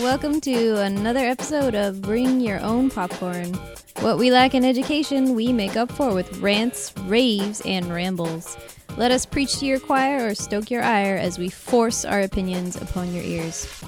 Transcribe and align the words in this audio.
Welcome 0.00 0.40
to 0.42 0.76
another 0.76 1.18
episode 1.18 1.74
of 1.74 2.00
Bring 2.02 2.40
Your 2.40 2.60
Own 2.60 2.88
Popcorn. 2.90 3.54
What 4.00 4.18
we 4.18 4.30
lack 4.30 4.54
in 4.54 4.64
education, 4.64 5.34
we 5.34 5.52
make 5.52 5.76
up 5.76 5.90
for 5.90 6.14
with 6.14 6.38
rants, 6.38 6.94
raves, 7.06 7.62
and 7.62 7.92
rambles. 7.92 8.56
Let 8.96 9.10
us 9.10 9.26
preach 9.26 9.58
to 9.58 9.66
your 9.66 9.80
choir 9.80 10.24
or 10.28 10.36
stoke 10.36 10.70
your 10.70 10.82
ire 10.82 11.16
as 11.16 11.36
we 11.36 11.48
force 11.48 12.04
our 12.04 12.20
opinions 12.20 12.76
upon 12.76 13.12
your 13.12 13.24
ears. 13.24 13.82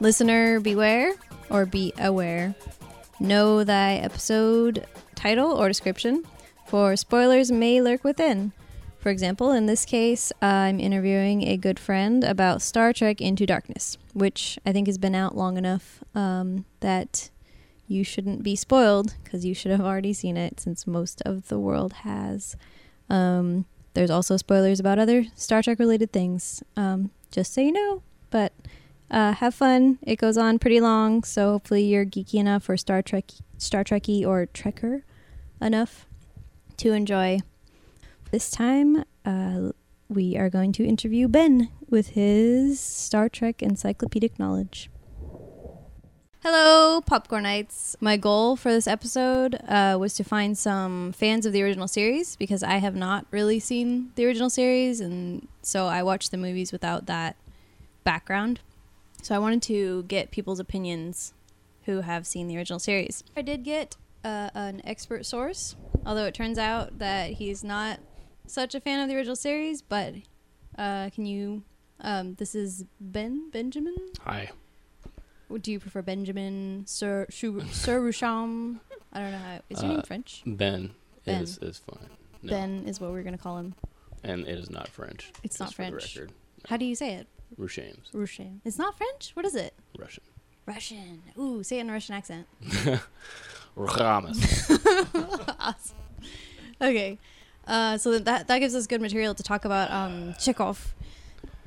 Listener, 0.00 0.58
beware 0.58 1.14
or 1.54 1.64
be 1.64 1.92
aware. 1.98 2.54
Know 3.20 3.62
thy 3.62 3.94
episode 3.94 4.86
title 5.14 5.52
or 5.52 5.68
description, 5.68 6.24
for 6.66 6.96
spoilers 6.96 7.52
may 7.52 7.80
lurk 7.80 8.02
within. 8.02 8.52
For 8.98 9.10
example, 9.10 9.52
in 9.52 9.66
this 9.66 9.84
case, 9.84 10.32
I'm 10.42 10.80
interviewing 10.80 11.46
a 11.46 11.56
good 11.56 11.78
friend 11.78 12.24
about 12.24 12.60
Star 12.60 12.92
Trek 12.92 13.20
Into 13.20 13.46
Darkness, 13.46 13.98
which 14.14 14.58
I 14.66 14.72
think 14.72 14.88
has 14.88 14.98
been 14.98 15.14
out 15.14 15.36
long 15.36 15.56
enough 15.56 16.02
um, 16.14 16.64
that 16.80 17.30
you 17.86 18.02
shouldn't 18.02 18.42
be 18.42 18.56
spoiled 18.56 19.14
because 19.22 19.44
you 19.44 19.54
should 19.54 19.70
have 19.70 19.82
already 19.82 20.12
seen 20.12 20.36
it 20.36 20.58
since 20.58 20.88
most 20.88 21.22
of 21.22 21.46
the 21.46 21.58
world 21.60 21.92
has. 22.02 22.56
Um, 23.08 23.66
there's 23.92 24.10
also 24.10 24.36
spoilers 24.36 24.80
about 24.80 24.98
other 24.98 25.26
Star 25.36 25.62
Trek 25.62 25.78
related 25.78 26.12
things, 26.12 26.64
um, 26.76 27.10
just 27.30 27.54
so 27.54 27.60
you 27.60 27.70
know. 27.70 28.02
But 28.30 28.52
uh, 29.10 29.32
have 29.32 29.54
fun. 29.54 29.98
It 30.02 30.16
goes 30.16 30.36
on 30.36 30.58
pretty 30.58 30.80
long, 30.80 31.22
so 31.24 31.52
hopefully 31.52 31.84
you're 31.84 32.06
geeky 32.06 32.34
enough 32.34 32.68
or 32.68 32.76
Star 32.76 33.02
Trek, 33.02 33.30
Star 33.58 33.84
Trekky 33.84 34.26
or 34.26 34.46
Trekker 34.46 35.02
enough 35.60 36.06
to 36.78 36.92
enjoy. 36.92 37.40
This 38.30 38.50
time, 38.50 39.04
uh, 39.24 39.72
we 40.08 40.36
are 40.36 40.50
going 40.50 40.72
to 40.72 40.84
interview 40.84 41.28
Ben 41.28 41.70
with 41.88 42.10
his 42.10 42.80
Star 42.80 43.28
Trek 43.28 43.62
encyclopedic 43.62 44.38
knowledge. 44.38 44.90
Hello, 46.42 47.00
Popcornites. 47.00 47.96
My 48.00 48.18
goal 48.18 48.54
for 48.54 48.70
this 48.70 48.86
episode 48.86 49.54
uh, 49.66 49.96
was 49.98 50.12
to 50.16 50.24
find 50.24 50.58
some 50.58 51.12
fans 51.12 51.46
of 51.46 51.54
the 51.54 51.62
original 51.62 51.88
series 51.88 52.36
because 52.36 52.62
I 52.62 52.74
have 52.76 52.94
not 52.94 53.24
really 53.30 53.58
seen 53.58 54.10
the 54.14 54.26
original 54.26 54.50
series, 54.50 55.00
and 55.00 55.48
so 55.62 55.86
I 55.86 56.02
watched 56.02 56.32
the 56.32 56.36
movies 56.36 56.70
without 56.70 57.06
that 57.06 57.36
background. 58.04 58.60
So 59.24 59.34
I 59.34 59.38
wanted 59.38 59.62
to 59.62 60.02
get 60.02 60.30
people's 60.30 60.60
opinions 60.60 61.32
who 61.84 62.02
have 62.02 62.26
seen 62.26 62.46
the 62.46 62.58
original 62.58 62.78
series. 62.78 63.24
I 63.34 63.40
did 63.40 63.64
get 63.64 63.96
uh, 64.22 64.50
an 64.54 64.82
expert 64.84 65.24
source, 65.24 65.76
although 66.04 66.26
it 66.26 66.34
turns 66.34 66.58
out 66.58 66.98
that 66.98 67.30
he's 67.30 67.64
not 67.64 68.00
such 68.46 68.74
a 68.74 68.80
fan 68.80 69.00
of 69.00 69.08
the 69.08 69.16
original 69.16 69.34
series. 69.34 69.80
But 69.80 70.12
uh, 70.76 71.08
can 71.08 71.24
you? 71.24 71.62
Um, 72.00 72.34
this 72.34 72.54
is 72.54 72.84
Ben 73.00 73.48
Benjamin. 73.50 73.96
Hi. 74.24 74.50
Do 75.58 75.72
you 75.72 75.80
prefer 75.80 76.02
Benjamin 76.02 76.82
Sir 76.86 77.26
Sir, 77.30 77.60
Sir 77.70 78.00
Rucham? 78.02 78.80
I 79.10 79.20
don't 79.20 79.30
know 79.32 79.38
how. 79.38 79.60
Is 79.70 79.80
your 79.82 79.90
Uh, 79.92 79.94
name 79.94 80.02
French? 80.02 80.42
Ben, 80.44 80.90
Ben. 81.24 81.42
is 81.42 81.56
is 81.58 81.78
fine. 81.78 82.10
No. 82.42 82.50
Ben 82.50 82.84
is 82.86 83.00
what 83.00 83.10
we're 83.10 83.22
gonna 83.22 83.38
call 83.38 83.56
him. 83.56 83.74
and 84.22 84.46
it 84.46 84.58
is 84.58 84.68
not 84.68 84.88
French. 84.88 85.32
It's 85.42 85.58
not 85.58 85.66
just 85.66 85.76
for 85.76 85.84
the 85.84 85.90
French. 85.92 86.14
record. 86.16 86.32
How 86.68 86.76
do 86.76 86.84
you 86.84 86.94
say 86.94 87.14
it? 87.14 87.26
Rushames, 87.58 88.10
Rucham. 88.12 88.60
It's 88.64 88.78
not 88.78 88.96
French. 88.96 89.30
What 89.34 89.44
is 89.46 89.54
it? 89.54 89.74
Russian. 89.98 90.24
Russian. 90.66 91.22
Ooh, 91.38 91.62
say 91.62 91.78
it 91.78 91.82
in 91.82 91.90
a 91.90 91.92
Russian 91.92 92.14
accent. 92.14 92.46
Ruchamas. 93.76 94.36
awesome. 95.60 95.96
Okay. 96.80 97.18
Uh, 97.66 97.96
so 97.98 98.18
that 98.18 98.48
that 98.48 98.58
gives 98.58 98.74
us 98.74 98.86
good 98.86 99.00
material 99.00 99.34
to 99.34 99.42
talk 99.42 99.64
about 99.64 99.90
um, 99.90 100.34
Chekhov. 100.38 100.94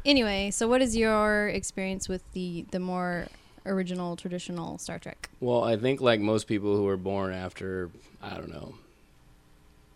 Anyway, 0.06 0.52
so 0.52 0.68
what 0.68 0.82
is 0.82 0.96
your 0.96 1.50
experience 1.50 2.08
with 2.08 2.24
the 2.34 2.66
the 2.72 2.80
more 2.80 3.28
original 3.66 4.16
traditional 4.16 4.78
Star 4.78 5.00
Trek? 5.00 5.30
well, 5.42 5.64
I 5.64 5.76
think 5.76 6.00
like 6.02 6.20
most 6.20 6.48
people 6.48 6.76
who 6.78 6.84
were 6.84 6.98
born 6.98 7.34
after 7.34 7.90
I 8.22 8.36
don't 8.36 8.50
know, 8.50 8.76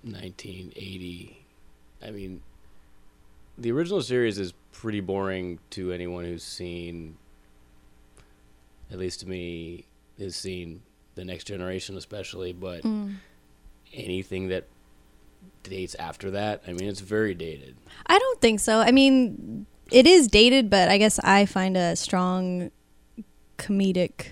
1980. 0.04 1.38
I 2.04 2.10
mean, 2.12 2.42
the 3.62 3.72
original 3.72 4.02
series 4.02 4.40
is 4.40 4.54
pretty 4.72 5.00
boring 5.00 5.60
to 5.72 5.92
anyone 5.92 6.26
who's 6.26 6.44
seen. 6.44 7.18
At 8.92 8.98
least 9.00 9.22
to 9.22 9.30
me, 9.30 9.86
has 10.20 10.36
seen 10.36 10.82
the 11.16 11.24
next 11.24 11.46
generation, 11.46 11.96
especially, 11.98 12.54
but 12.54 12.84
Mm. 12.84 13.18
anything 13.94 14.48
that 14.50 14.66
dates 15.64 15.96
after 15.96 16.32
that, 16.32 16.62
I 16.68 16.74
mean, 16.74 16.88
it's 16.88 17.00
very 17.02 17.34
dated. 17.34 17.76
I 18.08 18.18
don't 18.20 18.42
think 18.42 18.60
so. 18.60 18.80
I 18.80 18.92
mean, 18.92 19.66
it 19.92 20.08
is 20.08 20.28
dated, 20.28 20.70
but 20.70 20.90
I 20.90 20.98
guess 20.98 21.20
I 21.20 21.46
find 21.46 21.78
a 21.78 21.96
strong 21.96 22.72
comedic 23.58 24.28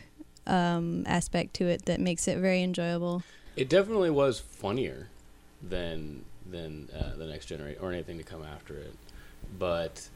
um, 0.48 1.04
aspect 1.06 1.54
to 1.56 1.66
it 1.68 1.86
that 1.86 2.00
makes 2.00 2.28
it 2.28 2.38
very 2.40 2.64
enjoyable. 2.64 3.24
It 3.56 3.70
definitely 3.70 4.10
was 4.10 4.40
funnier 4.40 5.10
than 5.62 6.26
than 6.50 6.90
uh, 6.96 7.16
the 7.16 7.28
next 7.28 7.46
generation 7.46 7.80
or 7.82 7.92
anything 7.92 8.18
to 8.18 8.24
come 8.24 8.44
after 8.44 8.76
it, 8.76 8.94
but 9.58 10.10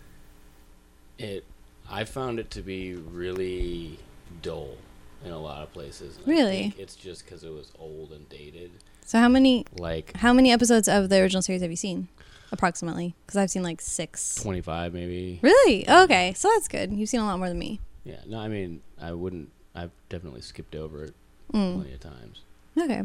it 1.17 1.44
I 1.89 2.03
found 2.05 2.39
it 2.39 2.49
to 2.51 2.61
be 2.61 2.95
really 2.95 3.99
dull 4.41 4.77
in 5.25 5.31
a 5.31 5.39
lot 5.39 5.61
of 5.63 5.71
places. 5.73 6.17
And 6.17 6.25
I 6.27 6.29
Really? 6.29 6.57
think 6.63 6.79
it's 6.79 6.95
just 6.95 7.25
because 7.25 7.43
it 7.43 7.51
was 7.53 7.72
old 7.79 8.11
and 8.11 8.27
dated. 8.29 8.72
So 9.05 9.19
how 9.19 9.27
many 9.29 9.66
Like 9.77 10.16
how 10.17 10.33
many 10.33 10.51
episodes 10.51 10.88
of 10.88 11.09
the 11.09 11.19
original 11.22 11.41
series 11.41 11.61
have 11.61 11.69
you 11.72 11.77
seen, 11.77 12.07
approximately? 12.51 13.16
Because 13.25 13.38
I've 13.38 13.51
seen 13.51 13.63
like 13.63 13.81
six. 13.81 14.35
twenty 14.35 14.61
five, 14.61 14.93
maybe. 14.93 15.39
Really? 15.41 15.88
Okay, 15.89 16.33
so 16.35 16.49
that's 16.49 16.67
good. 16.67 16.91
You've 16.93 17.09
seen 17.09 17.19
a 17.19 17.25
lot 17.25 17.38
more 17.39 17.49
than 17.49 17.59
me. 17.59 17.79
Yeah. 18.05 18.19
No, 18.27 18.39
I 18.39 18.47
mean, 18.47 18.81
I 19.01 19.11
wouldn't. 19.13 19.49
I've 19.75 19.91
definitely 20.09 20.41
skipped 20.41 20.75
over 20.75 21.03
it 21.05 21.13
Mm. 21.53 21.75
plenty 21.75 21.93
of 21.93 21.99
times. 21.99 22.41
Okay. 22.77 23.03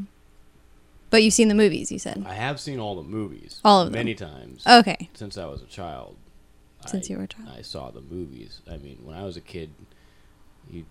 But 1.10 1.22
you've 1.22 1.32
seen 1.34 1.48
the 1.48 1.54
movies, 1.54 1.90
you 1.90 1.98
said. 1.98 2.24
I 2.26 2.34
have 2.34 2.60
seen 2.60 2.78
all 2.78 2.96
the 2.96 3.02
movies. 3.02 3.60
All 3.64 3.80
of 3.82 3.86
them. 3.86 3.94
many 3.98 4.14
times 4.14 4.66
Okay. 4.66 5.08
since 5.14 5.38
I 5.38 5.46
was 5.46 5.62
a 5.62 5.66
child. 5.66 6.16
Since 6.86 7.08
I- 7.08 7.12
you 7.12 7.18
were 7.18 7.24
a 7.24 7.28
child. 7.28 7.48
I 7.56 7.62
saw 7.62 7.90
the 7.90 8.00
movies. 8.02 8.60
I 8.70 8.76
mean, 8.76 8.98
when 9.02 9.16
I 9.16 9.24
was 9.24 9.36
a 9.36 9.40
kid, 9.40 9.70
you 10.70 10.84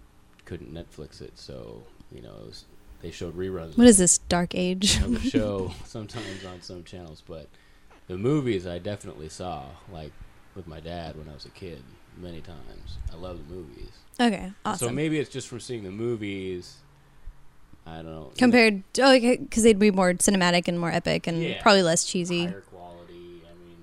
couldn't 0.46 0.74
Netflix 0.74 1.22
it, 1.22 1.38
so 1.38 1.84
you 2.12 2.22
know 2.22 2.34
it 2.42 2.46
was, 2.48 2.66
they 3.02 3.12
showed 3.12 3.38
reruns 3.38 3.78
What 3.78 3.88
is 3.88 3.98
this 3.98 4.18
dark 4.18 4.56
age? 4.56 4.98
of 5.02 5.12
the 5.22 5.30
show 5.30 5.72
sometimes 5.86 6.46
on 6.46 6.62
some 6.62 6.84
channels. 6.84 7.22
But 7.28 7.48
the 8.08 8.18
movies, 8.18 8.66
I 8.66 8.80
definitely 8.80 9.30
saw, 9.30 9.66
like 9.92 10.12
with 10.56 10.68
my 10.68 10.80
dad 10.80 11.16
when 11.18 11.30
I 11.30 11.34
was 11.34 11.46
a 11.46 11.50
kid, 11.50 11.84
many 12.18 12.42
times. 12.42 12.98
I 13.14 13.16
love 13.16 13.38
the 13.48 13.54
movies. 13.54 13.92
okay, 14.20 14.52
awesome. 14.66 14.88
So 14.90 14.94
maybe 14.94 15.20
it's 15.20 15.30
just 15.30 15.48
from 15.48 15.60
seeing 15.60 15.84
the 15.84 15.92
movies. 15.92 16.78
I 17.88 17.96
don't 17.98 18.06
know. 18.06 18.32
Compared, 18.38 18.84
oh, 19.02 19.18
because 19.20 19.64
they'd 19.64 19.80
be 19.80 19.92
more 19.92 20.14
cinematic 20.16 20.68
and 20.68 20.80
more 20.80 20.92
epic 20.92 21.26
and 21.28 21.42
Yeah. 21.42 21.62
probably 21.62 21.84
less 21.84 22.04
cheesy. 22.06 22.46
higher 22.46 22.62
quality. 22.62 23.42
I 23.50 23.54
mean, 23.66 23.78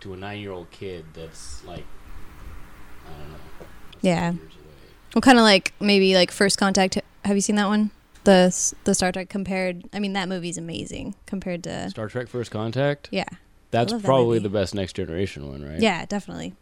to 0.00 0.14
a 0.14 0.16
nine-year-old 0.16 0.70
kid, 0.70 1.04
that's 1.14 1.64
like, 1.64 1.84
I 3.06 3.10
don't 3.18 3.30
know. 3.32 3.36
that's 3.58 4.04
Yeah. 4.04 4.32
years. 4.32 4.52
Well, 5.14 5.22
kind 5.22 5.38
of 5.38 5.42
like 5.42 5.72
maybe 5.80 6.14
like 6.14 6.30
First 6.30 6.56
Contact. 6.58 6.96
Have 7.24 7.36
you 7.36 7.40
seen 7.42 7.56
that 7.56 7.66
one? 7.66 7.90
The 8.24 8.32
s- 8.48 8.74
the 8.84 8.94
Star 8.94 9.10
Trek 9.10 9.28
compared. 9.28 9.82
I 9.92 9.98
mean, 9.98 10.12
that 10.12 10.28
movie's 10.28 10.56
amazing 10.56 11.14
compared 11.26 11.64
to. 11.64 11.90
Star 11.90 12.06
Trek: 12.08 12.28
First 12.28 12.50
Contact. 12.52 13.08
Yeah, 13.10 13.24
That's 13.72 13.92
love 13.92 14.02
that 14.02 14.06
probably 14.06 14.38
the 14.38 14.48
best 14.50 14.74
Next 14.74 14.92
Generation 14.94 15.48
one, 15.48 15.64
right? 15.64 15.80
yeah, 15.80 16.04
definitely. 16.06 16.54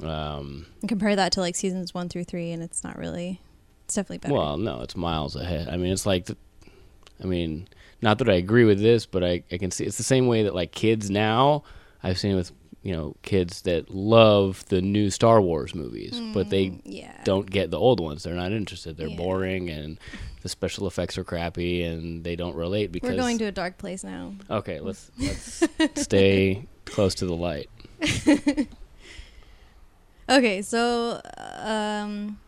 Um, 0.00 0.66
And 0.80 0.88
compare 0.88 1.16
that 1.16 1.32
to 1.32 1.40
like 1.40 1.56
seasons 1.56 1.92
one 1.92 2.08
through 2.08 2.24
three, 2.24 2.52
and 2.52 2.62
it's 2.62 2.84
not 2.84 2.96
really. 2.96 3.40
It's 3.88 3.94
definitely 3.94 4.18
better. 4.18 4.34
well, 4.34 4.58
no, 4.58 4.82
it's 4.82 4.94
miles 4.94 5.34
ahead. 5.34 5.66
I 5.68 5.78
mean, 5.78 5.90
it's 5.92 6.04
like, 6.04 6.26
the, 6.26 6.36
I 7.22 7.26
mean, 7.26 7.66
not 8.02 8.18
that 8.18 8.28
I 8.28 8.34
agree 8.34 8.64
with 8.64 8.80
this, 8.80 9.06
but 9.06 9.24
I, 9.24 9.42
I 9.50 9.56
can 9.56 9.70
see 9.70 9.84
it's 9.84 9.96
the 9.96 10.02
same 10.02 10.26
way 10.26 10.42
that 10.42 10.54
like 10.54 10.72
kids 10.72 11.10
now. 11.10 11.64
I've 12.02 12.18
seen 12.18 12.36
with 12.36 12.52
you 12.82 12.92
know 12.94 13.16
kids 13.22 13.62
that 13.62 13.90
love 13.90 14.64
the 14.68 14.80
new 14.80 15.10
Star 15.10 15.40
Wars 15.40 15.74
movies, 15.74 16.20
but 16.32 16.48
they 16.50 16.66
Mm, 16.66 16.80
yeah. 16.84 17.20
don't 17.24 17.50
get 17.50 17.70
the 17.72 17.78
old 17.78 17.98
ones. 17.98 18.22
They're 18.22 18.34
not 18.34 18.52
interested. 18.52 18.96
They're 18.98 19.08
Yeah. 19.08 19.16
boring 19.16 19.68
and 19.70 19.98
the 20.42 20.48
special 20.48 20.86
effects 20.86 21.18
are 21.18 21.24
crappy 21.24 21.82
and 21.82 22.22
they 22.22 22.36
don't 22.36 22.54
relate 22.54 22.92
because 22.92 23.10
We're 23.10 23.16
going 23.16 23.38
to 23.38 23.46
a 23.46 23.52
dark 23.52 23.78
place 23.78 24.04
now. 24.04 24.34
Okay, 24.48 24.78
let's 24.80 25.10
let's 25.18 25.64
stay 26.02 26.66
close 26.84 27.14
to 27.16 27.26
the 27.26 27.34
light. 27.34 27.68
Okay, 30.30 30.60
so 30.60 31.22
um, 31.56 32.38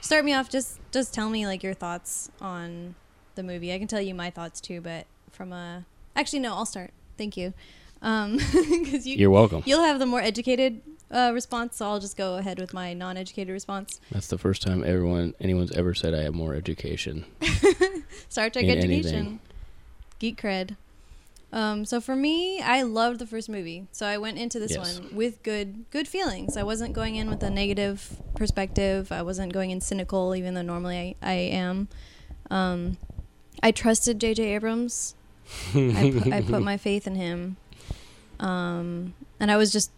start 0.00 0.24
me 0.24 0.32
off. 0.34 0.48
Just 0.48 0.78
just 0.92 1.12
tell 1.14 1.28
me 1.30 1.46
like 1.46 1.62
your 1.62 1.74
thoughts 1.74 2.30
on 2.40 2.94
the 3.34 3.42
movie. 3.42 3.72
I 3.72 3.78
can 3.78 3.86
tell 3.88 4.00
you 4.00 4.14
my 4.14 4.30
thoughts 4.30 4.60
too, 4.60 4.80
but 4.80 5.06
from 5.30 5.52
a 5.52 5.84
actually 6.16 6.40
no, 6.40 6.54
I'll 6.54 6.66
start. 6.66 6.90
Thank 7.18 7.36
you, 7.36 7.52
um, 8.02 8.36
because 8.52 9.06
you 9.06 9.16
You're 9.16 9.30
welcome. 9.30 9.62
you'll 9.66 9.84
have 9.84 9.98
the 9.98 10.06
more 10.06 10.20
educated 10.20 10.80
uh, 11.10 11.30
response, 11.34 11.76
so 11.76 11.86
I'll 11.86 12.00
just 12.00 12.16
go 12.16 12.36
ahead 12.36 12.58
with 12.58 12.72
my 12.72 12.94
non-educated 12.94 13.52
response. 13.52 14.00
That's 14.10 14.28
the 14.28 14.38
first 14.38 14.62
time 14.62 14.82
everyone 14.84 15.34
anyone's 15.40 15.72
ever 15.72 15.92
said 15.94 16.14
I 16.14 16.22
have 16.22 16.34
more 16.34 16.54
education. 16.54 17.24
Star 18.28 18.48
Trek 18.50 18.64
In 18.64 18.78
education, 18.78 19.14
anything. 19.14 19.40
geek 20.18 20.40
cred. 20.40 20.76
Um, 21.52 21.84
so 21.84 22.00
for 22.00 22.14
me, 22.14 22.60
I 22.60 22.82
loved 22.82 23.18
the 23.18 23.26
first 23.26 23.48
movie, 23.48 23.86
so 23.90 24.06
I 24.06 24.18
went 24.18 24.38
into 24.38 24.60
this 24.60 24.70
Yes. 24.70 25.00
one 25.00 25.14
with 25.16 25.42
good 25.42 25.90
good 25.90 26.06
feelings. 26.06 26.56
I 26.56 26.62
wasn't 26.62 26.92
going 26.92 27.16
in 27.16 27.28
with 27.28 27.42
a 27.42 27.50
negative 27.50 28.22
perspective. 28.36 29.10
I 29.10 29.22
wasn't 29.22 29.52
going 29.52 29.70
in 29.70 29.80
cynical, 29.80 30.36
even 30.36 30.54
though 30.54 30.62
normally 30.62 31.16
I, 31.22 31.28
I 31.28 31.32
am. 31.34 31.88
Um, 32.52 32.98
I 33.62 33.72
trusted 33.72 34.20
J.J. 34.20 34.44
Abrams. 34.54 35.16
I, 35.74 36.12
put, 36.22 36.32
I 36.32 36.42
put 36.42 36.62
my 36.62 36.76
faith 36.88 37.08
in 37.08 37.16
him, 37.16 37.56
um, 38.38 39.14
and 39.40 39.50
I 39.50 39.56
was 39.56 39.72
just 39.72 39.90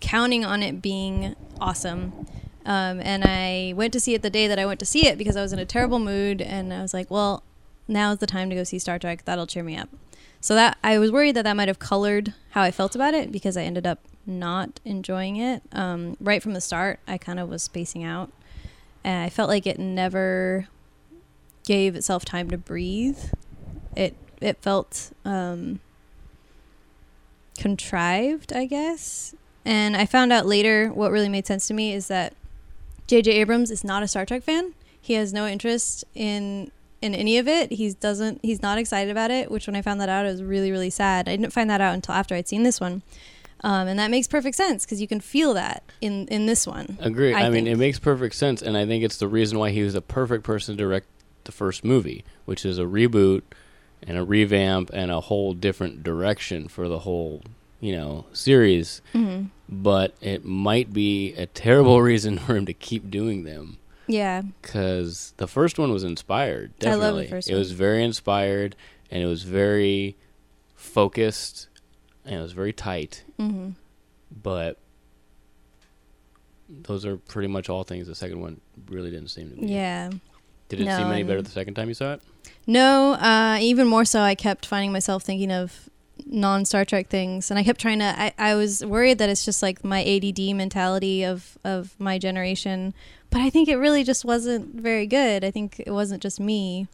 counting 0.00 0.44
on 0.44 0.62
it 0.62 0.80
being 0.82 1.34
awesome. 1.60 2.26
Um, 2.64 3.00
and 3.00 3.24
I 3.24 3.72
went 3.76 3.92
to 3.94 4.00
see 4.00 4.14
it 4.14 4.22
the 4.22 4.30
day 4.30 4.46
that 4.46 4.58
I 4.60 4.66
went 4.66 4.78
to 4.80 4.86
see 4.86 5.08
it 5.08 5.18
because 5.18 5.36
I 5.36 5.42
was 5.42 5.52
in 5.52 5.58
a 5.58 5.64
terrible 5.64 5.98
mood, 5.98 6.40
and 6.40 6.72
I 6.72 6.82
was 6.82 6.94
like, 6.94 7.10
"Well, 7.10 7.42
now's 7.88 8.18
the 8.18 8.26
time 8.28 8.48
to 8.50 8.54
go 8.54 8.62
see 8.62 8.78
Star 8.78 9.00
Trek. 9.00 9.24
That'll 9.24 9.48
cheer 9.48 9.64
me 9.64 9.76
up." 9.76 9.88
So 10.42 10.56
that 10.56 10.76
I 10.82 10.98
was 10.98 11.12
worried 11.12 11.36
that 11.36 11.44
that 11.44 11.56
might 11.56 11.68
have 11.68 11.78
colored 11.78 12.34
how 12.50 12.62
I 12.62 12.72
felt 12.72 12.96
about 12.96 13.14
it 13.14 13.30
because 13.30 13.56
I 13.56 13.62
ended 13.62 13.86
up 13.86 14.00
not 14.26 14.80
enjoying 14.84 15.36
it 15.36 15.62
um, 15.70 16.16
right 16.20 16.42
from 16.42 16.52
the 16.52 16.60
start. 16.60 16.98
I 17.06 17.16
kind 17.16 17.38
of 17.38 17.48
was 17.48 17.62
spacing 17.62 18.02
out, 18.02 18.32
and 19.04 19.24
I 19.24 19.28
felt 19.28 19.48
like 19.48 19.68
it 19.68 19.78
never 19.78 20.66
gave 21.64 21.94
itself 21.94 22.24
time 22.24 22.50
to 22.50 22.58
breathe. 22.58 23.20
It 23.96 24.16
it 24.40 24.58
felt 24.60 25.12
um, 25.24 25.78
contrived, 27.56 28.52
I 28.52 28.66
guess. 28.66 29.36
And 29.64 29.96
I 29.96 30.06
found 30.06 30.32
out 30.32 30.44
later 30.44 30.88
what 30.88 31.12
really 31.12 31.28
made 31.28 31.46
sense 31.46 31.68
to 31.68 31.74
me 31.74 31.92
is 31.92 32.08
that 32.08 32.34
J.J. 33.06 33.30
Abrams 33.30 33.70
is 33.70 33.84
not 33.84 34.02
a 34.02 34.08
Star 34.08 34.26
Trek 34.26 34.42
fan. 34.42 34.74
He 35.00 35.14
has 35.14 35.32
no 35.32 35.46
interest 35.46 36.04
in 36.16 36.72
in 37.02 37.14
any 37.14 37.36
of 37.38 37.46
it. 37.48 37.72
He 37.72 37.92
doesn't. 37.92 38.40
He's 38.42 38.62
not 38.62 38.78
excited 38.78 39.10
about 39.10 39.30
it. 39.30 39.50
Which 39.50 39.66
when 39.66 39.76
I 39.76 39.82
found 39.82 40.00
that 40.00 40.08
out, 40.08 40.24
I 40.24 40.30
was 40.30 40.42
really 40.42 40.70
really 40.70 40.90
sad. 40.90 41.28
I 41.28 41.36
didn't 41.36 41.52
find 41.52 41.68
that 41.68 41.80
out 41.80 41.94
until 41.94 42.14
after 42.14 42.34
I'd 42.34 42.48
seen 42.48 42.62
this 42.62 42.80
one, 42.80 43.02
um, 43.62 43.88
and 43.88 43.98
that 43.98 44.10
makes 44.10 44.26
perfect 44.28 44.56
sense 44.56 44.84
because 44.84 45.00
you 45.00 45.08
can 45.08 45.20
feel 45.20 45.52
that 45.54 45.82
in 46.00 46.26
in 46.28 46.46
this 46.46 46.66
one. 46.66 46.96
Agree. 47.00 47.34
I, 47.34 47.46
I 47.46 47.50
mean, 47.50 47.66
it 47.66 47.76
makes 47.76 47.98
perfect 47.98 48.34
sense, 48.34 48.62
and 48.62 48.76
I 48.76 48.86
think 48.86 49.04
it's 49.04 49.18
the 49.18 49.28
reason 49.28 49.58
why 49.58 49.70
he 49.70 49.82
was 49.82 49.94
the 49.94 50.00
perfect 50.02 50.44
person 50.44 50.76
to 50.76 50.82
direct 50.82 51.06
the 51.44 51.52
first 51.52 51.84
movie, 51.84 52.24
which 52.44 52.64
is 52.64 52.78
a 52.78 52.84
reboot 52.84 53.42
and 54.04 54.16
a 54.16 54.24
revamp 54.24 54.90
and 54.92 55.10
a 55.10 55.20
whole 55.20 55.54
different 55.54 56.02
direction 56.02 56.68
for 56.68 56.88
the 56.88 57.00
whole, 57.00 57.42
you 57.80 57.92
know, 57.96 58.26
series. 58.32 59.02
hmm 59.12 59.44
But 59.68 60.14
it 60.20 60.44
might 60.44 60.92
be 60.92 61.34
a 61.34 61.46
terrible 61.46 62.00
reason 62.10 62.38
for 62.38 62.56
him 62.56 62.66
to 62.66 62.72
keep 62.74 63.10
doing 63.10 63.44
them 63.44 63.78
Yeah, 64.06 64.42
because 64.60 65.32
the 65.36 65.46
first 65.46 65.78
one 65.78 65.92
was 65.92 66.02
inspired. 66.04 66.72
I 66.82 66.90
love 66.94 66.94
the 66.94 67.00
Definitely, 67.00 67.26
first 67.28 67.48
it 67.48 67.52
one. 67.52 67.58
was 67.60 67.72
very 67.72 68.02
inspired 68.04 68.74
and 69.10 69.22
it 69.22 69.26
was 69.26 69.42
very 69.44 70.16
focused 70.74 71.68
and 72.24 72.34
it 72.36 72.42
was 72.42 72.52
very 72.52 72.72
tight. 72.72 73.24
hmm 73.38 73.70
But 74.42 74.78
those 76.68 77.04
are 77.04 77.16
pretty 77.16 77.48
much 77.48 77.68
all 77.68 77.84
things 77.84 78.06
the 78.06 78.14
second 78.14 78.40
one 78.40 78.60
really 78.88 79.10
didn't 79.10 79.28
seem 79.28 79.50
to 79.50 79.56
be. 79.56 79.66
yeah. 79.66 80.10
Did 80.68 80.80
it 80.80 80.84
No, 80.84 80.96
seem 80.96 81.06
any 81.12 81.22
better 81.22 81.42
the 81.42 81.50
second 81.50 81.74
time 81.74 81.88
you 81.88 81.94
saw 81.94 82.14
it? 82.14 82.22
No, 82.66 83.12
uh, 83.14 83.58
even 83.60 83.86
more 83.86 84.04
so, 84.06 84.20
I 84.20 84.34
kept 84.34 84.64
finding 84.64 84.90
myself 84.90 85.22
thinking 85.22 85.52
of 85.52 85.90
non 86.24 86.64
Star 86.64 86.84
Trek 86.86 87.08
things, 87.08 87.50
and 87.50 87.58
I 87.58 87.62
kept 87.64 87.78
trying 87.80 87.98
to. 87.98 88.06
I, 88.06 88.32
I 88.38 88.54
was 88.54 88.82
worried 88.84 89.18
that 89.18 89.28
it's 89.28 89.44
just 89.44 89.62
like 89.62 89.84
my 89.84 90.02
ADD 90.02 90.38
mentality 90.56 91.24
of 91.24 91.58
of 91.62 91.94
my 91.98 92.18
generation, 92.18 92.94
but 93.32 93.40
I 93.40 93.50
think 93.50 93.68
it 93.68 93.76
really 93.76 94.04
just 94.04 94.24
wasn't 94.24 94.74
very 94.80 95.06
good. 95.06 95.42
I 95.42 95.50
think 95.50 95.80
it 95.80 95.90
wasn't 95.90 96.22
just 96.22 96.38
me, 96.38 96.86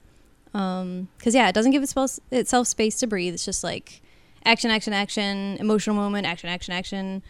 because 0.53 1.35
yeah, 1.35 1.49
it 1.49 1.55
doesn't 1.55 1.73
give 1.73 1.83
itself 1.83 2.19
itself 2.31 2.69
space 2.69 2.99
to 3.01 3.07
breathe. 3.07 3.35
It's 3.35 3.45
just 3.45 3.63
like 3.63 4.01
action, 4.45 4.71
action, 4.71 4.93
action, 4.93 5.57
emotional 5.59 5.97
moment, 5.97 6.27
action, 6.27 6.49
action, 6.49 6.73
action, 6.73 7.23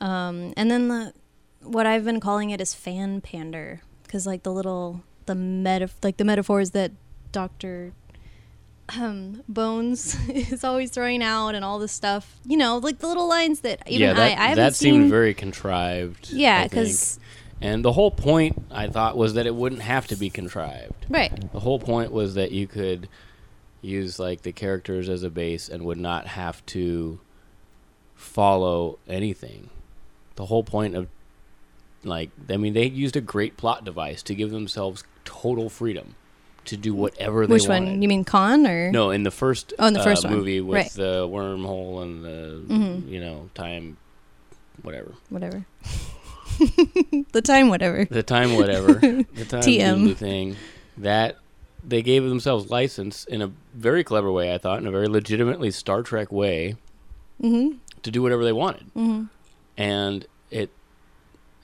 um, 0.00 0.54
and 0.56 0.70
then 0.70 0.88
the 0.88 1.12
what 1.60 1.86
I've 1.86 2.04
been 2.04 2.20
calling 2.20 2.50
it 2.50 2.60
is 2.60 2.72
fan 2.72 3.20
pander, 3.20 3.80
because 4.04 4.26
like 4.26 4.44
the 4.44 4.52
little 4.52 5.02
the 5.26 5.34
meta 5.34 5.90
like 6.02 6.16
the 6.16 6.24
metaphors 6.24 6.70
that 6.70 6.92
Doctor 7.32 7.92
um, 8.96 9.42
Bones 9.48 10.16
is 10.28 10.64
always 10.64 10.90
throwing 10.90 11.22
out 11.22 11.54
and 11.54 11.64
all 11.64 11.78
this 11.78 11.92
stuff. 11.92 12.36
You 12.44 12.56
know, 12.56 12.78
like 12.78 12.98
the 12.98 13.08
little 13.08 13.28
lines 13.28 13.60
that 13.60 13.82
even 13.86 14.08
yeah, 14.08 14.14
that, 14.14 14.22
I, 14.38 14.42
I 14.42 14.48
haven't 14.48 14.64
that 14.64 14.74
seen. 14.76 14.94
seemed 14.94 15.10
very 15.10 15.34
contrived. 15.34 16.30
yeah, 16.30 16.64
because 16.64 17.18
and 17.60 17.84
the 17.84 17.92
whole 17.92 18.10
point 18.10 18.62
I 18.70 18.88
thought 18.88 19.16
was 19.16 19.34
that 19.34 19.46
it 19.46 19.54
wouldn't 19.54 19.82
have 19.82 20.06
to 20.08 20.16
be 20.16 20.28
contrived. 20.30 21.06
right, 21.08 21.52
The 21.52 21.60
whole 21.60 21.78
point 21.78 22.12
was 22.12 22.34
that 22.34 22.52
you 22.52 22.66
could 22.66 23.08
use 23.82 24.18
like 24.18 24.42
the 24.42 24.52
characters 24.52 25.08
as 25.08 25.22
a 25.22 25.30
base 25.30 25.68
and 25.68 25.84
would 25.84 25.98
not 25.98 26.26
have 26.26 26.64
to 26.66 27.18
follow 28.14 28.98
anything. 29.08 29.70
The 30.36 30.46
whole 30.46 30.64
point 30.64 30.94
of 30.94 31.08
like 32.04 32.30
I 32.50 32.56
mean 32.56 32.72
they 32.74 32.86
used 32.86 33.16
a 33.16 33.20
great 33.20 33.56
plot 33.56 33.84
device 33.84 34.22
to 34.24 34.34
give 34.34 34.50
themselves 34.50 35.04
total 35.24 35.68
freedom 35.68 36.14
to 36.66 36.76
do 36.76 36.94
whatever 36.94 37.46
they 37.46 37.52
wanted. 37.52 37.62
which 37.62 37.68
wanted. 37.68 37.90
one? 37.92 38.02
You 38.02 38.08
mean 38.08 38.24
Khan 38.24 38.66
or 38.66 38.90
No, 38.90 39.10
in 39.10 39.22
the 39.22 39.30
first 39.30 39.72
Oh, 39.78 39.86
in 39.86 39.94
the 39.94 40.00
uh, 40.00 40.04
first 40.04 40.24
one. 40.24 40.32
movie 40.34 40.60
with 40.60 40.74
Right. 40.74 40.90
the 40.92 41.28
wormhole 41.28 42.02
and 42.02 42.24
the 42.24 42.62
Mhm. 42.74 43.08
you 43.08 43.20
know 43.20 43.50
time 43.54 43.96
whatever. 44.82 45.12
whatever? 45.30 45.64
the 47.32 47.42
time, 47.42 47.68
whatever. 47.68 48.04
The 48.04 48.22
time 48.22 48.56
whatever. 48.56 48.94
the 48.94 49.44
time 49.48 49.62
TM. 49.62 50.16
thing 50.16 50.56
that 50.98 51.36
they 51.86 52.02
gave 52.02 52.24
themselves 52.24 52.70
license 52.70 53.24
in 53.24 53.42
a 53.42 53.52
very 53.74 54.02
clever 54.02 54.30
way, 54.32 54.52
I 54.52 54.58
thought, 54.58 54.80
in 54.80 54.86
a 54.86 54.90
very 54.90 55.08
legitimately 55.08 55.70
Star 55.70 56.02
Trek 56.02 56.32
way 56.32 56.76
Mm-hmm. 57.42 57.76
to 58.02 58.10
do 58.10 58.22
whatever 58.22 58.44
they 58.44 58.52
wanted. 58.52 58.86
Mm-hmm. 58.94 59.24
And 59.76 60.26
it 60.50 60.70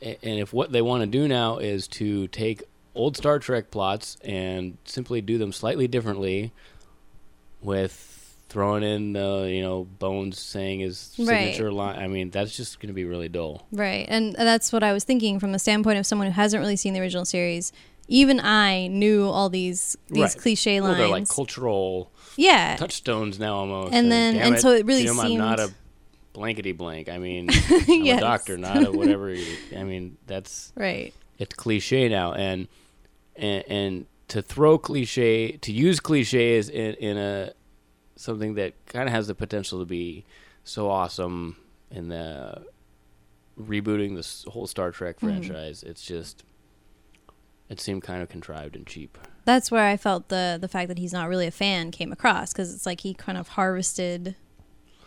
and 0.03 0.39
if 0.39 0.53
what 0.53 0.71
they 0.71 0.83
want 0.83 1.01
to 1.03 1.07
do 1.07 1.27
now 1.27 1.57
is 1.57 1.89
to 1.89 2.29
take 2.29 2.63
old 2.95 3.17
Star 3.17 3.39
Trek 3.39 3.71
plots 3.71 4.19
and 4.23 4.77
simply 4.85 5.23
do 5.23 5.39
them 5.39 5.51
slightly 5.51 5.89
differently 5.89 6.53
with 7.63 8.12
throwing 8.53 8.83
in 8.83 9.13
the 9.15 9.49
you 9.51 9.63
know 9.63 9.85
Bones 9.99 10.39
saying 10.39 10.81
his 10.81 11.15
Right. 11.19 11.27
signature 11.55 11.73
line. 11.73 11.99
I 11.99 12.07
mean, 12.07 12.31
that's 12.31 12.57
just 12.57 12.79
going 12.79 12.89
to 12.89 12.95
be 12.95 13.05
really 13.05 13.29
dull. 13.29 13.67
Right, 13.73 14.07
and 14.09 14.35
that's 14.35 14.73
what 14.73 14.83
I 14.83 14.93
was 14.93 15.05
thinking 15.05 15.41
from 15.41 15.53
the 15.53 15.59
standpoint 15.59 15.99
of 15.99 16.07
someone 16.07 16.27
who 16.29 16.33
hasn't 16.35 16.61
really 16.61 16.77
seen 16.77 16.93
the 16.95 17.01
original 17.01 17.25
series. 17.25 17.73
Even 18.09 18.41
I 18.41 18.89
knew 18.89 19.25
all 19.29 19.49
these 19.49 19.97
these 20.09 20.23
Right. 20.23 20.37
cliche 20.37 20.81
Well, 20.81 20.91
lines. 20.91 20.99
they're 20.99 21.09
like 21.09 21.29
cultural 21.29 22.11
yeah, 22.37 22.77
touchstones 22.77 23.39
now 23.39 23.55
almost. 23.57 23.95
And 23.95 24.11
then- 24.13 24.35
damn 24.35 24.53
and 24.53 24.61
so 24.61 24.71
it 24.73 24.85
really 24.87 25.05
Jim, 25.05 25.19
I'm 25.21 25.37
not 25.39 25.59
a 25.61 25.73
blankety 26.33 26.73
blank. 26.73 27.09
I 27.09 27.19
mean, 27.19 27.49
I'm 27.71 28.05
Yes. 28.05 28.19
a 28.19 28.21
doctor, 28.21 28.57
not 28.59 28.85
a 28.87 28.91
whatever. 28.93 29.33
you- 29.33 29.57
I 29.77 29.85
mean, 29.85 30.17
that's 30.27 30.73
right. 30.77 31.13
it's 31.39 31.55
cliche 31.55 32.09
now, 32.09 32.33
and 32.35 32.69
and, 33.37 33.65
and 33.69 34.07
to 34.29 34.43
throw 34.43 34.79
cliche, 34.79 35.53
to 35.59 35.73
use 35.73 36.01
cliches 36.01 36.69
in, 36.69 36.95
in 36.95 37.17
a 37.19 37.53
something 38.17 38.55
that 38.55 38.75
kind 38.87 39.09
of 39.09 39.15
has 39.15 39.27
the 39.27 39.35
potential 39.35 39.79
to 39.81 39.85
be 39.87 40.25
so 40.65 40.89
awesome 40.91 41.57
in 41.91 42.09
the 42.09 42.63
rebooting 43.61 44.17
this 44.17 44.45
whole 44.49 44.67
Star 44.67 44.91
Trek 44.91 45.17
Mhm. 45.17 45.21
franchise. 45.21 45.83
It's 45.83 46.05
just 46.05 46.45
it 47.69 47.81
seemed 47.81 48.03
kind 48.03 48.23
of 48.23 48.29
contrived 48.29 48.77
and 48.77 48.87
cheap. 48.87 49.17
That's 49.45 49.71
where 49.71 49.87
I 49.87 49.97
felt 49.97 50.29
the 50.29 50.59
the 50.61 50.69
fact 50.69 50.89
that 50.89 50.99
he's 50.99 51.13
not 51.13 51.29
really 51.29 51.47
a 51.47 51.51
fan 51.53 51.91
came 51.91 52.13
across 52.13 52.53
because 52.53 52.75
it's 52.75 52.87
like 52.87 53.01
he 53.01 53.15
kind 53.15 53.39
of 53.39 53.49
harvested 53.49 54.37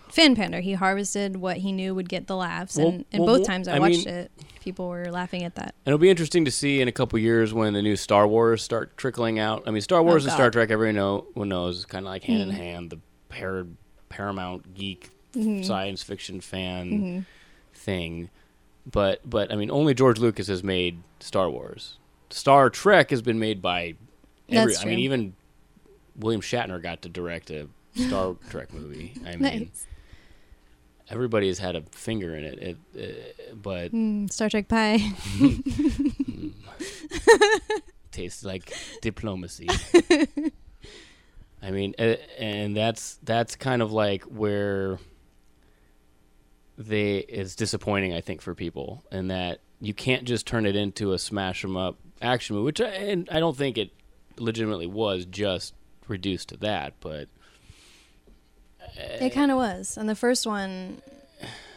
fan 0.10 0.36
pander. 0.36 0.60
He 0.62 0.74
harvested 0.74 1.36
what 1.38 1.58
he 1.58 1.72
knew 1.72 1.94
would 1.96 2.10
get 2.10 2.28
the 2.28 2.36
laughs, 2.36 2.78
Well- 2.78 2.90
and, 2.90 3.06
and 3.12 3.24
well, 3.24 3.34
both 3.36 3.40
well, 3.42 3.46
times 3.48 3.68
I, 3.68 3.76
I 3.76 3.80
watched 3.80 4.06
mean- 4.06 4.16
it, 4.16 4.32
people 4.62 4.88
were 4.90 5.12
laughing 5.12 5.44
at 5.44 5.56
that. 5.56 5.76
And 5.86 5.94
it'll 5.94 5.98
be 6.00 6.10
interesting 6.10 6.46
to 6.46 6.52
see 6.52 6.82
in 6.82 6.88
a 6.88 6.92
couple 6.92 7.20
years 7.20 7.54
when 7.54 7.74
the 7.74 7.82
new 7.82 7.96
Star 7.96 8.28
Wars 8.28 8.64
start 8.64 8.98
trickling 8.98 9.38
out. 9.40 9.64
I 9.68 9.72
mean, 9.72 9.82
Star 9.82 10.02
Wars 10.02 10.24
and 10.26 10.30
Oh, 10.30 10.34
God. 10.34 10.38
Star 10.38 10.52
Trek, 10.52 10.72
everyone 10.72 10.96
know, 10.96 11.26
knows, 11.36 11.78
is 11.80 11.86
kind 11.86 12.06
of 12.06 12.10
like 12.10 12.24
hand 12.24 12.42
in 12.42 12.50
Mhm. 12.50 12.54
hand. 12.58 12.90
The 12.90 13.00
par- 13.30 13.68
Paramount 14.10 14.74
geek 14.74 15.10
Mhm. 15.36 15.66
science 15.66 16.02
fiction 16.02 16.40
fan 16.42 16.90
hmm 16.90 17.20
thing. 17.74 18.30
But 18.90 19.28
but 19.30 19.52
I 19.52 19.56
mean, 19.56 19.70
only 19.70 19.94
George 19.94 20.20
Lucas 20.20 20.48
has 20.48 20.64
made 20.64 21.00
Star 21.20 21.50
Wars. 21.50 21.98
Star 22.30 22.70
Trek 22.70 23.10
has 23.12 23.22
been 23.22 23.38
made 23.40 23.62
by 23.62 23.96
every. 24.50 24.74
That's 24.74 24.84
I 24.84 24.88
mean, 24.88 25.00
even 25.00 25.34
William 26.16 26.42
Shatner 26.42 26.82
got 26.82 27.02
to 27.04 27.10
direct 27.10 27.50
a 27.52 27.68
Star 27.96 28.36
Trek 28.50 28.74
movie. 28.74 29.14
I 29.26 29.32
mean, 29.36 29.40
Nice. 29.42 29.88
Everybody 31.10 31.48
has 31.48 31.60
had 31.60 31.76
a 31.76 31.82
finger 31.92 32.36
in 32.36 32.44
it. 32.44 32.60
it 32.60 32.78
uh, 33.52 33.56
but 33.56 33.92
Mm, 33.92 34.32
Star 34.32 34.50
Trek 34.50 34.68
pie. 34.68 35.00
tastes 38.12 38.44
like 38.44 38.74
diplomacy. 39.02 39.68
I 41.62 41.72
mean, 41.72 41.96
uh, 41.98 42.16
and 42.38 42.76
that's 42.76 43.20
that's 43.24 43.56
kind 43.56 43.82
of 43.82 43.92
like 43.92 44.24
where 44.24 45.00
they 46.78 47.18
is 47.18 47.56
disappointing. 47.56 48.14
I 48.14 48.22
think 48.22 48.42
for 48.42 48.54
people, 48.54 49.04
and 49.12 49.32
that 49.32 49.60
you 49.82 49.94
can't 49.94 50.26
just 50.26 50.46
turn 50.46 50.66
it 50.66 50.76
into 50.76 51.14
a 51.14 51.20
smash 51.20 51.62
smash 51.62 51.66
'em 51.66 51.78
up 51.78 51.98
action 52.22 52.56
movie, 52.56 52.66
which 52.66 52.82
I, 52.82 52.88
and 52.90 53.28
I 53.32 53.40
don't 53.40 53.58
think 53.58 53.78
it 53.78 53.92
legitimately 54.38 54.88
was 54.88 55.26
just 55.26 55.74
reduced 56.08 56.50
to 56.50 56.58
that, 56.58 56.94
but 57.00 57.30
It 58.98 59.32
kind 59.34 59.52
of 59.52 59.58
was, 59.58 59.98
and 59.98 60.08
the 60.10 60.16
first 60.16 60.46
one 60.48 61.02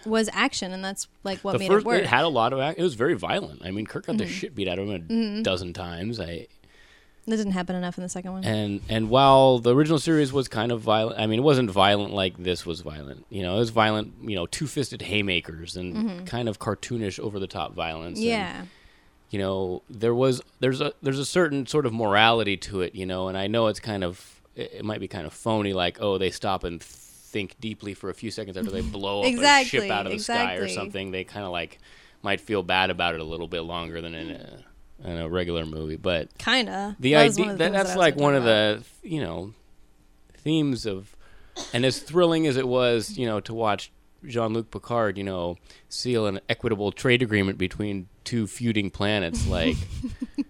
was 0.06 0.28
action, 0.32 0.72
and 0.72 0.82
that's 0.84 1.08
like 1.24 1.40
what 1.40 1.52
the 1.52 1.58
made 1.58 1.68
first 1.68 1.84
it 1.84 1.88
work. 1.88 2.00
it 2.02 2.06
had 2.06 2.24
a 2.24 2.28
lot 2.28 2.52
of 2.52 2.60
ac- 2.60 2.76
it 2.78 2.82
was 2.82 2.94
very 2.94 3.14
violent. 3.14 3.62
I 3.64 3.70
mean, 3.70 3.86
Kirk 3.86 4.06
got 4.06 4.16
the 4.18 4.24
Mm-hmm. 4.24 4.32
shit 4.32 4.54
beat 4.54 4.68
out 4.68 4.78
of 4.78 4.88
him 4.88 5.38
a 5.40 5.42
dozen 5.42 5.72
times. 5.72 6.20
I 6.20 6.46
that 7.26 7.36
didn't 7.36 7.52
happen 7.52 7.76
enough 7.76 7.98
in 7.98 8.02
the 8.02 8.08
second 8.08 8.32
one. 8.32 8.44
and 8.44 8.80
and 8.88 9.10
while 9.10 9.58
the 9.58 9.74
original 9.74 9.98
series 9.98 10.32
was 10.32 10.48
kind 10.48 10.72
of 10.72 10.80
violent, 10.80 11.18
I 11.20 11.26
mean, 11.26 11.40
it 11.40 11.42
wasn't 11.42 11.70
violent 11.70 12.14
like 12.14 12.38
this 12.42 12.64
was 12.64 12.80
violent. 12.80 13.26
You 13.28 13.42
know, 13.42 13.56
it 13.56 13.58
was 13.58 13.70
violent. 13.70 14.14
You 14.22 14.36
know, 14.36 14.46
two 14.46 14.66
fisted 14.66 15.02
haymakers 15.02 15.76
and 15.76 16.26
kind 16.26 16.48
of 16.48 16.58
cartoonish, 16.58 17.18
over 17.20 17.38
the 17.38 17.46
top 17.48 17.74
violence. 17.74 18.18
and, 18.18 18.26
Mm-hmm. 18.28 18.30
yeah, 18.30 18.64
you 19.30 19.38
know, 19.38 19.82
there 19.90 20.14
was 20.14 20.40
there's 20.60 20.80
a 20.80 20.94
there's 21.02 21.18
a 21.18 21.26
certain 21.26 21.66
sort 21.66 21.84
of 21.84 21.92
morality 21.92 22.56
to 22.56 22.80
it. 22.80 22.94
You 22.94 23.04
know, 23.04 23.28
and 23.28 23.36
I 23.36 23.46
know 23.46 23.66
it's 23.66 23.80
kind 23.80 24.02
of 24.04 24.40
it, 24.56 24.72
it 24.76 24.84
might 24.86 25.00
be 25.00 25.08
kind 25.08 25.26
of 25.26 25.34
phony, 25.34 25.74
like 25.74 25.98
oh, 26.00 26.16
they 26.16 26.30
stop 26.30 26.64
and 26.64 26.82
think 27.28 27.58
deeply 27.60 27.94
for 27.94 28.10
a 28.10 28.14
few 28.14 28.30
seconds 28.30 28.56
after 28.56 28.70
they 28.70 28.80
blow 28.98 29.20
up 29.22 29.26
a 29.26 29.64
ship 29.64 29.90
out 29.90 30.06
of 30.06 30.12
the 30.12 30.18
sky 30.18 30.54
or 30.54 30.68
something. 30.68 31.10
They 31.10 31.24
kind 31.24 31.44
of 31.44 31.52
like 31.52 31.78
might 32.22 32.40
feel 32.40 32.62
bad 32.62 32.90
about 32.90 33.14
it 33.14 33.20
a 33.20 33.24
little 33.24 33.48
bit 33.48 33.60
longer 33.60 34.00
than 34.00 34.14
in 34.14 34.30
a 34.30 34.64
in 35.04 35.16
a 35.16 35.28
regular 35.28 35.64
movie, 35.64 35.96
but 35.96 36.36
kinda. 36.38 36.96
the 36.98 37.14
idea 37.14 37.54
that, 37.54 37.72
that's 37.72 37.90
was 37.90 37.96
like 37.96 38.16
one 38.16 38.34
of 38.34 38.42
the 38.42 38.82
you 39.02 39.20
know 39.20 39.54
themes 40.34 40.86
of 40.86 41.14
and 41.72 41.84
as 41.84 42.00
thrilling 42.00 42.46
as 42.46 42.56
it 42.56 42.66
was 42.66 43.16
you 43.16 43.26
know 43.26 43.40
to 43.40 43.54
watch 43.54 43.92
jean-luc 44.24 44.70
picard 44.70 45.16
you 45.16 45.22
know 45.22 45.56
seal 45.88 46.26
an 46.26 46.40
equitable 46.48 46.90
trade 46.90 47.22
agreement 47.22 47.58
between 47.58 48.08
two 48.24 48.46
feuding 48.46 48.90
planets 48.90 49.46
like 49.46 49.76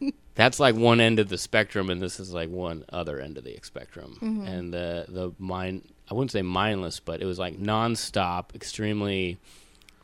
that's 0.39 0.61
like 0.61 0.77
one 0.77 1.01
end 1.01 1.19
of 1.19 1.29
the 1.29 1.37
spectrum 1.37 1.91
and 1.91 2.01
this 2.01 2.21
is 2.21 2.33
like 2.33 2.49
one 2.49 2.85
other 2.93 3.19
end 3.21 3.37
of 3.37 3.43
the 3.45 3.59
spectrum 3.63 4.17
Mm-hmm. 4.23 4.47
and 4.47 4.73
the 4.73 5.05
the 5.09 5.33
mind 5.39 5.83
i 6.11 6.15
wouldn't 6.15 6.31
say 6.31 6.43
mindless 6.43 7.01
but 7.01 7.21
it 7.21 7.25
was 7.27 7.39
like 7.39 7.59
non-stop 7.59 8.53
extremely 8.55 9.37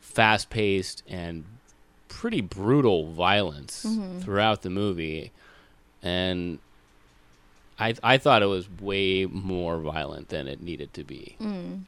fast-paced 0.01 1.03
and 1.07 1.43
pretty 2.07 2.41
brutal 2.41 3.11
violence 3.11 3.85
Mm-hmm. 3.87 4.19
throughout 4.19 4.61
the 4.61 4.69
movie 4.69 5.31
and 6.03 6.59
I 7.77 7.93
I 8.03 8.17
thought 8.17 8.41
it 8.41 8.45
was 8.45 8.69
way 8.79 9.25
more 9.25 9.79
violent 9.79 10.29
than 10.29 10.47
it 10.47 10.61
needed 10.61 10.93
to 10.93 11.03
be. 11.03 11.35
Mm. 11.41 11.81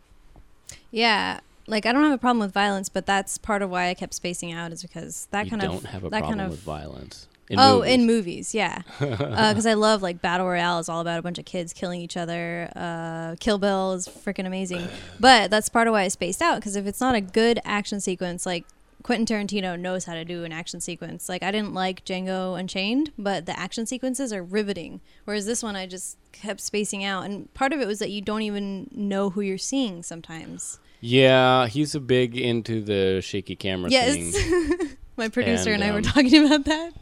Yeah, 0.92 1.39
like 1.66 1.86
I 1.86 1.94
don't 1.94 2.04
have 2.04 2.12
a 2.12 2.18
problem 2.18 2.39
with 2.39 2.51
violence, 2.54 2.89
but 2.89 3.06
that's 3.06 3.38
part 3.38 3.62
of 3.62 3.70
why 3.70 3.88
I 3.88 3.94
kept 3.94 4.13
spacing 4.13 4.51
out 4.51 4.74
is 4.74 4.82
because 4.82 5.27
that 5.32 5.46
you 5.46 5.51
kind 5.51 5.62
don't 5.62 5.75
of 5.75 5.84
have 5.86 6.04
a 6.04 6.10
that 6.10 6.20
problem 6.20 6.39
kind 6.39 6.42
of 6.46 6.51
with 6.51 6.60
violence. 6.60 7.27
In 7.50 7.60
oh, 7.60 7.77
movies. 7.80 7.94
in 7.94 8.06
movies, 8.06 8.56
yeah, 8.56 8.82
because 9.00 9.66
I 9.66 9.74
love 9.75 10.01
like 10.01 10.22
battle 10.22 10.46
royale 10.48 10.80
is 10.80 10.89
all 10.89 11.00
about 11.00 11.18
a 11.18 11.22
bunch 11.22 11.38
of 11.39 11.46
kids 11.46 11.72
killing 11.72 12.01
each 12.01 12.18
other. 12.18 12.70
Uh, 12.75 13.36
Kill 13.39 13.58
Bill 13.58 13.94
is 13.94 14.06
freaking 14.08 14.46
amazing, 14.46 14.86
but 15.20 15.50
that's 15.50 15.70
part 15.70 15.88
of 15.88 15.94
why 15.94 16.01
I 16.01 16.08
spaced 16.10 16.42
out 16.42 16.56
because 16.58 16.75
if 16.75 16.86
it's 16.86 17.00
not 17.00 17.16
a 17.16 17.22
good 17.22 17.60
action 17.63 18.01
sequence, 18.01 18.46
like 18.46 18.66
Quentin 19.04 19.25
Tarantino 19.25 19.80
knows 19.80 20.04
how 20.04 20.13
to 20.13 20.25
do 20.25 20.44
an 20.44 20.51
action 20.51 20.82
sequence. 20.82 21.30
Like 21.30 21.42
I 21.42 21.51
didn't 21.51 21.74
like 21.74 22.04
Django 22.04 22.60
Unchained, 22.60 23.13
but 23.18 23.46
the 23.46 23.58
action 23.58 23.86
sequences 23.86 24.34
are 24.34 24.44
riveting. 24.44 25.00
Whereas 25.24 25.46
this 25.46 25.63
one, 25.63 25.77
I 25.77 25.86
just 25.88 26.18
kept 26.34 26.60
spacing 26.60 27.06
out, 27.06 27.24
and 27.24 27.54
part 27.54 27.72
of 27.72 27.80
it 27.80 27.88
was 27.88 28.00
that 28.00 28.10
you 28.10 28.20
don't 28.22 28.42
even 28.42 28.89
know 28.94 29.30
who 29.30 29.39
you're 29.39 29.58
seeing 29.58 30.04
sometimes. 30.04 30.80
Yeah, 31.00 31.68
he's 31.68 31.96
a 31.96 32.01
big 32.01 32.36
into 32.36 32.82
the 32.82 33.22
shaky 33.22 33.56
camera 33.56 33.89
Yes. 33.89 34.36
thing. 34.36 34.98
My 35.17 35.29
producer 35.29 35.71
and, 35.74 35.81
And, 35.81 35.91
I 35.91 35.93
were 35.93 35.97
um, 35.97 36.03
talking 36.03 36.45
about 36.45 36.65
that, 36.65 36.93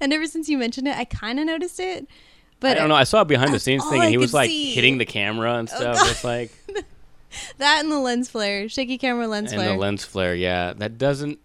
and 0.00 0.12
ever 0.12 0.26
since 0.26 0.48
you 0.48 0.58
mentioned 0.58 0.86
it, 0.88 0.96
I 0.96 1.04
kind 1.04 1.40
of 1.40 1.46
noticed 1.46 1.80
it. 1.80 2.06
But 2.60 2.72
I 2.76 2.80
don't 2.80 2.88
know. 2.88 2.94
I 2.94 3.04
saw 3.04 3.22
a 3.22 3.24
behind 3.24 3.52
the 3.52 3.58
scenes 3.58 3.84
thing, 3.88 4.00
and 4.02 4.10
he 4.10 4.18
was 4.18 4.32
like 4.34 4.48
see. 4.50 4.72
hitting 4.74 4.98
the 4.98 5.04
camera 5.06 5.54
and 5.54 5.68
Oh, 5.72 5.76
stuff. 5.76 5.96
God. 5.96 6.10
it's 6.10 6.22
like 6.24 6.52
that 7.58 7.80
and 7.82 7.90
the 7.90 7.98
lens 7.98 8.28
flare, 8.28 8.68
shaky 8.68 8.98
camera 8.98 9.26
lens 9.26 9.52
and 9.52 9.60
flare. 9.60 9.72
the 9.72 9.78
lens 9.78 10.04
flare. 10.04 10.34
Yeah, 10.34 10.72
that 10.74 10.98
doesn't. 10.98 11.38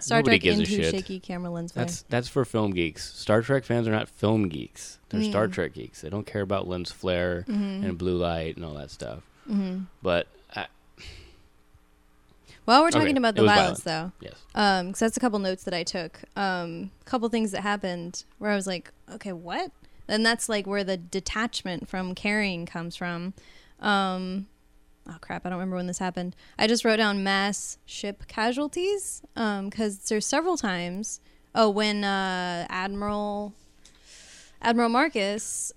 Star 0.00 0.18
nobody 0.18 0.38
Trek 0.38 0.42
gives 0.42 0.58
a 0.58 0.62
into 0.62 0.84
shit. 0.84 0.94
shaky 0.94 1.18
camera 1.18 1.50
lens 1.50 1.72
flare. 1.72 1.86
That's 1.86 2.02
that's 2.02 2.28
for 2.28 2.44
film 2.44 2.70
geeks. 2.72 3.12
Star 3.14 3.42
Trek 3.42 3.64
fans 3.64 3.88
are 3.88 3.92
not 3.92 4.08
film 4.08 4.48
geeks. 4.48 4.98
They're 5.08 5.20
Mm. 5.20 5.30
Star 5.30 5.48
Trek 5.48 5.72
geeks. 5.72 6.02
They 6.02 6.08
don't 6.10 6.26
care 6.26 6.42
about 6.42 6.68
lens 6.68 6.92
flare 6.92 7.44
Mm-hmm. 7.48 7.84
and 7.84 7.98
blue 7.98 8.16
light 8.16 8.54
and 8.56 8.64
all 8.64 8.74
that 8.74 8.90
stuff. 8.92 9.22
But 10.02 10.26
I, 10.26 10.37
While 12.68 12.82
we're 12.82 12.88
Okay, 12.88 12.98
talking 12.98 13.16
about 13.16 13.34
the 13.34 13.44
violence, 13.44 13.80
though, 13.80 14.12
yes, 14.20 14.34
um, 14.54 14.88
because 14.88 15.00
that's 15.00 15.16
a 15.16 15.20
couple 15.20 15.38
notes 15.38 15.64
that 15.64 15.72
I 15.72 15.84
took. 15.84 16.20
Um, 16.36 16.90
a 17.00 17.04
couple 17.06 17.26
things 17.30 17.52
that 17.52 17.62
happened 17.62 18.24
where 18.36 18.50
I 18.50 18.54
was 18.54 18.66
like, 18.66 18.92
okay, 19.14 19.32
what? 19.32 19.72
And 20.06 20.26
that's 20.26 20.50
like 20.50 20.66
where 20.66 20.84
the 20.84 20.98
detachment 20.98 21.88
from 21.88 22.14
carrying 22.14 22.66
comes 22.66 22.94
from. 22.94 23.32
Um, 23.80 24.48
oh 25.08 25.16
crap, 25.22 25.46
I 25.46 25.48
don't 25.48 25.56
remember 25.58 25.76
when 25.76 25.86
this 25.86 25.96
happened. 25.96 26.36
I 26.58 26.66
just 26.66 26.84
wrote 26.84 26.96
down 26.96 27.24
mass 27.24 27.78
ship 27.86 28.26
casualties 28.28 29.22
because 29.34 30.00
there's 30.00 30.26
several 30.26 30.58
times. 30.58 31.20
Oh, 31.54 31.70
when 31.70 32.04
uh, 32.04 32.66
Admiral 32.68 33.54
Admiral 34.60 34.90
Marcus 34.90 35.72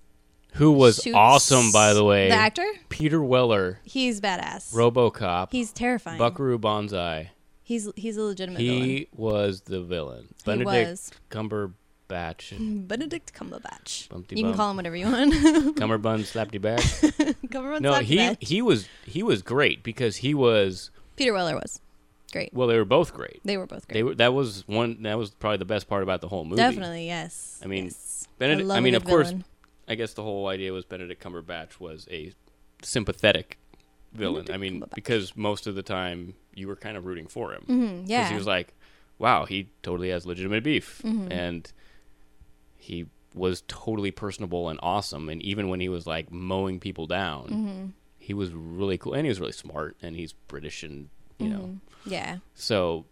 who 0.52 0.72
was 0.72 0.96
shoots 1.02 1.16
awesome 1.16 1.72
by 1.72 1.92
the 1.94 2.04
way. 2.04 2.28
the 2.28 2.34
actor, 2.34 2.66
Peter 2.88 3.22
Weller, 3.22 3.80
he's 3.84 4.20
badass. 4.20 4.72
RoboCop, 4.74 5.48
he's 5.52 5.72
terrifying. 5.72 6.18
Buckaroo 6.18 6.58
Banzai. 6.58 7.30
He's 7.64 7.88
he's 7.96 8.16
a 8.16 8.22
legitimate 8.22 8.58
villain. 8.58 8.82
He 8.82 9.08
was 9.16 9.62
the 9.62 9.80
villain. 9.82 10.28
Benedict 10.44 10.90
was. 10.90 11.10
Cumberbatch. 11.30 12.86
Benedict 12.88 13.32
Cumberbatch. 13.32 14.08
Bumpty 14.08 14.32
you 14.36 14.42
can 14.42 14.44
bump. 14.46 14.56
call 14.56 14.70
him 14.70 14.76
whatever 14.76 14.96
you 14.96 15.06
want. 15.06 15.32
Cumberbund 15.76 16.24
slapped 16.26 16.54
you 16.54 16.60
back. 16.60 16.82
No, 17.52 17.90
slapped 17.92 18.04
he 18.06 18.16
back. 18.16 18.42
he 18.42 18.60
was 18.62 18.88
he 19.06 19.22
was 19.22 19.42
great 19.42 19.82
because 19.82 20.16
he 20.16 20.34
was 20.34 20.90
Peter 21.16 21.32
Weller 21.32 21.54
was 21.54 21.80
great. 22.32 22.52
well 22.52 22.66
they 22.68 22.76
were 22.76 22.84
both 22.84 23.14
great. 23.14 23.40
They 23.44 23.56
were 23.56 23.66
both 23.66 23.86
great. 23.88 23.94
They 23.94 24.02
were 24.02 24.14
that 24.16 24.34
was 24.34 24.64
one 24.66 25.02
that 25.04 25.16
was 25.16 25.30
probably 25.30 25.58
the 25.58 25.64
best 25.64 25.88
part 25.88 26.02
about 26.02 26.20
the 26.20 26.28
whole 26.28 26.44
movie. 26.44 26.56
Definitely, 26.56 27.06
yes. 27.06 27.60
I 27.64 27.66
mean, 27.68 27.84
yes. 27.84 28.26
Benedict- 28.38 28.66
love 28.68 28.76
I 28.76 28.78
a 28.78 28.82
mean, 28.82 28.92
good 28.94 29.02
of 29.02 29.04
course, 29.04 29.28
villain. 29.28 29.44
I 29.88 29.94
guess 29.94 30.12
the 30.14 30.22
whole 30.22 30.48
idea 30.48 30.72
was 30.72 30.84
Benedict 30.84 31.22
Cumberbatch 31.22 31.80
was 31.80 32.06
a 32.10 32.32
sympathetic 32.82 33.58
villain. 34.12 34.46
I 34.52 34.56
mean, 34.56 34.84
because 34.94 35.36
most 35.36 35.66
of 35.66 35.74
the 35.74 35.82
time 35.82 36.34
you 36.54 36.68
were 36.68 36.76
kind 36.76 36.96
of 36.96 37.06
rooting 37.06 37.26
for 37.26 37.52
him. 37.52 37.64
Mhm, 37.68 38.06
Because 38.06 38.28
he 38.28 38.34
was 38.36 38.46
like, 38.46 38.74
wow, 39.18 39.44
he 39.44 39.68
totally 39.82 40.10
has 40.10 40.26
legitimate 40.26 40.62
beef. 40.64 41.00
Mm-hmm. 41.04 41.32
And 41.32 41.72
he 42.76 43.06
was 43.34 43.62
totally 43.68 44.10
personable 44.10 44.68
and 44.68 44.78
awesome. 44.82 45.28
And 45.28 45.42
even 45.42 45.68
when 45.68 45.80
he 45.80 45.88
was 45.88 46.06
like 46.06 46.30
mowing 46.30 46.78
people 46.80 47.06
down, 47.06 47.44
Mm-hmm. 47.48 47.86
he 48.18 48.34
was 48.34 48.52
really 48.52 48.98
cool. 48.98 49.14
And 49.14 49.24
he 49.24 49.28
was 49.30 49.40
really 49.40 49.52
smart. 49.52 49.96
And 50.02 50.14
he's 50.16 50.32
British 50.32 50.82
and, 50.82 51.08
you 51.38 51.48
know. 51.48 51.58
Mm-hmm. 51.60 52.10
yeah. 52.10 52.38
So, 52.54 53.06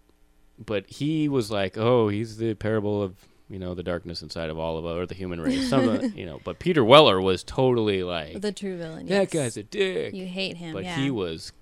but 0.64 0.86
he 0.88 1.28
was 1.28 1.50
like, 1.50 1.78
oh, 1.78 2.08
he's 2.08 2.36
the 2.36 2.54
parable 2.54 3.02
of, 3.02 3.14
you 3.50 3.58
know, 3.58 3.74
the 3.74 3.82
darkness 3.82 4.22
inside 4.22 4.48
of 4.48 4.58
all 4.58 4.78
of 4.78 4.86
us, 4.86 4.96
or 4.96 5.06
the 5.06 5.14
human 5.14 5.40
race. 5.40 5.68
Some 5.68 5.88
of 5.88 6.00
the, 6.00 6.08
you 6.16 6.24
know, 6.24 6.40
but 6.44 6.58
Peter 6.60 6.84
Weller 6.84 7.20
was 7.20 7.42
totally 7.42 8.02
like, 8.04 8.40
The 8.40 8.52
true 8.52 8.76
villain. 8.78 9.06
that 9.06 9.12
yes. 9.24 9.30
guy's 9.32 9.56
a 9.56 9.62
dick. 9.64 10.14
You 10.14 10.24
hate 10.26 10.56
him. 10.56 10.72
but 10.72 10.84
yeah. 10.84 10.96
he 10.96 11.10
was, 11.10 11.52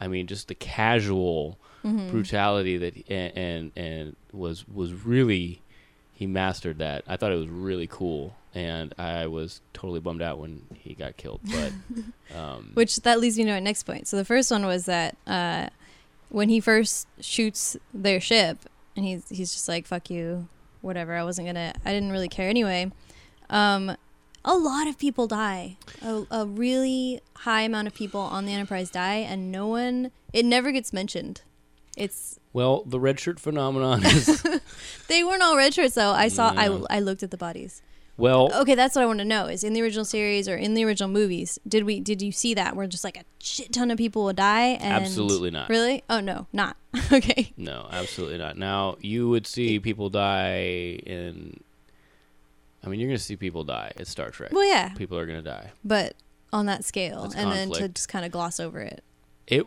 I 0.00 0.06
mean, 0.08 0.26
just 0.28 0.48
the 0.48 0.54
casual 0.54 1.58
Mhm. 1.84 2.10
brutality 2.10 2.76
that 2.78 3.08
and, 3.08 3.36
and 3.38 3.72
and 3.76 4.16
was 4.32 4.66
was 4.66 4.92
really 5.04 5.62
he 6.12 6.26
mastered 6.26 6.78
that. 6.78 7.04
I 7.06 7.16
thought 7.16 7.30
it 7.30 7.36
was 7.36 7.48
really 7.48 7.86
cool, 7.86 8.34
and 8.52 8.92
I 8.98 9.28
was 9.28 9.60
totally 9.72 10.00
bummed 10.00 10.20
out 10.20 10.40
when 10.40 10.62
he 10.74 10.94
got 10.94 11.16
killed. 11.16 11.40
But 11.44 11.72
um, 12.36 12.72
Which 12.74 12.96
that 13.02 13.20
leads 13.20 13.38
me 13.38 13.44
to 13.44 13.52
my 13.52 13.60
next 13.60 13.84
point. 13.84 14.08
So 14.08 14.16
the 14.16 14.24
first 14.24 14.50
one 14.50 14.66
was 14.66 14.86
that 14.86 15.16
uh, 15.28 15.68
when 16.30 16.48
he 16.48 16.58
first 16.58 17.06
shoots 17.20 17.76
their 17.94 18.20
ship, 18.20 18.58
and 18.96 19.04
he's 19.04 19.28
he's 19.28 19.52
just 19.52 19.68
like 19.68 19.86
"fuck 19.86 20.10
you," 20.10 20.48
whatever. 20.80 21.14
I 21.14 21.24
wasn't 21.24 21.48
gonna. 21.48 21.72
I 21.84 21.92
didn't 21.92 22.12
really 22.12 22.28
care 22.28 22.48
anyway. 22.48 22.90
Um, 23.50 23.96
a 24.44 24.56
lot 24.56 24.86
of 24.86 24.98
people 24.98 25.26
die. 25.26 25.76
A, 26.02 26.24
a 26.30 26.46
really 26.46 27.20
high 27.38 27.62
amount 27.62 27.88
of 27.88 27.94
people 27.94 28.20
on 28.20 28.46
the 28.46 28.52
Enterprise 28.52 28.90
die, 28.90 29.16
and 29.16 29.50
no 29.52 29.66
one. 29.66 30.10
It 30.32 30.44
never 30.44 30.72
gets 30.72 30.92
mentioned. 30.92 31.42
It's 31.96 32.38
well, 32.52 32.82
the 32.84 33.00
red 33.00 33.18
shirt 33.18 33.40
phenomenon 33.40 34.04
is 34.04 34.42
they 35.08 35.24
weren't 35.24 35.42
all 35.42 35.56
red 35.56 35.74
shirts 35.74 35.94
though. 35.94 36.12
I 36.12 36.28
saw. 36.28 36.52
Yeah. 36.52 36.80
I 36.90 36.96
I 36.96 37.00
looked 37.00 37.22
at 37.22 37.30
the 37.30 37.36
bodies. 37.36 37.82
Well. 38.18 38.52
Okay, 38.54 38.74
that's 38.74 38.94
what 38.94 39.02
I 39.02 39.06
want 39.06 39.20
to 39.20 39.24
know. 39.24 39.46
Is 39.46 39.64
in 39.64 39.72
the 39.72 39.80
original 39.80 40.04
series 40.04 40.46
or 40.48 40.56
in 40.56 40.74
the 40.74 40.84
original 40.84 41.08
movies, 41.08 41.58
did 41.66 41.84
we 41.84 42.00
did 42.00 42.20
you 42.20 42.30
see 42.32 42.52
that 42.54 42.76
where 42.76 42.86
just 42.86 43.04
like 43.04 43.16
a 43.16 43.24
shit 43.38 43.72
ton 43.72 43.90
of 43.90 43.96
people 43.96 44.24
would 44.24 44.36
die? 44.36 44.76
And 44.80 45.02
Absolutely 45.02 45.50
not. 45.50 45.70
Really? 45.70 46.04
Oh 46.10 46.20
no, 46.20 46.46
not. 46.52 46.76
okay. 47.12 47.52
No, 47.56 47.88
absolutely 47.90 48.36
not. 48.38 48.58
Now 48.58 48.96
you 49.00 49.28
would 49.30 49.46
see 49.46 49.78
people 49.80 50.10
die 50.10 51.00
in. 51.06 51.60
I 52.84 52.88
mean, 52.88 53.00
you're 53.00 53.08
going 53.08 53.18
to 53.18 53.22
see 53.22 53.36
people 53.36 53.64
die. 53.64 53.92
It's 53.96 54.10
Star 54.10 54.30
Trek. 54.30 54.52
Well, 54.52 54.64
yeah, 54.66 54.90
People 54.90 55.18
are 55.18 55.26
going 55.26 55.42
to 55.42 55.50
die. 55.50 55.72
but 55.84 56.14
on 56.52 56.66
that 56.66 56.84
scale, 56.84 57.30
and 57.36 57.52
then 57.52 57.70
to 57.72 57.88
just 57.88 58.08
kind 58.08 58.24
of 58.24 58.30
gloss 58.32 58.60
over 58.60 58.80
it. 58.80 59.02
It 59.46 59.66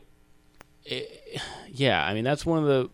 it, 0.86 1.42
yeah, 1.72 2.04
I 2.06 2.14
mean 2.14 2.24
that's 2.24 2.46
one 2.46 2.60
of 2.60 2.66
the 2.66 2.90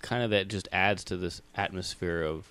kind 0.00 0.22
of 0.22 0.30
that 0.30 0.48
just 0.48 0.68
adds 0.72 1.04
to 1.04 1.16
this 1.16 1.42
atmosphere 1.54 2.22
of 2.22 2.46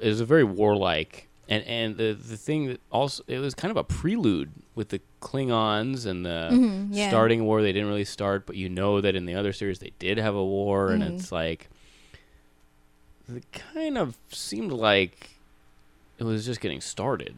is 0.00 0.20
a 0.20 0.24
very 0.24 0.44
warlike 0.44 1.28
and 1.48 1.62
and 1.64 1.96
the 1.96 2.12
the 2.14 2.36
thing 2.36 2.66
that 2.66 2.80
also 2.90 3.22
it 3.28 3.38
was 3.38 3.54
kind 3.54 3.70
of 3.70 3.76
a 3.76 3.84
prelude 3.84 4.50
with 4.74 4.88
the 4.88 5.00
Klingons 5.20 6.04
and 6.06 6.24
the 6.26 6.48
Mhm, 6.52 6.88
yeah. 6.90 7.08
starting 7.08 7.40
a 7.40 7.44
war 7.44 7.62
they 7.62 7.72
didn't 7.72 7.88
really 7.88 8.04
start, 8.04 8.46
but 8.46 8.56
you 8.56 8.68
know 8.68 9.00
that 9.00 9.14
in 9.14 9.24
the 9.26 9.34
other 9.34 9.52
series 9.52 9.78
they 9.78 9.92
did 9.98 10.18
have 10.18 10.34
a 10.34 10.44
war, 10.44 10.90
and 10.90 11.02
Mhm. 11.02 11.14
it's 11.18 11.30
like 11.30 11.68
it 13.34 13.44
kind 13.52 13.96
of 13.96 14.16
seemed 14.30 14.72
like 14.72 15.30
it 16.18 16.24
was 16.24 16.44
just 16.44 16.60
getting 16.60 16.80
started. 16.80 17.34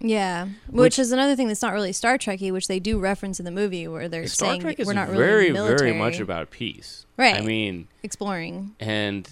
Yeah, 0.00 0.44
which, 0.68 0.72
Which- 0.82 0.98
is 0.98 1.10
another 1.12 1.34
thing 1.36 1.48
that's 1.48 1.62
not 1.62 1.72
really 1.72 1.92
Star 1.92 2.18
Trekky, 2.18 2.52
which 2.52 2.68
they 2.68 2.78
do 2.78 2.98
reference 2.98 3.38
in 3.38 3.44
the 3.46 3.50
movie, 3.50 3.88
where 3.88 4.08
they're 4.08 4.26
Star 4.26 4.50
saying 4.50 4.60
Trek 4.60 4.76
we're 4.84 4.92
not 4.92 5.08
very 5.08 5.44
really 5.44 5.52
military, 5.52 5.90
very 5.92 5.98
much 5.98 6.20
about 6.20 6.50
peace. 6.50 7.06
Right. 7.16 7.34
I 7.36 7.40
mean, 7.40 7.88
exploring. 8.02 8.74
and 8.80 9.28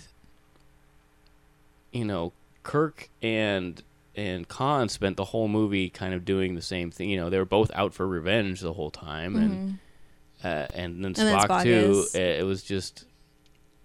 you 1.92 2.04
know, 2.04 2.32
Kirk 2.64 3.08
and 3.22 3.80
and 4.16 4.46
Khan 4.48 4.88
spent 4.88 5.16
the 5.16 5.24
whole 5.26 5.48
movie 5.48 5.88
kind 5.90 6.14
of 6.14 6.24
doing 6.24 6.54
the 6.54 6.62
same 6.62 6.90
thing. 6.90 7.08
You 7.10 7.16
know, 7.18 7.30
they 7.30 7.38
were 7.38 7.44
both 7.44 7.70
out 7.74 7.94
for 7.94 8.06
revenge 8.06 8.60
the 8.60 8.72
whole 8.72 8.90
time, 8.90 9.36
and 9.36 9.52
Mhm. 9.52 9.78
uh, 10.44 10.66
and 10.74 10.96
then 11.04 11.06
And 11.06 11.14
then 11.16 11.38
Spock, 11.38 11.46
Spock 11.48 11.62
too. 11.64 11.70
is- 12.06 12.14
uh, 12.14 12.18
It 12.20 12.44
was 12.44 12.62
just, 12.62 13.06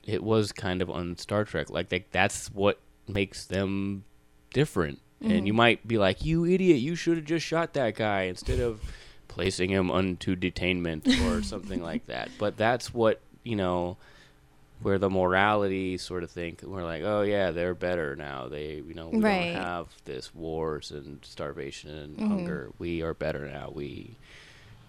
it 0.06 0.24
was 0.24 0.52
kind 0.52 0.82
of 0.82 0.90
on 0.90 1.18
Star 1.18 1.46
Trek. 1.46 1.70
Like 1.70 1.90
they, 1.90 2.06
that's 2.12 2.48
what 2.52 2.80
makes 3.08 3.46
them 3.46 4.04
different. 4.54 5.00
Mm-hmm. 5.24 5.32
And 5.32 5.48
you 5.48 5.54
might 5.54 5.86
be 5.88 5.98
like, 5.98 6.24
"You 6.24 6.46
idiot! 6.46 6.80
You 6.80 6.96
should 6.96 7.18
have 7.18 7.26
just 7.26 7.46
shot 7.46 7.74
that 7.74 7.96
guy 7.96 8.24
instead 8.24 8.60
of 8.62 8.80
placing 9.28 9.70
him 9.70 9.92
unto 9.92 10.36
detainment 10.36 11.06
or 11.28 11.42
something 11.54 11.82
like 11.82 12.06
that." 12.06 12.30
But 12.38 12.56
that's 12.56 12.94
what 12.94 13.20
you 13.44 13.56
know, 13.56 13.98
where 14.82 14.98
the 14.98 15.10
morality 15.10 15.98
sort 15.98 16.24
of 16.24 16.32
thing. 16.32 16.58
We're 16.64 16.84
like, 16.84 17.04
"Oh 17.04 17.22
yeah, 17.22 17.52
they're 17.52 17.76
better 17.76 18.16
now. 18.16 18.48
They, 18.48 18.76
you 18.76 18.94
know, 18.94 19.10
we 19.10 19.20
Right. 19.20 19.54
don't 19.54 19.62
have 19.64 19.88
this 20.06 20.34
wars 20.34 20.92
and 20.92 21.20
starvation 21.24 21.90
and 21.92 22.18
Mhm. 22.18 22.28
hunger. 22.30 22.72
We 22.80 23.02
are 23.02 23.14
better 23.14 23.48
now. 23.48 23.72
We." 23.74 24.16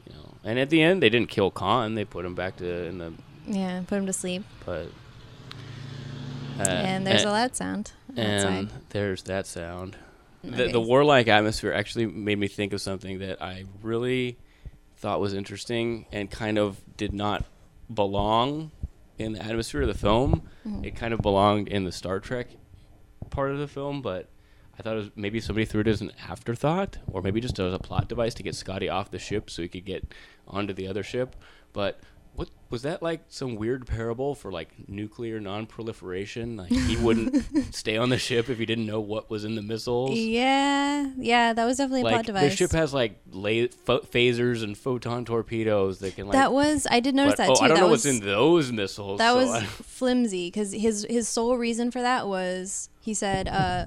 You 0.06 0.14
know, 0.14 0.34
and 0.44 0.58
at 0.58 0.70
the 0.70 0.80
end, 0.82 1.02
they 1.02 1.08
didn't 1.10 1.28
kill 1.28 1.50
Khan. 1.50 1.94
They 1.94 2.04
put 2.04 2.24
him 2.24 2.34
back 2.34 2.56
to 2.56 2.66
in 2.86 2.98
the 2.98 3.12
Yeah, 3.46 3.82
put 3.86 3.98
him 3.98 4.06
to 4.06 4.12
sleep, 4.12 4.44
but. 4.64 4.86
Uh, 6.58 6.62
and 6.62 7.06
there's 7.06 7.22
and, 7.22 7.30
a 7.30 7.32
loud 7.32 7.56
sound 7.56 7.92
and 8.16 8.44
outside. 8.70 8.82
there's 8.90 9.22
that 9.24 9.46
sound. 9.46 9.96
The, 10.42 10.68
the 10.68 10.80
warlike 10.80 11.28
atmosphere 11.28 11.72
actually 11.72 12.06
made 12.06 12.38
me 12.38 12.48
think 12.48 12.72
of 12.72 12.80
something 12.80 13.18
that 13.20 13.42
I 13.42 13.64
really 13.82 14.36
thought 14.96 15.20
was 15.20 15.32
interesting 15.34 16.06
and 16.12 16.30
kind 16.30 16.58
of 16.58 16.78
did 16.96 17.12
not 17.12 17.44
belong 17.92 18.70
in 19.20 19.32
the 19.32 19.42
atmosphere 19.42 19.82
of 19.82 19.88
the 19.88 19.94
film. 19.94 20.42
Mm-hmm. 20.66 20.84
It 20.84 20.96
kind 20.96 21.14
of 21.14 21.20
belonged 21.20 21.68
in 21.68 21.84
the 21.84 21.92
Star 21.92 22.20
Trek 22.20 22.48
part 23.30 23.50
of 23.52 23.58
the 23.58 23.68
film, 23.68 24.02
but 24.02 24.28
I 24.78 24.82
thought 24.82 24.94
it 24.94 25.00
was 25.00 25.10
maybe 25.14 25.40
somebody 25.40 25.66
threw 25.66 25.82
it 25.82 25.88
as 25.88 26.00
an 26.00 26.12
afterthought, 26.28 26.98
or 27.06 27.22
maybe 27.22 27.40
just 27.40 27.58
as 27.58 27.72
a 27.72 27.78
plot 27.78 28.08
device 28.08 28.34
to 28.34 28.42
get 28.42 28.54
Scotty 28.54 28.88
off 28.88 29.10
the 29.10 29.18
ship 29.18 29.50
so 29.50 29.62
he 29.62 29.68
could 29.68 29.84
get 29.84 30.14
onto 30.48 30.72
the 30.72 30.88
other 30.88 31.02
ship. 31.02 31.36
But 31.72 32.00
what 32.40 32.48
was 32.70 32.82
that 32.82 33.02
like? 33.02 33.20
Some 33.28 33.56
weird 33.56 33.86
parable 33.86 34.34
for 34.34 34.50
like 34.50 34.88
nuclear 34.88 35.40
non-proliferation? 35.40 36.56
Like 36.56 36.70
he 36.70 36.96
wouldn't 36.96 37.44
stay 37.74 37.98
on 37.98 38.08
the 38.08 38.16
ship 38.16 38.48
if 38.48 38.56
he 38.56 38.64
didn't 38.64 38.86
know 38.86 38.98
what 38.98 39.28
was 39.28 39.44
in 39.44 39.56
the 39.56 39.62
missiles. 39.62 40.18
Yeah, 40.18 41.10
yeah, 41.18 41.52
that 41.52 41.64
was 41.66 41.76
definitely 41.76 42.00
a 42.00 42.14
plot 42.14 42.24
device. 42.24 42.50
the 42.50 42.56
ship 42.56 42.72
has 42.72 42.94
like 42.94 43.20
la- 43.30 43.50
phasers 43.50 44.64
and 44.64 44.76
photon 44.76 45.26
torpedoes 45.26 45.98
that 45.98 46.16
can 46.16 46.28
like. 46.28 46.32
that 46.32 46.50
was 46.50 46.86
I 46.90 47.00
did 47.00 47.14
notice 47.14 47.32
but- 47.32 47.36
that 47.38 47.50
oh, 47.50 47.54
too. 47.56 47.64
I 47.64 47.68
don't 47.68 47.76
that 47.76 47.82
know 47.82 47.90
was, 47.90 48.06
what's 48.06 48.16
in 48.18 48.24
those 48.24 48.72
missiles. 48.72 49.18
That 49.18 49.32
so 49.32 49.46
was 49.46 49.62
flimsy 49.64 50.46
because 50.46 50.72
his 50.72 51.06
his 51.10 51.28
sole 51.28 51.58
reason 51.58 51.90
for 51.90 52.00
that 52.00 52.26
was 52.26 52.88
he 53.02 53.12
said 53.12 53.48
uh 53.48 53.86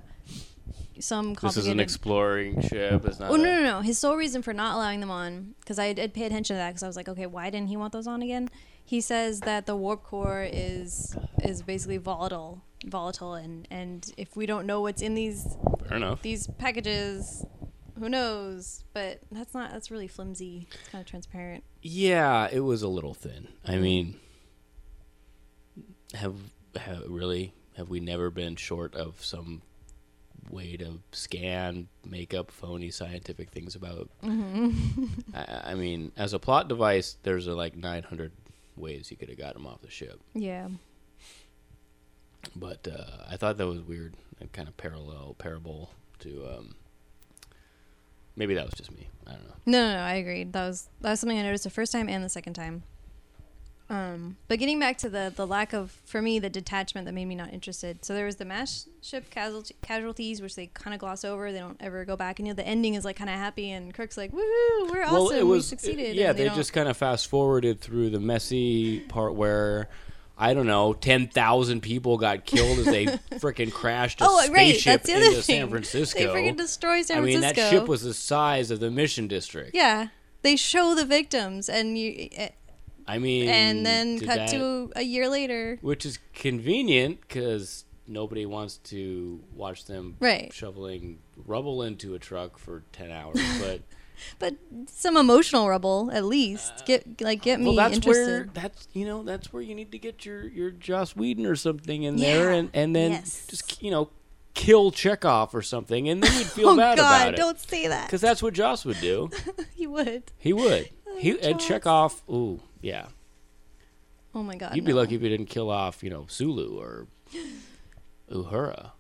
some 1.04 1.34
this 1.34 1.58
is 1.58 1.68
an 1.68 1.80
exploring 1.80 2.62
ship. 2.62 3.06
It's 3.06 3.20
not. 3.20 3.30
Oh 3.30 3.36
no 3.36 3.44
no 3.44 3.62
no! 3.62 3.82
His 3.82 3.98
sole 3.98 4.16
reason 4.16 4.42
for 4.42 4.54
not 4.54 4.76
allowing 4.76 5.00
them 5.00 5.12
on, 5.12 5.56
because 5.60 5.78
I 5.78 5.94
did 5.94 6.14
pay 6.14 6.26
attention 6.26 6.56
to 6.56 6.58
that, 6.60 6.70
because 6.70 6.84
I 6.84 6.88
was 6.88 6.96
like, 6.96 7.10
okay, 7.10 7.26
why 7.26 7.50
didn't 7.50 7.68
he 7.68 7.78
want 7.78 7.94
those 7.94 8.08
on 8.08 8.22
again? 8.22 8.50
He 8.86 9.02
says 9.02 9.42
that 9.42 9.66
the 9.66 9.76
warp 9.76 10.04
core 10.04 10.48
is 10.50 11.16
is 11.44 11.62
basically 11.62 11.98
volatile, 11.98 12.64
volatile, 12.86 13.34
and 13.34 13.68
and 13.70 14.12
if 14.18 14.36
we 14.36 14.46
don't 14.46 14.66
know 14.66 14.82
what's 14.82 15.02
in 15.02 15.14
these 15.14 15.58
Fair 15.88 15.98
enough. 15.98 16.22
these 16.22 16.48
packages, 16.48 17.46
who 18.00 18.10
knows? 18.10 18.84
But 18.94 19.20
that's 19.32 19.54
not 19.54 19.72
that's 19.72 19.92
really 19.92 20.08
flimsy. 20.08 20.68
It's 20.72 20.90
kind 20.90 21.02
of 21.02 21.08
transparent. 21.08 21.64
Yeah, 21.82 22.48
it 22.52 22.62
was 22.62 22.82
a 22.82 22.88
little 22.88 23.14
thin. 23.14 23.50
I 23.66 23.78
mean, 23.78 24.16
have 26.14 26.36
have 26.76 27.04
really 27.08 27.54
have 27.78 27.90
we 27.90 28.00
never 28.00 28.30
been 28.30 28.56
short 28.56 28.96
of 28.96 29.24
some 29.24 29.62
way 30.50 30.78
to 30.78 31.00
scan, 31.12 31.88
make 32.06 32.34
up 32.34 32.52
phony 32.52 32.92
scientific 32.92 33.50
things 33.50 33.76
about? 33.76 34.10
Mm-hmm. 34.24 35.06
I, 35.34 35.72
I 35.72 35.76
mean, 35.76 36.12
as 36.18 36.34
a 36.34 36.40
plot 36.40 36.68
device, 36.68 37.18
there's 37.24 37.48
a, 37.48 37.54
like 37.54 37.76
900 37.76 38.32
ways 38.76 39.12
you 39.12 39.18
could 39.18 39.30
have 39.30 39.38
got 39.38 39.56
him 39.56 39.68
off 39.68 39.82
the 39.82 39.90
ship. 39.90 40.20
Yeah. 40.34 40.68
But 42.56 42.88
uh, 42.88 43.24
I 43.30 43.38
thought 43.38 43.58
that 43.58 43.68
was 43.68 43.82
weird 43.82 44.16
and 44.40 44.52
kind 44.52 44.68
of 44.68 44.76
parallel 44.78 45.36
parable 45.38 45.92
to. 46.20 46.46
Um, 46.46 46.76
maybe 48.36 48.54
that 48.56 48.66
was 48.66 48.74
just 48.74 48.92
me. 48.92 49.10
I 49.26 49.32
don't 49.32 49.48
know. 49.48 49.56
No, 49.66 49.88
no, 49.88 49.94
no, 49.96 50.02
I 50.02 50.14
agreed. 50.16 50.54
That 50.54 50.68
was 50.68 50.90
that 51.02 51.12
was 51.12 51.20
something 51.20 51.40
I 51.40 51.44
noticed 51.44 51.64
the 51.64 51.70
first 51.70 51.92
time 51.92 52.10
and 52.10 52.24
the 52.24 52.30
second 52.30 52.54
time. 52.54 52.84
Um, 53.94 54.38
but 54.48 54.58
getting 54.60 54.80
back 54.80 54.98
to 55.00 55.10
the 55.10 55.32
the 55.36 55.46
lack 55.46 55.72
of 55.74 55.92
for 56.06 56.22
me 56.22 56.40
the 56.40 56.50
detachment 56.50 57.06
that 57.06 57.12
made 57.14 57.26
me 57.26 57.36
not 57.36 57.54
interested. 57.54 58.04
So 58.04 58.14
there 58.14 58.26
was 58.26 58.38
the 58.38 58.46
mash 58.46 58.82
ship 59.02 59.30
casualty, 59.30 59.76
casualties, 59.84 60.42
which 60.42 60.56
they 60.56 60.68
kind 60.68 60.94
of 60.94 61.00
gloss 61.00 61.24
over. 61.24 61.52
They 61.52 61.60
don't 61.60 61.78
ever 61.80 62.04
go 62.06 62.16
back, 62.16 62.40
and 62.40 62.48
you 62.48 62.54
know 62.54 62.56
the 62.56 62.68
ending 62.68 62.96
is 62.96 63.06
like 63.06 63.16
kind 63.18 63.30
of 63.30 63.36
happy, 63.36 63.70
and 63.72 63.94
Kirk's 63.94 64.18
like, 64.18 64.32
"Woohoo, 64.32 64.92
we're 64.92 65.04
awesome, 65.04 65.48
we 65.48 65.62
succeeded." 65.62 66.16
yeah, 66.16 66.32
and 66.32 66.40
they, 66.40 66.46
don't- 66.46 66.56
just 66.56 66.74
kind 66.74 66.88
of 66.90 66.98
fast 66.98 67.28
forwarded 67.28 67.80
through 67.82 68.10
the 68.10 68.20
messy 68.20 69.02
part 69.02 69.36
where. 69.36 69.90
I 70.36 70.56
don't 70.56 70.66
know, 70.66 70.94
ten 70.94 71.28
thousand 71.28 71.82
people 71.82 72.18
got 72.18 72.44
killed 72.44 72.80
as 72.80 72.86
they 72.86 73.06
freaking 73.34 73.72
crashed 73.72 74.20
a 74.20 74.26
Oh, 74.28 74.38
right, 74.52 74.72
spaceship 74.74 75.04
that's 75.04 75.10
into 75.10 75.32
thing. 75.34 75.42
San 75.44 75.70
Francisco. 75.70 76.20
They 76.20 76.26
freaking 76.26 76.58
destroy 76.58 77.04
San 77.04 77.22
Francisco. 77.22 77.22
I 77.22 77.22
mean, 77.22 77.42
that 77.56 77.70
ship 77.70 77.88
was 77.88 78.02
the 78.02 78.16
size 78.16 78.72
of 78.72 78.80
the 78.80 78.90
Mission 78.90 79.28
District. 79.28 79.76
yeah. 79.76 80.08
They 80.42 80.56
show 80.56 80.96
the 80.96 81.06
victims, 81.06 81.70
and 81.70 81.98
you, 82.00 82.30
eh, 82.36 82.50
I 83.08 83.18
mean, 83.20 83.50
and 83.50 83.86
then 83.86 84.20
cut 84.20 84.36
that- 84.36 84.50
to 84.50 84.92
a 84.96 85.02
year 85.04 85.28
later. 85.30 85.78
which 85.82 86.06
is 86.06 86.20
convenient 86.34 87.22
because 87.22 87.86
nobody 88.08 88.46
wants 88.46 88.78
to 88.78 89.42
watch 89.56 89.86
them 89.86 90.16
Right. 90.20 90.52
shoveling 90.54 91.20
rubble 91.46 91.82
into 91.84 92.16
a 92.16 92.20
truck 92.20 92.58
for 92.58 92.84
ten 92.92 93.12
hours. 93.12 93.40
But 93.60 93.82
But 94.40 94.56
some 94.90 95.18
emotional 95.18 95.68
rubble, 95.68 96.10
at 96.14 96.24
least. 96.24 96.72
Uh, 96.78 96.84
get 96.86 97.22
like 97.22 97.42
get 97.42 97.60
me 97.60 97.66
well, 97.68 97.76
that's 97.76 97.96
interested. 97.96 98.28
where 98.28 98.50
that's 98.54 98.88
you 98.94 99.06
know 99.06 99.24
that's 99.24 99.52
where 99.52 99.62
you 99.62 99.74
need 99.76 99.92
to 99.92 99.98
get 100.00 100.26
your 100.26 100.48
your 100.48 100.72
Joss 100.72 101.16
Whedon 101.16 101.46
or 101.46 101.56
something 101.56 102.04
in 102.04 102.18
there, 102.18 102.52
and 102.52 102.70
and 102.74 102.96
then 102.96 103.12
Yes. 103.12 103.48
just 103.50 103.82
you 103.82 103.92
know 103.92 104.10
kill 104.54 104.92
Chekhov 104.92 105.54
or 105.56 105.62
something, 105.64 106.08
and 106.08 106.22
then 106.24 106.32
you'd 106.38 106.48
feel 106.48 106.70
oh 106.70 106.78
bad 106.78 106.98
God! 107.00 107.22
about 107.22 107.34
it 107.34 107.38
Don't 107.38 107.60
say 107.60 107.88
that. 107.88 108.06
because 108.08 108.22
that's 108.22 108.42
what 108.44 108.54
Joss 108.54 108.86
would 108.86 109.02
do. 109.02 109.30
he 109.76 109.88
would. 109.88 110.32
He 110.38 110.54
would. 110.54 110.90
Oh, 111.08 111.18
he 111.18 111.40
and 111.42 111.60
Chekhov. 111.60 112.22
Ooh, 112.30 112.60
yeah. 112.84 113.08
Oh 114.36 114.44
my 114.44 114.56
God! 114.56 114.76
You'd 114.76 114.86
be 114.86 114.94
no. 114.94 115.00
lucky 115.00 115.16
if 115.16 115.22
you 115.22 115.30
didn't 115.30 115.48
kill 115.48 115.70
off 115.70 116.04
you 116.04 116.10
know 116.10 116.26
Sulu 116.28 116.80
or 116.80 117.08
Uhura. 118.32 118.92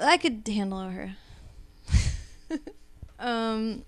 I 0.00 0.16
could 0.16 0.42
handle 0.46 0.80
her. 0.80 1.16
um, 3.18 3.84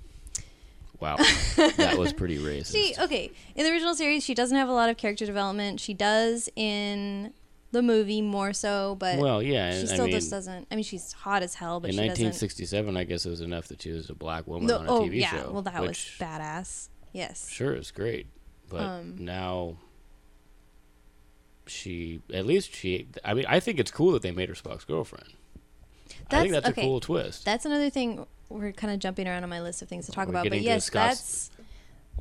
Wow, 1.00 1.16
that 1.56 1.96
was 1.96 2.12
pretty 2.12 2.38
racist. 2.38 2.72
she 2.72 2.94
okay 3.00 3.30
in 3.54 3.64
the 3.64 3.72
original 3.72 3.94
series 3.94 4.22
she 4.22 4.34
doesn't 4.34 4.56
have 4.56 4.68
a 4.68 4.72
lot 4.72 4.90
of 4.90 4.96
character 4.96 5.24
development. 5.24 5.80
She 5.80 5.94
does 5.94 6.48
in 6.56 7.32
the 7.72 7.82
movie 7.82 8.20
more 8.20 8.52
so, 8.52 8.96
but 8.98 9.18
well, 9.18 9.42
yeah, 9.42 9.72
she 9.72 9.86
still 9.86 10.02
I 10.02 10.04
mean, 10.04 10.12
just 10.12 10.30
doesn't. 10.30 10.66
I 10.70 10.74
mean, 10.74 10.84
she's 10.84 11.12
hot 11.12 11.42
as 11.42 11.54
hell, 11.54 11.80
but 11.80 11.88
in 11.88 11.94
she 11.94 11.98
doesn't. 12.08 12.24
1967, 12.24 12.96
I 12.96 13.04
guess 13.04 13.24
it 13.24 13.30
was 13.30 13.40
enough 13.40 13.68
that 13.68 13.80
she 13.80 13.92
was 13.92 14.10
a 14.10 14.14
black 14.14 14.46
woman 14.46 14.66
No, 14.66 14.78
on 14.78 14.86
a 14.86 14.90
oh 14.90 15.00
TV 15.02 15.20
yeah, 15.20 15.30
show. 15.30 15.50
well 15.52 15.62
that 15.62 15.80
was 15.80 15.96
badass. 16.18 16.88
Yes. 17.12 17.48
Sure, 17.48 17.72
it's 17.72 17.90
great, 17.90 18.26
but 18.70 18.80
Um, 18.80 19.16
now 19.18 19.76
she, 21.66 22.20
at 22.32 22.46
least 22.46 22.74
she. 22.74 23.08
I 23.24 23.34
mean, 23.34 23.44
I 23.48 23.60
think 23.60 23.78
it's 23.78 23.90
cool 23.90 24.12
that 24.12 24.22
they 24.22 24.30
made 24.30 24.48
her 24.48 24.54
Spock's 24.54 24.84
girlfriend. 24.84 25.34
I 26.30 26.42
think 26.42 26.52
That's- 26.52 26.70
okay. 26.70 26.82
a 26.82 26.84
cool 26.84 27.00
twist. 27.00 27.44
That's 27.44 27.64
another 27.66 27.90
thing 27.90 28.26
we're 28.48 28.72
kind 28.72 28.92
of 28.92 28.98
jumping 28.98 29.28
around 29.28 29.42
on 29.44 29.48
my 29.50 29.60
list 29.60 29.82
of 29.82 29.88
things 29.88 30.06
to 30.06 30.12
talk 30.12 30.26
We're 30.26 30.32
about. 30.32 30.48
But 30.48 30.60
yes, 30.60 30.88
that's 30.90 31.50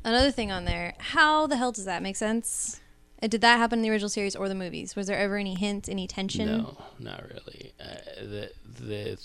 another 0.04 0.30
thing 0.30 0.52
on 0.52 0.64
there. 0.64 0.94
How 0.98 1.46
the 1.46 1.56
hell 1.56 1.72
does 1.72 1.84
that 1.86 2.02
make 2.02 2.16
sense? 2.16 2.80
Uh, 3.22 3.26
Did 3.26 3.40
that 3.42 3.58
happen 3.58 3.80
in 3.80 3.82
the 3.82 3.90
original 3.90 4.08
series 4.08 4.34
or 4.36 4.48
the 4.48 4.54
movies? 4.54 4.94
Was 4.96 5.06
there 5.06 5.18
ever 5.18 5.36
any 5.36 5.54
hint, 5.54 5.88
any 5.88 6.06
tension? 6.06 6.46
No, 6.46 6.76
not 6.98 7.24
really. 7.28 7.72
Uh, 7.80 7.94
the 8.20 8.50
the 8.64 9.18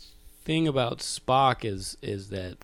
thing 0.44 0.68
about 0.68 1.00
Spock 1.00 1.64
is 1.64 1.98
is 2.02 2.30
that 2.30 2.58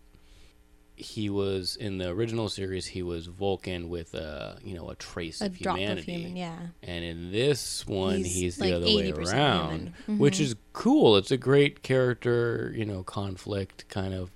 he 1.02 1.30
was 1.30 1.76
in 1.76 1.98
the 1.98 2.10
original 2.10 2.48
series. 2.50 2.86
He 2.86 3.02
was 3.02 3.26
Vulcan 3.28 3.90
with 3.90 4.14
a 4.14 4.58
you 4.64 4.76
know 4.76 4.90
a 4.90 4.96
trace 4.96 5.42
A 5.42 5.46
of 5.48 5.58
drop 5.60 5.78
humanity. 5.78 6.14
of 6.14 6.20
human, 6.22 6.38
yeah. 6.38 6.58
And 6.84 7.04
in 7.04 7.32
this 7.32 7.86
one, 7.88 8.18
He's, 8.18 8.34
he's, 8.34 8.56
the 8.58 8.66
like, 8.66 8.74
other 8.76 8.86
way 8.86 9.12
80% 9.12 9.34
around. 9.34 9.94
Mm-hmm. 10.04 10.18
which 10.20 10.40
is 10.40 10.56
cool. 10.74 11.18
It's 11.18 11.32
a 11.32 11.38
great 11.38 11.82
character, 11.84 12.72
you 12.76 12.86
know, 12.86 13.04
conflict 13.04 13.86
kind 13.90 14.14
of 14.14 14.30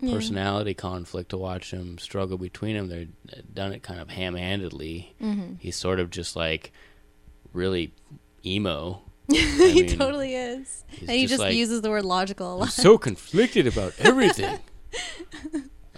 Yeah. 0.00 0.12
personality 0.14 0.74
conflict 0.74 1.30
to 1.30 1.36
watch 1.38 1.70
him 1.72 1.98
struggle 1.98 2.38
between 2.38 2.76
them. 2.76 2.88
They've 2.88 3.12
done 3.54 3.72
it 3.72 3.82
kind 3.82 4.00
of 4.00 4.10
ham-handedly. 4.10 5.14
Mm-hmm. 5.22 5.54
He's 5.58 5.76
sort 5.76 6.00
of 6.00 6.10
just 6.10 6.34
like 6.36 6.72
really 7.52 7.92
emo. 8.44 9.02
he 9.28 9.82
mean, 9.82 9.98
totally 9.98 10.34
is. 10.34 10.84
And 11.00 11.10
he 11.10 11.26
just 11.26 11.40
like- 11.40 11.54
uses 11.54 11.80
the 11.82 11.90
word 11.90 12.04
logical 12.04 12.64
so 12.66 12.96
conflicted 12.98 13.66
about 13.66 13.92
everything. 13.98 14.58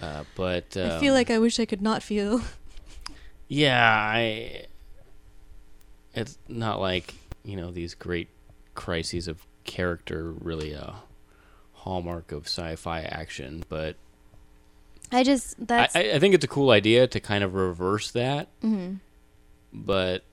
uh, 0.01 0.23
but 0.35 0.75
um, 0.77 0.91
I 0.91 0.99
feel 0.99 1.13
like 1.13 1.29
I 1.29 1.39
wish 1.39 1.59
I 1.59 1.65
could 1.65 1.81
not 1.81 2.03
feel. 2.03 2.41
Yeah, 3.51 3.83
I. 4.13 4.65
It's 6.13 6.37
not 6.47 6.79
like 6.79 7.15
you 7.43 7.57
know 7.57 7.71
these 7.71 7.95
great 7.95 8.27
crises 8.75 9.27
of 9.27 9.43
character, 9.63 10.31
really 10.31 10.73
a 10.73 10.97
hallmark 11.73 12.31
of 12.31 12.45
sci-fi 12.45 13.01
action. 13.01 13.63
But 13.67 13.95
I 15.11 15.23
just 15.23 15.55
I, 15.61 15.63
that's 15.65 15.95
I 15.95 15.99
I 16.13 16.19
think 16.19 16.35
it's 16.35 16.45
a 16.45 16.47
cool 16.47 16.69
idea 16.69 17.07
to 17.07 17.19
kind 17.19 17.43
of 17.43 17.55
reverse 17.55 18.11
that. 18.11 18.49
mhm. 18.61 18.99
But 19.73 20.23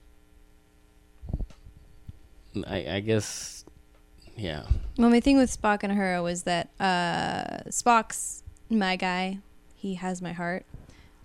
I, 2.67 2.85
I 2.87 2.99
guess, 2.99 3.65
yeah, 4.35 4.63
Well, 4.97 5.09
my 5.09 5.19
thing 5.19 5.37
with 5.37 5.49
Spock 5.55 5.79
and 5.83 5.91
Uhura 5.93 6.23
was 6.23 6.43
that 6.43 6.69
uh, 6.79 7.63
Spock's 7.69 8.43
my 8.69 8.95
guy. 8.95 9.39
He 9.77 9.93
has 9.95 10.21
my 10.21 10.33
heart. 10.33 10.65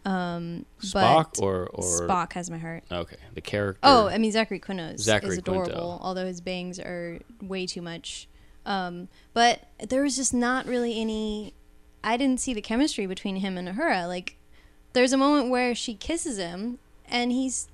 Um, 0.05 0.67
Spock 0.81 1.35
but 1.37 1.43
or 1.43 1.67
or 1.73 1.83
Spock 1.83 2.35
has 2.35 2.51
my 2.51 2.59
heart. 2.59 2.85
okay, 2.93 3.17
the 3.35 3.41
character. 3.41 3.81
Oh, 3.83 4.09
I 4.09 4.19
mean 4.19 4.31
Zachary 4.33 4.59
Quinto 4.59 4.85
is, 4.85 5.03
Zachary 5.03 5.31
is 5.31 5.39
adorable, 5.39 5.65
Quinto. 5.73 5.99
although 6.01 6.27
his 6.27 6.41
bangs 6.41 6.79
are 6.79 7.19
way 7.41 7.67
too 7.67 7.83
much. 7.83 8.29
Um, 8.67 9.09
but 9.33 9.69
there 9.89 10.03
was 10.03 10.17
just 10.17 10.35
not 10.35 10.67
really 10.67 11.01
any. 11.01 11.55
I 12.05 12.17
didn't 12.17 12.41
see 12.41 12.53
the 12.53 12.61
chemistry 12.61 13.07
between 13.07 13.37
him 13.37 13.57
and 13.57 13.69
Uhura. 13.69 14.07
Like, 14.09 14.37
there's 14.93 15.13
a 15.13 15.17
moment 15.17 15.51
where 15.51 15.75
she 15.75 15.95
kisses 15.95 16.37
him, 16.37 16.79
and 17.09 17.31
he's 17.33 17.69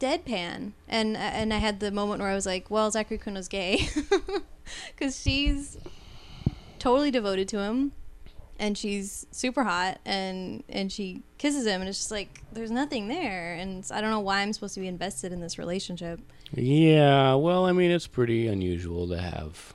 deadpan, 0.00 0.72
and 0.88 1.16
and 1.16 1.54
I 1.54 1.58
had 1.58 1.80
the 1.80 1.90
moment 1.92 2.20
where 2.20 2.30
I 2.30 2.34
was 2.34 2.46
like, 2.46 2.70
well, 2.70 2.90
Zachary 2.90 3.18
Quinto's 3.18 3.48
gay, 3.48 3.88
because 4.96 5.20
she's 5.20 5.78
totally 6.80 7.10
devoted 7.12 7.46
to 7.48 7.60
him, 7.60 7.92
and 8.58 8.76
she's 8.76 9.26
super 9.30 9.62
hot, 9.64 9.98
and 10.04 10.62
and 10.68 10.90
she 10.92 11.22
kisses 11.38 11.66
him, 11.66 11.80
and 11.80 11.88
it's 11.88 11.98
just 11.98 12.10
like 12.10 12.42
there's 12.52 12.70
nothing 12.70 13.08
there, 13.08 13.54
and 13.54 13.86
I 13.92 14.00
don't 14.00 14.10
know 14.10 14.20
why 14.20 14.40
I'm 14.40 14.52
supposed 14.52 14.74
to 14.74 14.80
be 14.80 14.88
invested 14.88 15.32
in 15.32 15.40
this 15.40 15.58
relationship. 15.58 16.20
Yeah, 16.52 17.34
well, 17.34 17.66
I 17.66 17.72
mean, 17.72 17.90
it's 17.90 18.06
pretty 18.06 18.46
unusual 18.48 19.06
to 19.08 19.18
have 19.20 19.74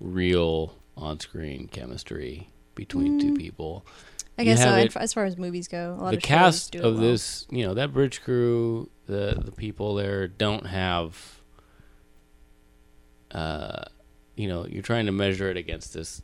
real 0.00 0.74
on-screen 0.96 1.68
chemistry 1.68 2.48
between 2.74 3.18
two 3.20 3.34
people. 3.34 3.86
I 4.38 4.44
guess 4.44 4.62
so. 4.62 4.74
it- 4.74 4.94
as 4.96 5.14
far 5.14 5.24
as 5.24 5.38
movies 5.38 5.68
go, 5.68 5.96
a 5.98 6.02
lot 6.02 6.10
the 6.10 6.16
of 6.18 6.22
cast 6.22 6.74
of 6.74 6.82
well. 6.82 6.92
this, 6.94 7.46
you 7.50 7.66
know, 7.66 7.72
that 7.74 7.92
bridge 7.92 8.22
crew, 8.22 8.90
the 9.06 9.40
the 9.42 9.52
people 9.52 9.94
there 9.94 10.28
don't 10.28 10.66
have. 10.66 11.40
Uh, 13.30 13.82
you 14.36 14.48
know, 14.48 14.66
you're 14.66 14.82
trying 14.82 15.06
to 15.06 15.12
measure 15.12 15.50
it 15.50 15.56
against 15.56 15.94
this, 15.94 16.22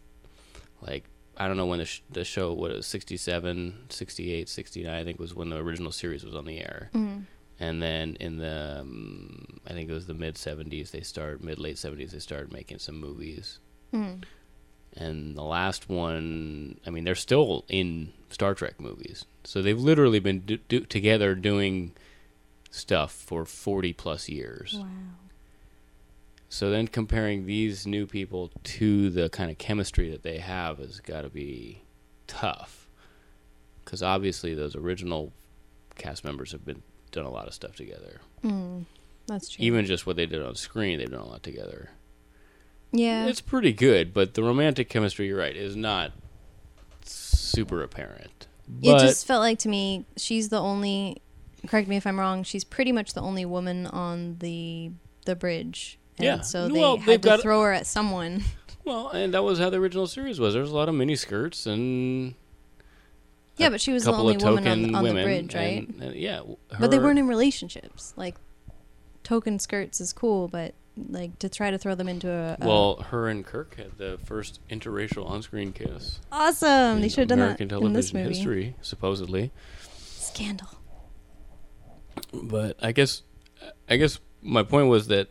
like 0.86 1.04
I 1.36 1.48
don't 1.48 1.56
know 1.56 1.66
when 1.66 1.78
the 1.78 1.86
sh- 1.86 2.02
the 2.10 2.24
show 2.24 2.52
what 2.52 2.70
it 2.70 2.76
was 2.76 2.86
67, 2.86 3.86
68, 3.88 4.48
69 4.48 4.92
I 4.94 5.02
think 5.04 5.18
was 5.18 5.34
when 5.34 5.48
the 5.48 5.56
original 5.56 5.90
series 5.92 6.24
was 6.24 6.34
on 6.34 6.44
the 6.44 6.58
air. 6.58 6.90
Mhm. 6.94 7.24
And 7.60 7.80
then 7.80 8.16
in 8.18 8.38
the, 8.38 8.78
um, 8.80 9.60
I 9.66 9.72
think 9.72 9.88
it 9.88 9.92
was 9.92 10.06
the 10.06 10.14
mid 10.14 10.34
'70s, 10.36 10.90
they 10.90 11.00
started 11.02 11.44
mid 11.44 11.58
late 11.58 11.76
'70s, 11.76 12.10
they 12.10 12.18
started 12.18 12.52
making 12.52 12.78
some 12.80 12.98
movies. 12.98 13.60
Mhm. 13.94 14.24
And 14.94 15.36
the 15.36 15.42
last 15.44 15.88
one, 15.88 16.78
I 16.86 16.90
mean, 16.90 17.04
they're 17.04 17.14
still 17.14 17.64
in 17.68 18.12
Star 18.30 18.54
Trek 18.54 18.78
movies, 18.80 19.24
so 19.44 19.62
they've 19.62 19.78
literally 19.80 20.18
been 20.18 20.40
do- 20.40 20.58
do- 20.68 20.80
together 20.84 21.34
doing 21.34 21.92
stuff 22.70 23.12
for 23.12 23.44
40 23.44 23.92
plus 23.92 24.28
years. 24.28 24.74
Wow. 24.78 24.86
So 26.52 26.68
then 26.68 26.86
comparing 26.86 27.46
these 27.46 27.86
new 27.86 28.06
people 28.06 28.50
to 28.62 29.08
the 29.08 29.30
kind 29.30 29.50
of 29.50 29.56
chemistry 29.56 30.10
that 30.10 30.22
they 30.22 30.36
have 30.36 30.76
has 30.80 31.00
got 31.00 31.22
to 31.22 31.30
be 31.30 31.80
tough, 32.26 32.90
because 33.82 34.02
obviously 34.02 34.52
those 34.52 34.76
original 34.76 35.32
cast 35.96 36.24
members 36.24 36.52
have 36.52 36.62
been 36.62 36.82
done 37.10 37.24
a 37.24 37.30
lot 37.30 37.48
of 37.48 37.54
stuff 37.54 37.74
together. 37.74 38.20
Mm. 38.44 38.84
That's 39.26 39.48
true. 39.48 39.64
Even 39.64 39.86
just 39.86 40.06
what 40.06 40.16
they 40.16 40.26
did 40.26 40.42
on 40.42 40.54
screen, 40.54 40.98
they've 40.98 41.10
done 41.10 41.22
a 41.22 41.26
lot 41.26 41.42
together. 41.42 41.88
yeah. 42.92 43.24
It's 43.24 43.40
pretty 43.40 43.72
good, 43.72 44.12
but 44.12 44.34
the 44.34 44.42
romantic 44.42 44.90
chemistry, 44.90 45.28
you're 45.28 45.38
right, 45.38 45.56
is 45.56 45.74
not 45.74 46.12
super 47.02 47.82
apparent. 47.82 48.46
it 48.82 48.98
just 48.98 49.26
felt 49.26 49.40
like 49.40 49.58
to 49.60 49.70
me 49.70 50.04
she's 50.18 50.50
the 50.50 50.60
only. 50.60 51.22
Correct 51.66 51.88
me 51.88 51.96
if 51.96 52.06
I'm 52.06 52.20
wrong. 52.20 52.42
She's 52.42 52.62
pretty 52.62 52.92
much 52.92 53.14
the 53.14 53.22
only 53.22 53.46
woman 53.46 53.86
on 53.86 54.36
the 54.40 54.90
the 55.24 55.34
bridge. 55.34 55.98
And 56.18 56.24
Yeah. 56.24 56.40
So 56.42 56.68
they 56.68 56.78
Well, 56.80 56.96
had 56.98 57.22
to 57.22 57.28
got- 57.28 57.40
throw 57.40 57.62
her 57.62 57.72
at 57.72 57.86
someone. 57.86 58.44
well, 58.84 59.08
and 59.10 59.32
that 59.34 59.42
was 59.42 59.58
how 59.58 59.70
the 59.70 59.78
original 59.78 60.06
series 60.06 60.38
was. 60.40 60.54
There 60.54 60.62
was 60.62 60.70
a 60.70 60.74
lot 60.76 60.88
of 60.88 60.94
mini 60.94 61.16
skirts 61.16 61.66
and 61.66 62.34
Yeah, 63.56 63.68
but 63.70 63.80
she 63.80 63.92
was 63.92 64.04
the 64.04 64.12
only 64.12 64.36
woman 64.36 64.66
on, 64.66 64.94
on 64.94 65.02
the 65.04 65.08
women, 65.10 65.24
bridge, 65.24 65.54
right? 65.54 65.88
and- 65.88 66.02
and 66.02 66.14
yeah, 66.16 66.36
w- 66.38 66.56
But 66.78 66.90
they 66.90 66.98
weren't 66.98 67.18
in 67.18 67.26
relationships. 67.28 68.12
Like 68.16 68.36
token 69.24 69.58
skirts 69.58 70.00
is 70.00 70.12
cool, 70.12 70.48
but 70.48 70.74
like 71.08 71.38
to 71.38 71.48
try 71.48 71.70
to 71.70 71.78
throw 71.78 71.94
them 71.94 72.08
into 72.08 72.28
a, 72.30 72.56
a 72.60 72.66
Well, 72.66 72.96
her 73.10 73.28
and 73.28 73.44
Kirk 73.46 73.76
had 73.76 73.96
the 73.96 74.18
first 74.26 74.60
interracial 74.68 75.24
on-screen 75.26 75.72
kiss. 75.72 76.20
awesome. 76.30 77.00
They 77.00 77.08
should 77.08 77.20
have 77.20 77.28
done 77.28 77.38
that 77.38 77.60
in 77.60 77.68
this 77.68 78.10
television 78.10 78.18
movie. 78.22 78.34
history, 78.34 78.76
supposedly. 78.82 79.52
Scandal. 79.80 80.68
But 82.32 82.76
I 82.82 82.92
guess, 82.92 83.22
I 83.88 83.96
guess 83.96 84.18
my 84.42 84.62
point 84.62 84.88
was 84.88 85.06
that 85.08 85.28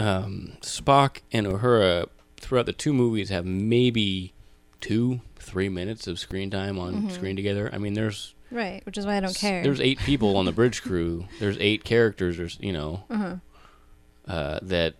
um, 0.00 0.52
Spock 0.60 1.18
and 1.32 1.46
Uhura 1.46 2.08
throughout 2.36 2.66
the 2.66 2.72
two 2.72 2.92
movies 2.92 3.28
have 3.28 3.44
maybe 3.44 4.32
two, 4.80 5.20
three 5.36 5.68
minutes 5.68 6.06
of 6.06 6.18
screen 6.18 6.50
time 6.50 6.78
on 6.78 6.94
Mm-hmm. 6.94 7.08
screen 7.10 7.36
together. 7.36 7.70
I 7.72 7.78
mean, 7.78 7.94
there's 7.94 8.34
Right, 8.50 8.84
which 8.84 8.98
is 8.98 9.06
why 9.06 9.16
I 9.16 9.20
don't 9.20 9.36
care. 9.36 9.62
There's 9.62 9.80
eight 9.80 9.98
people 10.00 10.36
on 10.36 10.44
the 10.44 10.50
bridge 10.52 10.82
crew. 10.82 11.26
There's 11.38 11.56
eight 11.60 11.84
characters. 11.84 12.36
There's 12.36 12.58
you 12.60 12.72
know 12.72 13.04
uh-huh. 13.08 13.36
uh, 14.26 14.58
that 14.62 14.94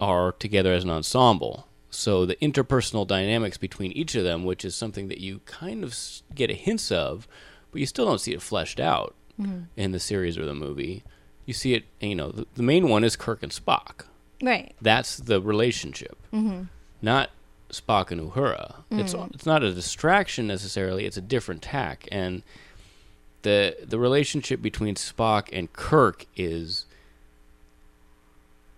are 0.00 0.32
together 0.32 0.72
as 0.72 0.84
an 0.84 0.90
ensemble. 0.90 1.68
So 1.90 2.24
the 2.26 2.36
interpersonal 2.36 3.06
dynamics 3.06 3.58
between 3.58 3.92
each 3.92 4.14
of 4.14 4.24
them, 4.24 4.44
which 4.44 4.64
is 4.64 4.74
something 4.74 5.08
that 5.08 5.18
you 5.20 5.40
kind 5.44 5.84
of 5.84 5.96
get 6.34 6.50
a 6.50 6.54
hints 6.54 6.90
of, 6.92 7.26
but 7.70 7.80
you 7.80 7.86
still 7.86 8.06
don't 8.06 8.20
see 8.20 8.32
it 8.32 8.42
fleshed 8.42 8.80
out 8.80 9.14
Mm-hmm. 9.40 9.62
in 9.76 9.92
the 9.92 10.00
series 10.00 10.36
or 10.36 10.44
the 10.44 10.54
movie. 10.54 11.02
You 11.50 11.54
see 11.54 11.74
it, 11.74 11.82
you 12.00 12.14
know, 12.14 12.30
the, 12.30 12.46
the 12.54 12.62
main 12.62 12.88
one 12.88 13.02
is 13.02 13.16
Kirk 13.16 13.42
and 13.42 13.50
Spock. 13.50 14.04
Right. 14.40 14.72
That's 14.80 15.16
the 15.16 15.40
relationship, 15.42 16.16
Mm-hmm. 16.32 16.62
not 17.02 17.30
Spock 17.70 18.12
and 18.12 18.20
Uhura. 18.30 18.76
It's 18.92 19.14
it's 19.34 19.46
not 19.46 19.64
a 19.64 19.72
distraction 19.74 20.46
necessarily. 20.46 21.06
It's 21.06 21.16
a 21.16 21.20
different 21.20 21.60
tack, 21.62 22.06
and 22.12 22.42
the 23.42 23.76
the 23.84 23.98
relationship 23.98 24.62
between 24.62 24.94
Spock 24.94 25.48
and 25.52 25.72
Kirk 25.72 26.26
is 26.36 26.86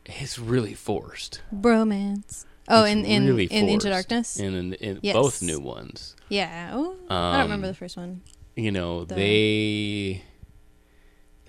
is 0.06 0.38
really 0.38 0.72
forced. 0.74 1.42
Bromance. 1.54 2.46
Oh, 2.68 2.85
It's 2.85 2.92
in 2.92 3.04
in, 3.04 3.26
really 3.26 3.44
in 3.46 3.68
Into 3.68 3.90
Darkness. 3.90 4.38
in, 4.38 4.54
in, 4.54 4.72
in 4.74 4.98
Yes. 5.02 5.14
both 5.14 5.42
new 5.42 5.61
ones. 5.61 6.16
yeah. 6.30 6.70
Oh, 6.72 6.96
I 7.11 7.32
don't 7.35 7.42
remember 7.42 7.66
Um, 7.66 7.72
the 7.72 7.74
first 7.78 7.96
one. 7.98 8.22
You 8.56 8.70
know 8.70 9.04
The- 9.04 9.14
they 9.14 10.22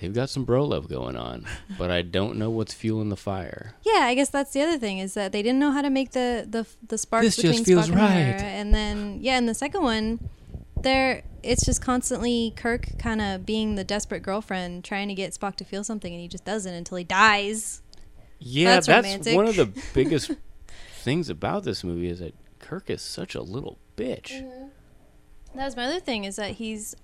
they've 0.04 0.13
got 0.13 0.30
some 0.30 0.44
bro 0.44 0.66
love 0.66 0.89
going 0.89 1.16
on, 1.16 1.46
but 1.78 1.89
I 1.89 2.02
don't 2.02 2.38
know 2.38 2.50
what's 2.50 2.74
fueling 2.74 3.08
the 3.08 3.16
fire. 3.16 3.76
Yeah, 3.84 4.02
I 4.02 4.16
guess 4.16 4.30
that's 4.30 4.52
the 4.52 4.62
other 4.62 4.78
thing 4.78 5.00
is 5.00 5.13
that 5.13 5.32
they 5.32 5.42
didn't 5.42 5.60
know 5.60 5.72
how 5.72 5.82
to 5.82 5.89
make 5.89 6.12
the 6.12 6.46
the 6.48 6.68
the 6.86 6.98
sparks 6.98 7.26
This 7.26 7.36
just 7.38 7.48
between 7.60 7.63
feels 7.63 7.88
Spock 7.88 7.94
and 7.94 8.02
right. 8.02 8.38
Uhura. 8.38 8.42
and 8.44 8.74
then 8.74 9.20
yeah, 9.22 9.38
and 9.38 9.48
the 9.48 9.54
second 9.54 9.82
one, 9.82 10.30
there 10.82 11.24
it's 11.42 11.66
just 11.66 11.82
constantly 11.82 12.52
Kirk 12.58 12.98
kind 13.00 13.22
of 13.22 13.46
being 13.46 13.76
the 13.76 13.84
desperate 13.86 14.24
girlfriend 14.24 14.84
trying 14.84 15.08
to 15.08 15.13
get 15.13 15.34
Spock 15.34 15.56
to 15.56 15.63
feel 15.63 15.84
something, 15.86 16.12
and 16.12 16.22
he 16.22 16.28
just 16.28 16.44
doesn't 16.44 16.74
until 16.74 16.98
he 16.98 17.06
dies. 17.06 17.82
Yeah, 18.39 18.76
That's 18.76 18.88
that's, 18.88 19.06
romantic. 19.06 19.36
one 19.38 19.48
of 19.48 19.56
the 19.56 19.68
biggest 19.94 20.32
things 20.96 21.30
about 21.30 21.63
this 21.63 21.82
movie 21.82 22.10
is 22.10 22.20
that 22.20 22.34
Kirk 22.60 22.89
is 22.89 23.02
such 23.02 23.36
a 23.36 23.42
little 23.42 23.78
bitch. 23.96 24.32
Mm-hmm. 24.34 24.68
That 25.56 25.66
was 25.66 25.76
my 25.78 25.86
other 25.86 26.00
thing 26.00 26.24
is 26.26 26.36
that 26.38 26.52
he's 26.52 26.96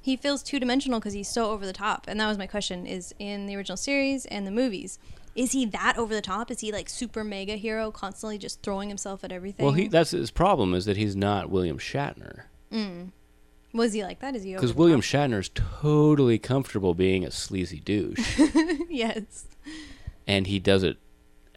he 0.00 0.16
feels 0.16 0.42
two 0.42 0.58
dimensional 0.58 0.98
because 1.00 1.12
he's 1.12 1.28
so 1.28 1.50
over 1.50 1.66
the 1.66 1.72
top, 1.72 2.06
and 2.08 2.18
that 2.20 2.26
was 2.28 2.38
my 2.38 2.46
question: 2.46 2.86
is 2.86 3.14
in 3.18 3.46
the 3.46 3.56
original 3.56 3.76
series 3.76 4.26
and 4.26 4.46
the 4.46 4.50
movies, 4.50 4.98
Is 5.34 5.52
he 5.52 5.64
that 5.66 5.96
over 5.98 6.12
the 6.14 6.22
top? 6.22 6.50
Is 6.50 6.60
he 6.60 6.72
like 6.72 6.88
super 6.88 7.22
mega 7.22 7.54
hero, 7.56 7.90
constantly 7.90 8.38
just 8.38 8.62
throwing 8.62 8.88
himself 8.88 9.22
at 9.24 9.30
everything? 9.32 9.64
Well, 9.64 9.74
he 9.74 9.88
that's 9.88 10.10
his 10.10 10.30
problem 10.30 10.74
is 10.74 10.84
that 10.86 10.96
he's 10.96 11.14
not 11.16 11.50
William 11.50 11.78
Shatner. 11.78 12.42
Mm. 12.72 13.10
was 13.72 13.92
he 13.92 14.02
like 14.02 14.20
that? 14.20 14.34
Is 14.34 14.42
he 14.42 14.54
Because 14.54 14.74
William 14.74 15.00
top? 15.00 15.32
is 15.40 15.48
totally 15.54 16.38
comfortable 16.38 16.94
being 16.94 17.24
a 17.24 17.30
sleazy 17.30 17.80
douche, 17.80 18.40
yes, 18.88 19.46
and 20.26 20.46
he 20.46 20.58
does 20.58 20.82
it 20.82 20.96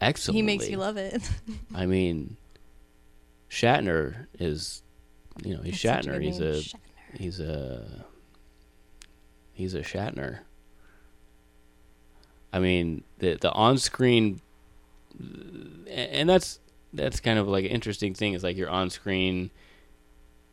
excellently. 0.00 0.40
he 0.40 0.46
makes 0.46 0.68
you 0.68 0.76
love 0.76 0.96
it. 0.96 1.22
I 1.74 1.86
mean, 1.86 2.36
Shatner 3.50 4.26
is, 4.38 4.82
you 5.44 5.56
know, 5.56 5.62
he's 5.62 5.80
That's 5.80 6.06
Shatner. 6.06 6.20
He's 6.22 6.40
a 6.40 6.52
Shatner. 6.54 6.74
he's 7.14 7.40
a 7.40 8.04
he's 9.54 9.74
a 9.74 9.80
Shatner. 9.80 10.40
I 12.52 12.58
mean, 12.60 13.02
the 13.18 13.34
the 13.40 13.50
on-screen, 13.52 14.40
and 15.90 16.28
that's 16.28 16.60
that's 16.92 17.20
kind 17.20 17.38
of 17.38 17.48
like 17.48 17.64
an 17.64 17.70
interesting 17.70 18.14
thing. 18.14 18.34
Is 18.34 18.44
like 18.44 18.56
your 18.56 18.70
on-screen 18.70 19.50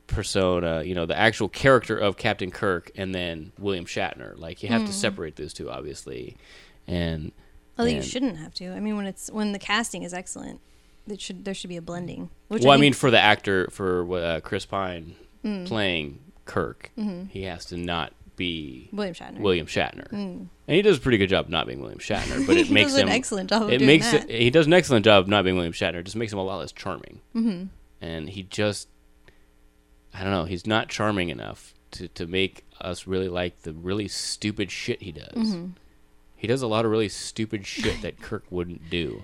persona, 0.08 0.84
you 0.84 0.96
know, 0.96 1.06
the 1.06 1.18
actual 1.18 1.48
character 1.48 1.98
of 1.98 2.18
Captain 2.18 2.52
Kirk, 2.52 2.92
and 2.96 3.14
then 3.14 3.52
William 3.60 3.86
Shatner. 3.86 4.38
Like 4.38 4.64
you 4.64 4.70
have 4.70 4.86
to 4.86 4.94
separate 4.94 5.36
those 5.36 5.54
two, 5.54 5.70
obviously, 5.70 6.38
and 6.88 7.32
Although 7.78 7.92
you 7.92 8.02
shouldn't 8.02 8.38
have 8.38 8.54
to. 8.56 8.72
I 8.74 8.80
mean, 8.80 8.98
when 8.98 9.06
it's 9.06 9.30
when 9.32 9.52
the 9.52 9.60
casting 9.60 10.02
is 10.04 10.14
excellent, 10.14 10.60
it 11.08 11.22
should 11.22 11.46
there 11.46 11.54
should 11.54 11.70
be 11.70 11.78
a 11.78 11.82
blending. 11.84 12.30
Which 12.48 12.64
well, 12.64 12.72
I, 12.72 12.76
think- 12.76 12.82
mean, 12.82 12.94
for 12.94 13.12
the 13.12 13.20
actor 13.20 13.68
for 13.72 14.12
uh, 14.18 14.40
Chris 14.42 14.66
Pine 14.66 15.16
Mm. 15.44 15.66
playing 15.68 16.20
Kirk, 16.46 16.92
Mm-hmm. 16.96 17.26
he 17.30 17.44
has 17.44 17.66
to 17.66 17.78
not 17.78 18.14
be 18.42 18.90
William 18.92 19.14
Shatner. 19.14 19.40
William 19.40 19.68
Shatner, 19.68 20.12
and 20.12 20.50
he 20.68 20.82
does 20.82 20.98
a 20.98 21.02
pretty 21.02 21.18
good 21.18 21.30
job 21.30 21.50
not 21.50 21.68
being 21.68 21.80
William 21.82 22.00
Shatner. 22.00 22.46
But 22.48 22.58
it 22.58 22.68
he 22.68 22.74
makes 22.74 22.92
does 22.92 23.00
him 23.00 23.08
an 23.08 23.14
excellent 23.14 23.50
job 23.50 23.64
of 23.64 23.72
it 23.72 23.82
makes 23.82 24.12
that. 24.12 24.30
it, 24.30 24.42
he 24.42 24.50
does 24.50 24.68
an 24.68 24.74
excellent 24.74 25.06
job 25.06 25.24
of 25.24 25.28
not 25.28 25.44
being 25.44 25.56
William 25.56 25.74
Shatner. 25.74 26.00
It 26.00 26.04
just 26.04 26.16
makes 26.16 26.34
him 26.34 26.40
a 26.40 26.44
lot 26.44 26.58
less 26.58 26.72
charming, 26.72 27.22
mm-hmm. 27.36 27.66
and 28.02 28.30
he 28.30 28.44
just 28.44 28.88
I 30.14 30.24
don't 30.24 30.32
know. 30.32 30.46
He's 30.46 30.66
not 30.66 30.90
charming 30.90 31.30
enough 31.30 31.74
to 31.92 32.08
to 32.10 32.28
make 32.28 32.66
us 32.80 33.06
really 33.08 33.30
like 33.30 33.62
the 33.62 33.74
really 33.74 34.08
stupid 34.08 34.72
shit 34.72 35.02
he 35.04 35.12
does. 35.12 35.54
Mm-hmm. 35.54 35.66
He 36.36 36.48
does 36.48 36.62
a 36.64 36.68
lot 36.68 36.86
of 36.86 36.92
really 36.92 37.10
stupid 37.10 37.68
shit 37.68 38.02
that 38.02 38.20
Kirk 38.22 38.46
wouldn't 38.50 38.90
do, 38.90 39.24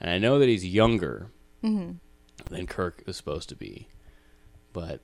and 0.00 0.10
I 0.10 0.18
know 0.18 0.38
that 0.38 0.48
he's 0.48 0.66
younger 0.66 1.30
Mm-hmm. 1.64 2.54
than 2.54 2.66
Kirk 2.68 3.02
is 3.06 3.16
supposed 3.16 3.48
to 3.48 3.56
be, 3.56 3.88
but 4.72 5.00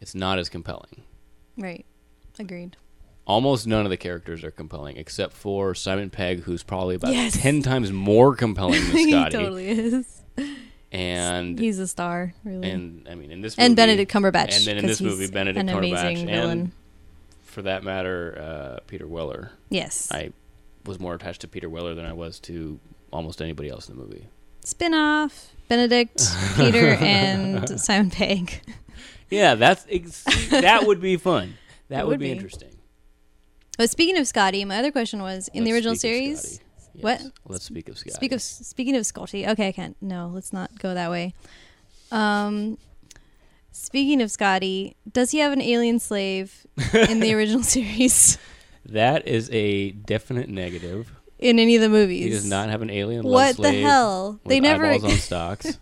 it's 0.00 0.14
not 0.14 0.38
as 0.38 0.50
compelling. 0.50 1.02
Right. 1.56 1.86
Agreed. 2.38 2.76
Almost 3.26 3.66
none 3.66 3.86
of 3.86 3.90
the 3.90 3.96
characters 3.96 4.44
are 4.44 4.50
compelling, 4.50 4.96
except 4.98 5.32
for 5.32 5.74
Simon 5.74 6.10
Pegg, 6.10 6.40
who's 6.42 6.62
probably 6.62 6.94
about 6.96 7.12
Yes. 7.14 7.40
ten 7.40 7.62
times 7.62 7.90
more 7.90 8.34
compelling 8.36 8.82
than 8.86 8.96
he 8.96 9.10
Scotty. 9.12 9.30
totally 9.36 9.68
is. 9.68 10.22
And 10.92 11.58
He's 11.58 11.78
a 11.78 11.88
star, 11.88 12.34
really. 12.44 12.70
and 12.70 13.08
I 13.10 13.14
mean, 13.14 13.30
in 13.32 13.40
this 13.40 13.56
movie, 13.56 13.66
and 13.66 13.76
Benedict 13.76 14.12
Cumberbatch. 14.12 14.56
and 14.56 14.64
then 14.66 14.76
in 14.76 14.86
this 14.86 15.00
movie, 15.00 15.26
Benedict 15.28 15.58
an 15.58 15.68
amazing 15.76 16.26
Cumberbatch, 16.28 16.30
villain. 16.30 16.72
for 17.44 17.62
that 17.62 17.82
matter, 17.82 18.38
uh, 18.38 18.80
Peter 18.86 19.06
Weller. 19.06 19.50
yes. 19.70 20.08
I 20.12 20.30
was 20.84 21.00
more 21.00 21.14
attached 21.14 21.40
to 21.40 21.48
Peter 21.48 21.68
Weller 21.68 21.94
than 21.94 22.04
I 22.04 22.12
was 22.12 22.38
to 22.40 22.78
almost 23.10 23.40
anybody 23.42 23.70
else 23.70 23.88
in 23.88 23.96
the 23.96 24.02
movie. 24.02 24.26
Spin-off. 24.64 25.52
Benedict, 25.68 26.22
Peter, 26.56 26.90
and 27.00 27.80
Simon 27.80 28.10
Pegg. 28.10 28.60
Yeah, 29.30 29.54
that's 29.54 29.86
ex- 29.90 30.24
that 30.50 30.86
would 30.86 31.00
be 31.00 31.16
fun. 31.16 31.54
That 31.88 32.06
would, 32.06 32.12
would 32.14 32.20
be, 32.20 32.26
be. 32.26 32.32
interesting. 32.32 32.76
But 33.76 33.90
speaking 33.90 34.16
of 34.18 34.26
Scotty, 34.26 34.64
my 34.64 34.78
other 34.78 34.92
question 34.92 35.20
was 35.22 35.48
in 35.48 35.64
the 35.64 35.70
Let's 35.72 35.76
original 35.78 35.96
series. 35.96 36.60
Yes, 36.94 37.02
What? 37.02 37.22
Let's 37.46 37.64
speak 37.64 37.88
of 37.88 37.98
Scotty. 37.98 38.14
Speak 38.14 38.32
of 38.32 38.40
speaking 38.42 38.96
of 38.96 39.04
Scotty. 39.04 39.46
Okay, 39.46 39.68
I 39.68 39.72
can't. 39.72 39.96
No, 40.00 40.30
let's 40.32 40.52
not 40.52 40.78
go 40.78 40.94
that 40.94 41.10
way. 41.10 41.34
Um, 42.12 42.78
speaking 43.72 44.22
of 44.22 44.30
Scotty, 44.30 44.96
does 45.10 45.32
he 45.32 45.38
have 45.38 45.52
an 45.52 45.60
alien 45.60 45.98
slave 45.98 46.66
in 46.92 47.20
the 47.20 47.34
original 47.34 47.62
series? 47.64 48.38
That 48.86 49.26
is 49.26 49.50
a 49.50 49.90
definite 49.92 50.48
negative. 50.48 51.12
In 51.38 51.58
any 51.58 51.74
of 51.74 51.82
the 51.82 51.88
movies? 51.88 52.24
He 52.24 52.30
does 52.30 52.48
not 52.48 52.68
have 52.68 52.80
an 52.80 52.90
alien 52.90 53.24
What 53.24 53.56
the 53.56 53.72
hell? 53.72 54.38
They 54.46 54.60
never 54.60 54.86
eyeballs 54.86 55.12
on 55.12 55.18
stocks. 55.18 55.78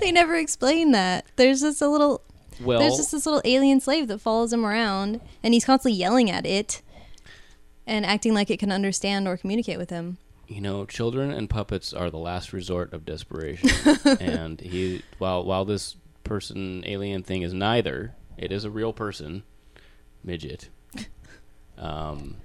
they 0.00 0.10
never 0.10 0.34
explain 0.34 0.90
that. 0.92 1.24
There's 1.36 1.60
just 1.60 1.80
a 1.80 1.88
little 1.88 2.22
Well, 2.60 2.78
there's 2.80 2.96
just 2.96 3.10
this 3.12 3.26
little 3.26 3.42
alien 3.44 3.80
slave 3.80 4.08
that 4.08 4.18
follows 4.20 4.52
him 4.52 4.64
around 4.64 5.20
and 5.42 5.52
he's 5.54 5.64
constantly 5.64 5.98
yelling 5.98 6.30
at 6.30 6.46
it 6.46 6.82
and 7.86 8.04
acting 8.06 8.34
like 8.34 8.50
it 8.50 8.58
can 8.58 8.72
understand 8.72 9.28
or 9.28 9.36
communicate 9.36 9.78
with 9.78 9.90
him. 9.90 10.18
you 10.48 10.60
know, 10.60 10.84
children 10.84 11.30
and 11.32 11.50
puppets 11.50 11.92
are 11.92 12.10
the 12.10 12.18
last 12.18 12.52
resort 12.52 12.92
of 12.92 13.04
desperation. 13.04 13.68
and 14.20 14.60
he, 14.60 15.02
while 15.18 15.44
while 15.44 15.64
this 15.64 15.96
person 16.24 16.82
alien 16.86 17.22
thing 17.22 17.42
is 17.42 17.52
neither, 17.52 18.14
it 18.36 18.50
is 18.52 18.64
a 18.64 18.70
real 18.70 18.92
person, 18.92 19.42
midget. 20.24 20.68
Um, 21.78 22.36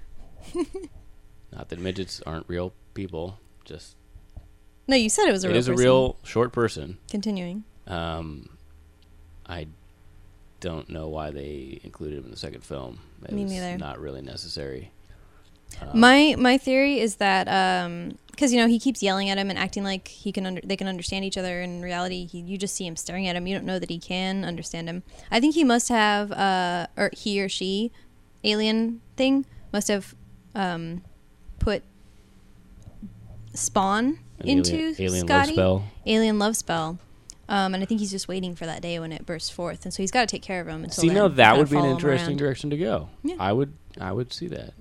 not 1.50 1.70
that 1.70 1.78
midgets 1.78 2.20
aren't 2.26 2.46
real 2.48 2.74
people. 2.92 3.38
Just 3.64 3.96
No, 4.86 4.94
you 4.96 5.08
said 5.08 5.26
it 5.26 5.32
was 5.32 5.44
a 5.44 5.48
it 5.48 5.52
real 5.52 5.58
is 5.58 5.68
a 5.68 5.70
person. 5.72 5.84
real 5.84 6.16
short 6.22 6.52
person. 6.52 6.98
continuing. 7.10 7.64
Um, 7.86 8.50
I 9.46 9.68
don't 10.62 10.88
know 10.88 11.08
why 11.08 11.30
they 11.30 11.78
included 11.84 12.18
him 12.20 12.24
in 12.24 12.30
the 12.30 12.36
second 12.38 12.62
film. 12.64 13.00
It 13.24 13.32
Me 13.32 13.42
was 13.42 13.52
neither. 13.52 13.76
Not 13.76 14.00
really 14.00 14.22
necessary. 14.22 14.90
Um, 15.80 16.00
My 16.00 16.34
my 16.38 16.56
theory 16.56 17.00
is 17.00 17.16
that 17.16 17.44
because 18.30 18.52
you 18.52 18.60
know 18.60 18.68
he 18.68 18.78
keeps 18.78 19.02
yelling 19.02 19.28
at 19.28 19.36
him 19.38 19.50
and 19.50 19.58
acting 19.58 19.82
like 19.84 20.06
he 20.08 20.30
can 20.32 20.46
under, 20.46 20.60
they 20.62 20.76
can 20.76 20.86
understand 20.86 21.24
each 21.24 21.36
other. 21.36 21.60
In 21.60 21.82
reality, 21.82 22.26
he, 22.26 22.40
you 22.40 22.56
just 22.56 22.74
see 22.74 22.86
him 22.86 22.96
staring 22.96 23.26
at 23.28 23.36
him. 23.36 23.46
You 23.46 23.54
don't 23.56 23.66
know 23.66 23.78
that 23.78 23.90
he 23.90 23.98
can 23.98 24.44
understand 24.44 24.88
him. 24.88 25.02
I 25.30 25.40
think 25.40 25.54
he 25.54 25.64
must 25.64 25.88
have 25.88 26.30
uh 26.32 26.86
or 26.96 27.10
he 27.12 27.42
or 27.42 27.48
she 27.48 27.90
alien 28.44 29.00
thing 29.16 29.44
must 29.72 29.88
have 29.88 30.14
um 30.54 31.02
put 31.58 31.82
spawn 33.54 34.18
an 34.40 34.48
into 34.48 34.74
alien, 34.76 34.94
alien 34.98 35.26
love 35.26 35.38
Scotty 35.40 35.52
spell. 35.54 35.84
alien 36.06 36.38
love 36.38 36.56
spell. 36.56 36.98
Um, 37.52 37.74
and 37.74 37.82
I 37.82 37.86
think 37.86 38.00
he's 38.00 38.10
just 38.10 38.28
waiting 38.28 38.54
for 38.54 38.64
that 38.64 38.80
day 38.80 38.98
when 38.98 39.12
it 39.12 39.26
bursts 39.26 39.50
forth, 39.50 39.84
and 39.84 39.92
so 39.92 40.02
he's 40.02 40.10
got 40.10 40.22
to 40.22 40.26
take 40.26 40.40
care 40.42 40.60
of 40.62 40.66
him 40.68 40.84
until 40.84 41.02
See, 41.02 41.08
then. 41.08 41.16
now 41.16 41.28
that 41.28 41.58
would 41.58 41.68
be 41.68 41.76
an 41.76 41.84
interesting 41.84 42.36
direction 42.36 42.70
to 42.70 42.78
go. 42.78 43.10
Yeah. 43.22 43.36
I 43.38 43.52
would, 43.52 43.74
I 44.00 44.10
would 44.10 44.32
see 44.32 44.48
that. 44.48 44.72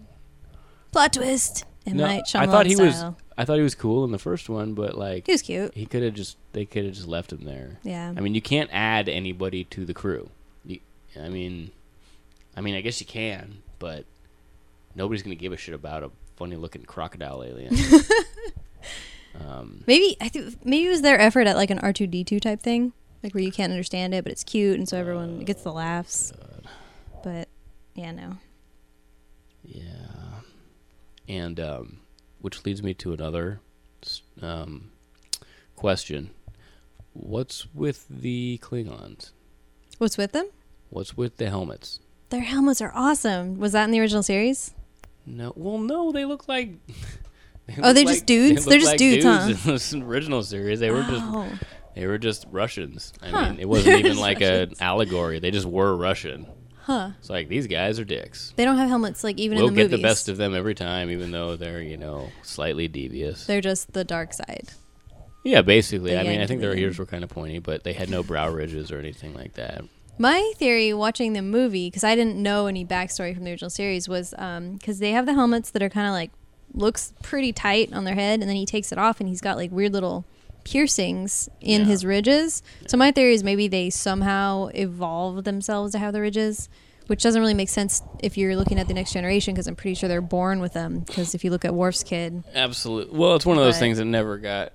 plot 0.93 1.11
twist. 1.13 1.65
M. 1.85 1.97
No, 1.97 2.05
Night 2.05 2.23
I 2.33 2.45
thought 2.45 2.65
he 2.67 2.75
Shyamalan 2.75 2.85
was. 2.85 3.15
I 3.37 3.43
thought 3.43 3.57
he 3.57 3.63
was 3.63 3.75
cool 3.75 4.05
in 4.05 4.11
the 4.11 4.19
first 4.19 4.47
one, 4.49 4.73
but 4.73 4.97
like 4.97 5.25
He 5.25 5.31
was 5.33 5.41
cute. 5.41 5.73
he 5.73 5.85
could 5.85 6.03
have 6.03 6.13
just, 6.13 6.37
they 6.53 6.63
could 6.63 6.85
have 6.85 6.93
just 6.93 7.07
left 7.07 7.33
him 7.33 7.43
there. 7.43 7.79
Yeah. 7.83 8.13
I 8.15 8.19
mean, 8.21 8.35
you 8.35 8.41
can't 8.41 8.69
add 8.71 9.09
anybody 9.09 9.63
to 9.65 9.83
the 9.83 9.93
crew. 9.93 10.29
You, 10.63 10.79
I 11.19 11.27
mean, 11.27 11.71
I 12.55 12.61
mean, 12.61 12.75
I 12.75 12.81
guess 12.81 13.01
you 13.01 13.07
can, 13.07 13.63
but 13.79 14.05
nobody's 14.95 15.23
gonna 15.23 15.35
give 15.35 15.51
a 15.53 15.57
shit 15.57 15.73
about 15.73 16.03
a 16.03 16.11
funny-looking 16.37 16.83
crocodile 16.85 17.43
alien. 17.43 17.75
um, 19.47 19.83
Maybe 19.87 20.17
I 20.21 20.29
think 20.29 20.65
maybe 20.65 20.87
it 20.87 20.89
was 20.89 21.01
their 21.01 21.19
effort 21.19 21.47
at 21.47 21.55
like 21.55 21.69
an 21.69 21.79
R 21.79 21.93
two 21.93 22.07
D 22.07 22.23
two 22.23 22.39
type 22.39 22.61
thing, 22.61 22.93
like 23.23 23.33
where 23.33 23.43
you 23.43 23.51
can't 23.51 23.71
understand 23.71 24.13
it, 24.13 24.23
but 24.23 24.31
it's 24.31 24.43
cute, 24.43 24.77
and 24.77 24.87
so 24.87 24.97
everyone 24.97 25.39
gets 25.39 25.63
the 25.63 25.71
laughs. 25.71 26.33
But 27.23 27.47
yeah, 27.95 28.11
no. 28.11 28.37
Yeah. 29.63 29.83
And 31.27 31.59
um, 31.59 31.99
which 32.39 32.65
leads 32.65 32.83
me 32.83 32.93
to 32.95 33.13
another 33.13 33.61
um, 34.41 34.91
question. 35.75 36.31
What's 37.13 37.73
with 37.73 38.07
the 38.09 38.59
Klingons? 38.61 39.31
What's 39.97 40.17
with 40.17 40.31
them? 40.31 40.47
What's 40.89 41.15
with 41.15 41.37
the 41.37 41.49
helmets? 41.49 41.99
Their 42.29 42.41
helmets 42.41 42.81
are 42.81 42.91
awesome. 42.95 43.59
Was 43.59 43.73
that 43.73 43.83
in 43.83 43.91
the 43.91 43.99
original 43.99 44.23
series? 44.23 44.73
No, 45.25 45.53
well, 45.55 45.77
no, 45.77 46.11
they 46.11 46.25
look 46.25 46.47
like. 46.47 46.71
they 47.67 47.75
Oh, 47.81 47.93
they're 47.93 48.03
just 48.05 48.25
dudes? 48.25 48.65
they 48.65 48.71
They're 48.71 48.79
just 48.79 48.91
like 48.91 48.97
dudes, 48.99 49.25
huh? 49.25 49.47
in 49.49 49.73
this 49.73 49.93
original 49.93 50.43
series, 50.43 50.79
they 50.79 50.91
were 50.91 51.03
just 51.03 51.23
oh, 51.23 51.49
they 51.95 52.07
were 52.07 52.17
just 52.17 52.45
Russians. 52.51 53.13
I 53.21 53.29
Huh. 53.29 53.49
mean, 53.51 53.59
it 53.59 53.67
wasn't 53.69 53.99
even 53.99 54.17
like 54.29 54.41
an 54.41 54.73
allegory. 54.79 55.39
They 55.39 55.51
just 55.51 55.65
were 55.67 55.95
Russian. 55.95 56.47
huh. 56.83 57.11
It's 57.19 57.29
like 57.29 57.47
these 57.49 57.67
guys 57.67 57.99
are 57.99 58.05
dicks. 58.05 58.53
They 58.55 58.65
don't 58.65 58.77
have 58.77 58.89
helmets 58.89 59.23
like 59.23 59.37
even 59.37 59.57
we'll 59.57 59.67
in 59.67 59.73
the 59.73 59.81
get 59.81 59.91
movies. 59.91 60.01
the 60.01 60.07
best 60.07 60.29
of 60.29 60.37
them 60.37 60.53
every 60.55 60.75
time, 60.75 61.09
even 61.11 61.31
though 61.31 61.55
they're 61.55 61.81
you 61.81 61.97
know 61.97 62.29
slightly 62.41 62.87
devious. 62.87 63.45
They're 63.45 63.61
just 63.61 63.93
the 63.93 64.03
dark 64.03 64.33
side. 64.33 64.69
Yeah, 65.43 65.61
basically. 65.63 66.11
The 66.11 66.19
I 66.19 66.23
mean, 66.23 66.39
I 66.39 66.45
think 66.45 66.61
their 66.61 66.75
ears 66.75 66.99
were 66.99 67.05
kind 67.07 67.23
of 67.23 67.29
pointy, 67.31 67.57
but 67.59 67.83
they 67.83 67.93
had 67.93 68.09
no 68.09 68.21
brow 68.21 68.49
ridges 68.49 68.91
or 68.91 68.99
anything 68.99 69.33
like 69.33 69.53
that. 69.53 69.83
My 70.19 70.53
theory 70.57 70.93
watching 70.93 71.33
the 71.33 71.41
movie, 71.41 71.87
because 71.87 72.03
I 72.03 72.13
didn't 72.15 72.35
know 72.35 72.67
any 72.67 72.85
backstory 72.85 73.33
from 73.33 73.43
the 73.45 73.49
original 73.51 73.71
series, 73.71 74.07
was 74.07 74.35
um, 74.37 74.73
because 74.75 74.99
they 74.99 75.11
have 75.13 75.25
the 75.25 75.33
helmets 75.33 75.71
that 75.71 75.81
are 75.81 75.89
kind 75.89 76.05
of 76.05 76.13
like 76.13 76.29
looks 76.73 77.13
pretty 77.21 77.51
tight 77.53 77.91
on 77.93 78.03
their 78.05 78.15
head, 78.15 78.39
and 78.41 78.49
then 78.49 78.55
he 78.55 78.65
takes 78.65 78.91
it 78.91 78.97
off 78.97 79.19
and 79.19 79.27
he's 79.29 79.41
got 79.41 79.57
like 79.57 79.71
weird 79.71 79.93
little 79.93 80.25
piercings 80.63 81.49
in 81.59 81.81
Yeah. 81.81 81.87
his 81.87 82.05
ridges. 82.05 82.61
So 82.87 82.95
my 82.97 83.11
theory 83.11 83.33
is 83.33 83.43
maybe 83.43 83.67
they 83.67 83.89
somehow 83.89 84.67
evolved 84.75 85.43
themselves 85.45 85.91
to 85.93 85.99
have 85.99 86.13
the 86.13 86.21
ridges, 86.21 86.69
Which 87.07 87.23
doesn't 87.23 87.41
really 87.41 87.55
make 87.55 87.67
sense 87.67 88.01
if 88.19 88.37
you're 88.37 88.55
looking 88.55 88.79
at 88.79 88.87
the 88.87 88.93
next 88.93 89.11
generation 89.11 89.53
because 89.53 89.67
I'm 89.67 89.75
pretty 89.75 89.95
sure 89.95 90.07
they're 90.07 90.21
born 90.21 90.61
with 90.61 90.71
them. 90.73 90.99
Because 90.99 91.33
if 91.35 91.43
you 91.43 91.49
look 91.51 91.65
at 91.65 91.73
Worf's 91.73 92.03
kid, 92.03 92.43
Absolutely. 92.53 93.17
Well, 93.17 93.35
it's 93.35 93.45
one 93.45 93.57
of 93.57 93.63
those 93.65 93.73
But- 93.73 93.79
things 93.79 93.97
that 93.97 94.05
never 94.05 94.37
got. 94.37 94.71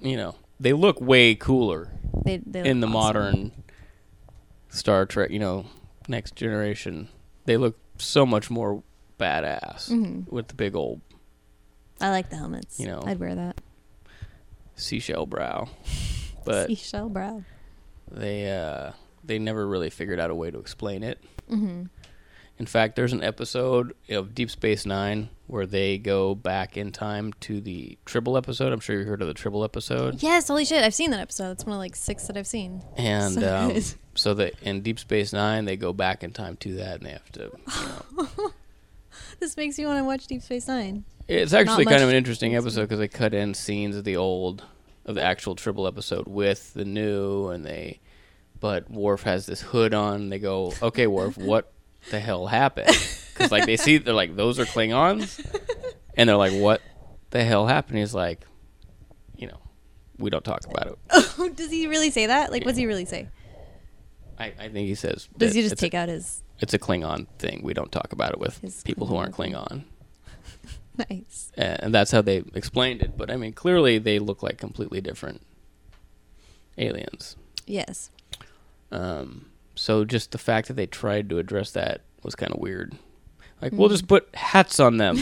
You 0.00 0.16
know, 0.16 0.34
they 0.60 0.72
look 0.72 0.98
way 1.00 1.34
cooler 1.34 1.90
they, 2.24 2.38
they 2.38 2.64
in 2.66 2.80
the 2.80 2.86
awesome. 2.86 2.92
modern 2.92 3.52
Star 4.70 5.04
Trek. 5.06 5.30
You 5.30 5.40
know, 5.40 5.66
next 6.08 6.36
generation. 6.36 7.08
They 7.44 7.56
look 7.56 7.76
so 7.98 8.24
much 8.24 8.50
more 8.50 8.82
badass 9.18 9.90
Mhm. 9.90 10.30
with 10.30 10.48
the 10.48 10.54
big 10.54 10.74
old 10.76 11.00
I 12.00 12.10
like 12.10 12.30
the 12.30 12.36
helmets. 12.36 12.78
You 12.80 12.86
know. 12.86 13.02
I'd 13.04 13.18
wear 13.20 13.34
that. 13.34 13.60
seashell 14.76 15.26
brow. 15.26 15.68
But 16.44 16.68
Seashell 16.68 17.10
brow. 17.10 17.42
they 18.10 18.50
uh, 18.50 18.92
they 19.22 19.38
never 19.38 19.66
really 19.66 19.90
figured 19.90 20.18
out 20.18 20.30
a 20.30 20.34
way 20.34 20.50
to 20.50 20.58
explain 20.58 21.02
it. 21.02 21.22
hmm 21.46 21.82
In 22.58 22.64
fact, 22.64 22.96
there's 22.96 23.12
an 23.12 23.22
episode 23.22 23.94
of 24.08 24.34
Deep 24.34 24.50
Space 24.50 24.86
Nine 24.86 25.28
where 25.46 25.66
they 25.66 25.98
go 25.98 26.34
back 26.34 26.78
in 26.78 26.90
time 26.90 27.34
to 27.40 27.60
the 27.60 27.98
Tribble 28.06 28.38
episode. 28.38 28.72
I'm 28.72 28.80
sure 28.80 28.98
you 28.98 29.04
heard 29.04 29.20
of 29.20 29.28
the 29.28 29.34
Tribble 29.34 29.62
episode. 29.62 30.22
Yes, 30.22 30.48
holy 30.48 30.64
shit! 30.64 30.82
I've 30.82 30.94
seen 30.94 31.10
that 31.10 31.20
episode. 31.20 31.50
It's 31.50 31.66
one 31.66 31.74
of 31.74 31.80
like 31.80 31.94
six 31.96 32.26
that 32.28 32.38
I've 32.38 32.46
seen. 32.46 32.82
And 32.96 33.34
So 33.34 33.56
um, 33.56 33.82
so 34.14 34.32
that 34.34 34.54
in 34.62 34.80
Deep 34.80 34.98
Space 34.98 35.34
Nine, 35.34 35.66
they 35.66 35.76
go 35.76 35.92
back 35.92 36.24
in 36.24 36.32
time 36.32 36.56
to 36.58 36.76
that, 36.76 36.98
and 37.00 37.06
they 37.06 37.10
have 37.10 37.30
to. 37.32 37.50
You 37.52 38.26
know, 38.38 38.50
This 39.40 39.56
makes 39.56 39.78
me 39.78 39.86
want 39.86 39.98
to 39.98 40.04
watch 40.04 40.26
Deep 40.26 40.42
Space 40.42 40.66
Nine. 40.66 41.04
it's 41.28 41.52
actually 41.52 41.84
Not 41.84 41.92
kind 41.92 42.02
of 42.02 42.08
an 42.08 42.16
interesting 42.16 42.56
episode 42.56 42.82
because 42.82 42.98
they 42.98 43.08
cut 43.08 43.34
in 43.34 43.54
scenes 43.54 43.96
of 43.96 44.04
the 44.04 44.16
old, 44.16 44.64
of 45.06 45.14
the 45.14 45.22
actual 45.22 45.54
Tribble 45.54 45.86
episode 45.86 46.26
with 46.26 46.74
the 46.74 46.84
new, 46.84 47.48
and 47.48 47.64
they. 47.64 48.00
But 48.60 48.90
Worf 48.90 49.22
has 49.22 49.46
this 49.46 49.60
hood 49.60 49.94
on. 49.94 50.28
They 50.30 50.40
go, 50.40 50.72
"Okay, 50.82 51.06
Worf, 51.06 51.36
what 51.38 51.72
the 52.10 52.18
hell 52.18 52.48
happened?" 52.48 52.88
Because 53.32 53.52
like 53.52 53.66
they 53.66 53.76
see, 53.76 53.98
they're 53.98 54.12
like, 54.14 54.34
"Those 54.34 54.58
are 54.58 54.64
Klingons," 54.64 55.38
and 56.16 56.28
they're 56.28 56.36
like, 56.36 56.52
"What 56.52 56.82
the 57.30 57.44
hell 57.44 57.66
happened?" 57.68 57.98
He's 57.98 58.14
like, 58.14 58.44
"You 59.36 59.46
know, 59.46 59.60
we 60.18 60.30
don't 60.30 60.44
talk 60.44 60.66
about 60.66 60.88
it." 60.88 60.98
Oh, 61.40 61.48
does 61.48 61.70
he 61.70 61.86
really 61.86 62.10
say 62.10 62.26
that? 62.26 62.50
Like, 62.50 62.64
what's 62.64 62.76
he 62.76 62.86
really 62.86 63.04
say? 63.04 63.28
I, 64.38 64.52
I 64.58 64.68
think 64.68 64.88
he 64.88 64.94
says. 64.94 65.28
Does 65.36 65.54
he 65.54 65.62
just 65.62 65.78
take 65.78 65.94
a, 65.94 65.98
out 65.98 66.08
his 66.08 66.42
It's 66.60 66.74
a 66.74 66.78
Klingon 66.78 67.26
thing. 67.38 67.60
We 67.62 67.74
don't 67.74 67.90
talk 67.90 68.12
about 68.12 68.32
it 68.32 68.38
with 68.38 68.84
people 68.84 69.06
who 69.06 69.16
aren't 69.16 69.34
Klingon 69.34 69.48
Klingon. 69.48 69.84
nice? 71.10 71.52
and 71.56 71.94
that's 71.94 72.10
how 72.10 72.22
they 72.22 72.44
explained 72.54 73.02
it. 73.02 73.16
But 73.16 73.30
I 73.30 73.36
mean, 73.36 73.52
clearly 73.52 73.98
they 73.98 74.18
look 74.18 74.42
like 74.42 74.58
completely 74.58 75.00
different 75.00 75.42
aliens. 76.76 77.36
Yes. 77.66 78.10
Um, 78.90 79.46
so 79.74 80.04
just 80.04 80.32
the 80.32 80.38
fact 80.38 80.68
that 80.68 80.74
they 80.74 80.86
tried 80.86 81.28
to 81.30 81.38
address 81.38 81.72
that 81.72 82.00
was 82.22 82.34
kind 82.34 82.52
of 82.52 82.58
weird. 82.58 82.96
Like, 83.60 83.72
we'll 83.72 83.88
just 83.88 84.06
put 84.06 84.32
hats 84.34 84.78
on 84.78 84.98
them. 84.98 85.16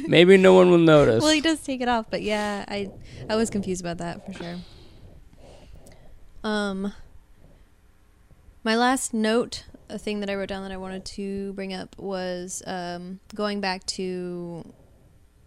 Maybe 0.06 0.36
no 0.36 0.54
one 0.54 0.70
will 0.70 0.78
notice. 0.78 1.20
Well, 1.20 1.32
he 1.32 1.40
does 1.40 1.60
take 1.60 1.80
it 1.80 1.88
off, 1.88 2.06
but 2.08 2.22
yeah, 2.22 2.64
I 2.68 2.90
I 3.28 3.34
was 3.34 3.50
confused 3.50 3.80
about 3.80 3.98
that 3.98 4.24
for 4.24 4.32
sure. 4.32 4.56
Um, 6.44 6.92
my 8.64 8.76
last 8.76 9.12
note, 9.12 9.64
a 9.88 9.98
thing 9.98 10.20
that 10.20 10.30
I 10.30 10.34
wrote 10.34 10.48
down 10.48 10.62
that 10.62 10.72
I 10.72 10.76
wanted 10.76 11.04
to 11.04 11.52
bring 11.54 11.72
up 11.74 11.96
was 11.98 12.62
um, 12.66 13.20
going 13.34 13.60
back 13.60 13.84
to 13.86 14.64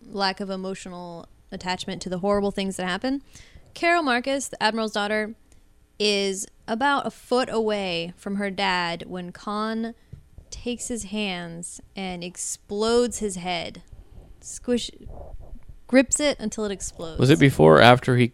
lack 0.06 0.39
of 0.39 0.49
emotional 0.49 1.28
attachment 1.51 2.01
to 2.04 2.10
the 2.10 2.19
horrible 2.19 2.51
things 2.51 2.78
that 2.78 2.86
happen. 2.86 3.23
Carol 3.73 4.04
Marcus, 4.04 4.47
the 4.47 4.62
admiral's 4.62 4.91
daughter, 4.91 5.36
is 5.97 6.45
about 6.67 7.08
a 7.08 7.12
foot 7.12 7.49
away 7.51 8.13
from 8.17 8.36
her 8.36 8.49
dad 8.49 9.04
when 9.08 9.32
Khan 9.32 9.93
takes 10.49 10.88
his 10.88 11.06
hands 11.06 11.82
and 11.95 12.23
explodes 12.23 13.19
his 13.19 13.36
head. 13.36 13.82
Squish 14.41 14.91
grips 15.88 16.19
it 16.19 16.39
until 16.39 16.65
it 16.65 16.71
explodes. 16.71 17.19
was 17.19 17.30
it 17.30 17.39
before 17.39 17.78
or 17.78 17.82
after 17.82 18.17
he 18.17 18.34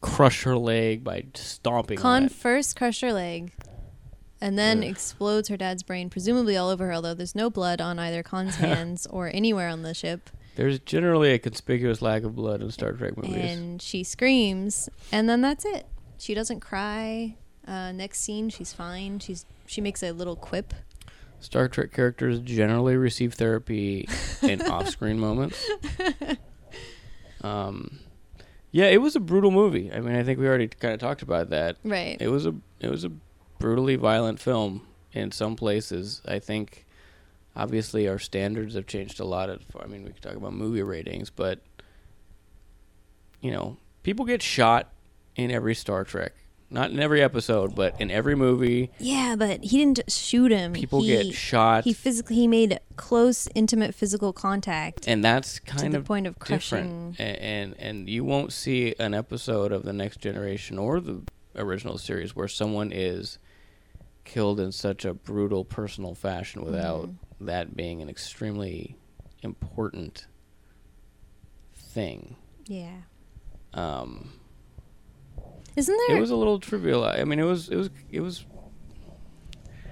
crushed 0.00 0.44
her 0.44 0.56
leg 0.56 1.04
by 1.04 1.24
stomping 1.34 1.98
on 1.98 2.02
Khan 2.02 2.28
first 2.28 2.76
crushed 2.76 3.02
her 3.02 3.12
leg 3.12 3.52
and 4.40 4.58
then 4.58 4.78
Ugh. 4.78 4.84
explodes 4.84 5.48
her 5.48 5.56
dad's 5.56 5.82
brain, 5.82 6.10
presumably 6.10 6.56
all 6.56 6.68
over 6.68 6.86
her, 6.86 6.94
although 6.94 7.14
there's 7.14 7.34
no 7.34 7.50
blood 7.50 7.80
on 7.80 7.98
either 7.98 8.22
Khan's 8.22 8.56
hands 8.56 9.06
or 9.06 9.30
anywhere 9.32 9.68
on 9.68 9.82
the 9.82 9.94
ship. 9.94 10.30
There's 10.56 10.78
generally 10.80 11.32
a 11.32 11.38
conspicuous 11.38 12.02
lack 12.02 12.22
of 12.24 12.34
blood 12.34 12.60
in 12.60 12.70
Star 12.70 12.92
Trek 12.92 13.16
movies. 13.16 13.36
And 13.36 13.80
she 13.80 14.04
screams, 14.04 14.88
and 15.12 15.28
then 15.28 15.40
that's 15.40 15.64
it. 15.64 15.86
She 16.18 16.34
doesn't 16.34 16.60
cry. 16.60 17.36
Uh, 17.66 17.92
next 17.92 18.20
scene, 18.20 18.48
she's 18.50 18.72
fine. 18.72 19.20
She's 19.20 19.46
she 19.66 19.80
makes 19.80 20.02
a 20.02 20.12
little 20.12 20.36
quip. 20.36 20.74
Star 21.38 21.68
Trek 21.68 21.92
characters 21.92 22.40
generally 22.40 22.96
receive 22.96 23.34
therapy 23.34 24.06
in 24.42 24.60
off-screen 24.70 25.18
moments. 25.18 25.64
Um, 27.42 28.00
yeah, 28.72 28.86
it 28.86 29.00
was 29.00 29.16
a 29.16 29.20
brutal 29.20 29.50
movie. 29.50 29.90
I 29.92 30.00
mean, 30.00 30.14
I 30.14 30.22
think 30.22 30.38
we 30.38 30.46
already 30.46 30.68
kind 30.68 30.92
of 30.94 31.00
talked 31.00 31.22
about 31.22 31.50
that. 31.50 31.76
Right. 31.82 32.16
It 32.20 32.28
was 32.28 32.46
a 32.46 32.54
it 32.80 32.90
was 32.90 33.04
a 33.04 33.12
brutally 33.60 33.94
violent 33.94 34.40
film 34.40 34.86
in 35.12 35.30
some 35.30 35.54
places. 35.54 36.20
I 36.26 36.40
think 36.40 36.84
obviously 37.54 38.08
our 38.08 38.18
standards 38.18 38.74
have 38.74 38.86
changed 38.88 39.20
a 39.20 39.24
lot. 39.24 39.48
Of, 39.50 39.62
I 39.80 39.86
mean, 39.86 40.02
we 40.04 40.10
could 40.10 40.22
talk 40.22 40.34
about 40.34 40.52
movie 40.54 40.82
ratings, 40.82 41.30
but 41.30 41.60
you 43.40 43.50
know, 43.52 43.76
people 44.02 44.24
get 44.24 44.42
shot 44.42 44.92
in 45.36 45.50
every 45.50 45.74
Star 45.74 46.04
Trek. 46.04 46.32
Not 46.72 46.92
in 46.92 47.00
every 47.00 47.20
episode, 47.20 47.74
but 47.74 48.00
in 48.00 48.12
every 48.12 48.36
movie, 48.36 48.92
Yeah, 49.00 49.34
but 49.36 49.64
he 49.64 49.78
didn't 49.78 50.08
shoot 50.08 50.52
him. 50.52 50.72
people 50.72 51.00
he, 51.02 51.08
get 51.08 51.34
shot. 51.34 51.82
He 51.82 51.92
physically 51.92 52.36
he 52.36 52.46
made 52.46 52.78
close, 52.94 53.48
intimate 53.56 53.92
physical 53.92 54.32
contact. 54.32 55.08
and 55.08 55.24
that's 55.24 55.58
kind 55.58 55.94
the 55.94 55.98
of 55.98 56.04
point 56.04 56.28
of 56.28 56.38
crushing. 56.38 57.16
A- 57.18 57.22
And, 57.22 57.74
and 57.80 58.08
you 58.08 58.22
won't 58.22 58.52
see 58.52 58.94
an 59.00 59.14
episode 59.14 59.72
of 59.72 59.82
the 59.82 59.92
Next 59.92 60.20
Generation 60.20 60.78
or 60.78 61.00
the 61.00 61.22
original 61.56 61.98
series 61.98 62.36
where 62.36 62.46
someone 62.46 62.92
is 62.92 63.38
killed 64.24 64.60
in 64.60 64.72
such 64.72 65.04
a 65.04 65.14
brutal 65.14 65.64
personal 65.64 66.14
fashion 66.14 66.64
without 66.64 67.06
Mm-hmm. 67.08 67.46
that 67.46 67.74
being 67.76 68.02
an 68.02 68.08
extremely 68.08 68.96
important 69.42 70.26
thing. 71.74 72.36
Yeah. 72.66 73.02
Um, 73.74 74.32
Isn't 75.76 75.98
there? 76.08 76.16
it 76.16 76.20
was 76.20 76.30
a 76.30 76.36
little 76.36 76.58
trivial. 76.60 77.04
I 77.04 77.24
mean, 77.24 77.38
it 77.38 77.44
was 77.44 77.68
it 77.68 77.76
was 77.76 77.90
it 78.10 78.20
was 78.20 78.44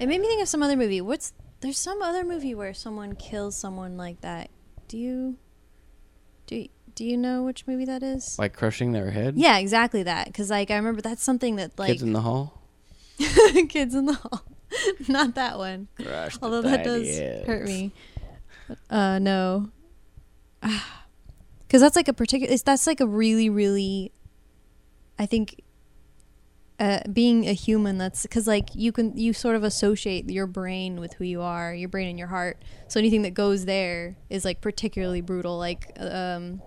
It 0.00 0.06
made 0.08 0.20
me 0.20 0.26
think 0.26 0.42
of 0.42 0.48
some 0.48 0.62
other 0.62 0.76
movie. 0.76 1.00
What's 1.00 1.32
there's 1.60 1.78
some 1.78 2.02
other 2.02 2.24
movie 2.24 2.54
where 2.54 2.74
someone 2.74 3.14
kills 3.14 3.56
someone 3.56 3.96
like 3.96 4.20
that. 4.20 4.50
Do 4.88 4.98
you 4.98 5.36
do 6.46 6.56
you, 6.56 6.68
do 6.94 7.04
you 7.04 7.16
know 7.16 7.42
which 7.42 7.66
movie 7.66 7.84
that 7.84 8.02
is? 8.02 8.38
like 8.38 8.52
crushing 8.54 8.92
their 8.92 9.10
head. 9.10 9.34
Yeah, 9.36 9.58
exactly 9.58 10.02
that. 10.04 10.32
Cuz 10.34 10.50
like 10.50 10.70
I 10.70 10.76
remember 10.76 11.00
that's 11.00 11.22
something 11.22 11.56
that 11.56 11.78
like 11.78 11.88
Kids 11.88 12.02
in 12.02 12.12
the 12.12 12.20
hall. 12.22 12.57
kids 13.68 13.94
in 13.94 14.06
the 14.06 14.14
hall. 14.14 14.42
Not 15.08 15.34
that 15.34 15.58
one. 15.58 15.88
Although 16.42 16.62
that 16.62 16.84
does 16.84 17.18
hurt 17.46 17.64
me. 17.64 17.92
Uh 18.90 19.18
no. 19.18 19.70
Cuz 20.62 21.80
that's 21.80 21.96
like 21.96 22.08
a 22.08 22.12
particular 22.12 22.52
it's 22.52 22.62
that's 22.62 22.86
like 22.86 23.00
a 23.00 23.06
really 23.06 23.50
really 23.50 24.12
I 25.18 25.26
think 25.26 25.62
uh, 26.80 27.00
being 27.12 27.48
a 27.48 27.52
human 27.52 27.98
that's 27.98 28.22
because 28.22 28.46
like 28.46 28.68
you 28.72 28.92
can 28.92 29.16
you 29.16 29.32
sort 29.32 29.56
of 29.56 29.64
associate 29.64 30.30
your 30.30 30.46
brain 30.46 31.00
with 31.00 31.14
who 31.14 31.24
you 31.24 31.40
are 31.40 31.74
your 31.74 31.88
brain 31.88 32.08
and 32.08 32.16
your 32.16 32.28
heart 32.28 32.62
so 32.86 33.00
anything 33.00 33.22
that 33.22 33.34
goes 33.34 33.64
there 33.64 34.16
is 34.30 34.44
like 34.44 34.60
particularly 34.60 35.20
brutal 35.20 35.58
like 35.58 35.90
um 35.98 36.62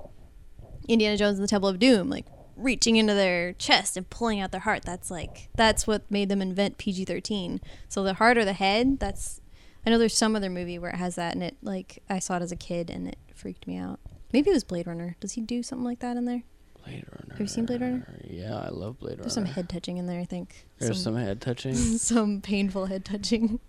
indiana 0.89 1.15
jones 1.15 1.37
and 1.39 1.43
the 1.45 1.47
temple 1.47 1.69
of 1.69 1.79
doom 1.79 2.09
like 2.09 2.25
reaching 2.55 2.95
into 2.95 3.13
their 3.13 3.53
chest 3.53 3.97
and 3.97 4.09
pulling 4.09 4.39
out 4.39 4.51
their 4.51 4.61
heart 4.61 4.83
that's 4.83 5.09
like 5.09 5.49
that's 5.55 5.87
what 5.87 6.09
made 6.09 6.29
them 6.29 6.41
invent 6.41 6.77
pg-13 6.77 7.59
so 7.87 8.03
the 8.03 8.15
heart 8.15 8.37
or 8.37 8.45
the 8.45 8.53
head 8.53 8.99
that's 8.99 9.41
i 9.85 9.89
know 9.89 9.97
there's 9.97 10.15
some 10.15 10.35
other 10.35 10.49
movie 10.49 10.77
where 10.77 10.91
it 10.91 10.97
has 10.97 11.15
that 11.15 11.33
and 11.33 11.43
it 11.43 11.57
like 11.61 12.01
i 12.09 12.19
saw 12.19 12.37
it 12.37 12.41
as 12.41 12.51
a 12.51 12.55
kid 12.55 12.89
and 12.89 13.07
it 13.07 13.17
freaked 13.33 13.65
me 13.67 13.77
out 13.77 13.99
maybe 14.33 14.49
it 14.49 14.53
was 14.53 14.63
blade 14.63 14.87
runner 14.87 15.15
does 15.19 15.33
he 15.33 15.41
do 15.41 15.63
something 15.63 15.85
like 15.85 15.99
that 15.99 16.17
in 16.17 16.25
there 16.25 16.43
Blade 16.83 17.05
Runner. 17.11 17.33
Have 17.33 17.39
you 17.39 17.45
seen 17.45 17.67
Blade 17.67 17.81
Runner? 17.81 18.07
Yeah, 18.27 18.57
I 18.57 18.69
love 18.69 18.97
Blade 18.97 19.11
Runner. 19.11 19.21
there's 19.21 19.35
some 19.35 19.45
head 19.45 19.69
touching 19.69 19.97
in 19.97 20.07
there 20.07 20.19
i 20.19 20.25
think 20.25 20.65
There's 20.79 21.01
some 21.03 21.15
head 21.15 21.39
touching. 21.39 21.75
some 21.75 22.41
painful 22.41 22.87
head 22.87 23.05
touching. 23.05 23.59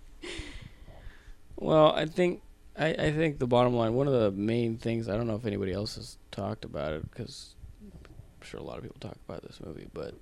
Well, 1.56 1.92
I 1.92 2.06
think 2.06 2.42
I, 2.76 2.86
I 2.88 3.12
think 3.12 3.38
the 3.38 3.46
bottom 3.46 3.74
line, 3.74 3.94
one 3.94 4.06
of 4.06 4.14
the 4.14 4.30
main 4.30 4.78
things, 4.78 5.08
I 5.08 5.16
don't 5.16 5.26
know 5.26 5.34
if 5.34 5.44
anybody 5.44 5.72
else 5.72 5.96
has 5.96 6.16
talked 6.30 6.64
about 6.64 6.94
it 6.94 7.10
because 7.10 7.54
sure 8.44 8.60
a 8.60 8.62
lot 8.62 8.76
of 8.76 8.82
people 8.82 8.98
talk 9.00 9.16
about 9.28 9.42
this 9.42 9.60
movie, 9.64 9.88
but 9.92 10.14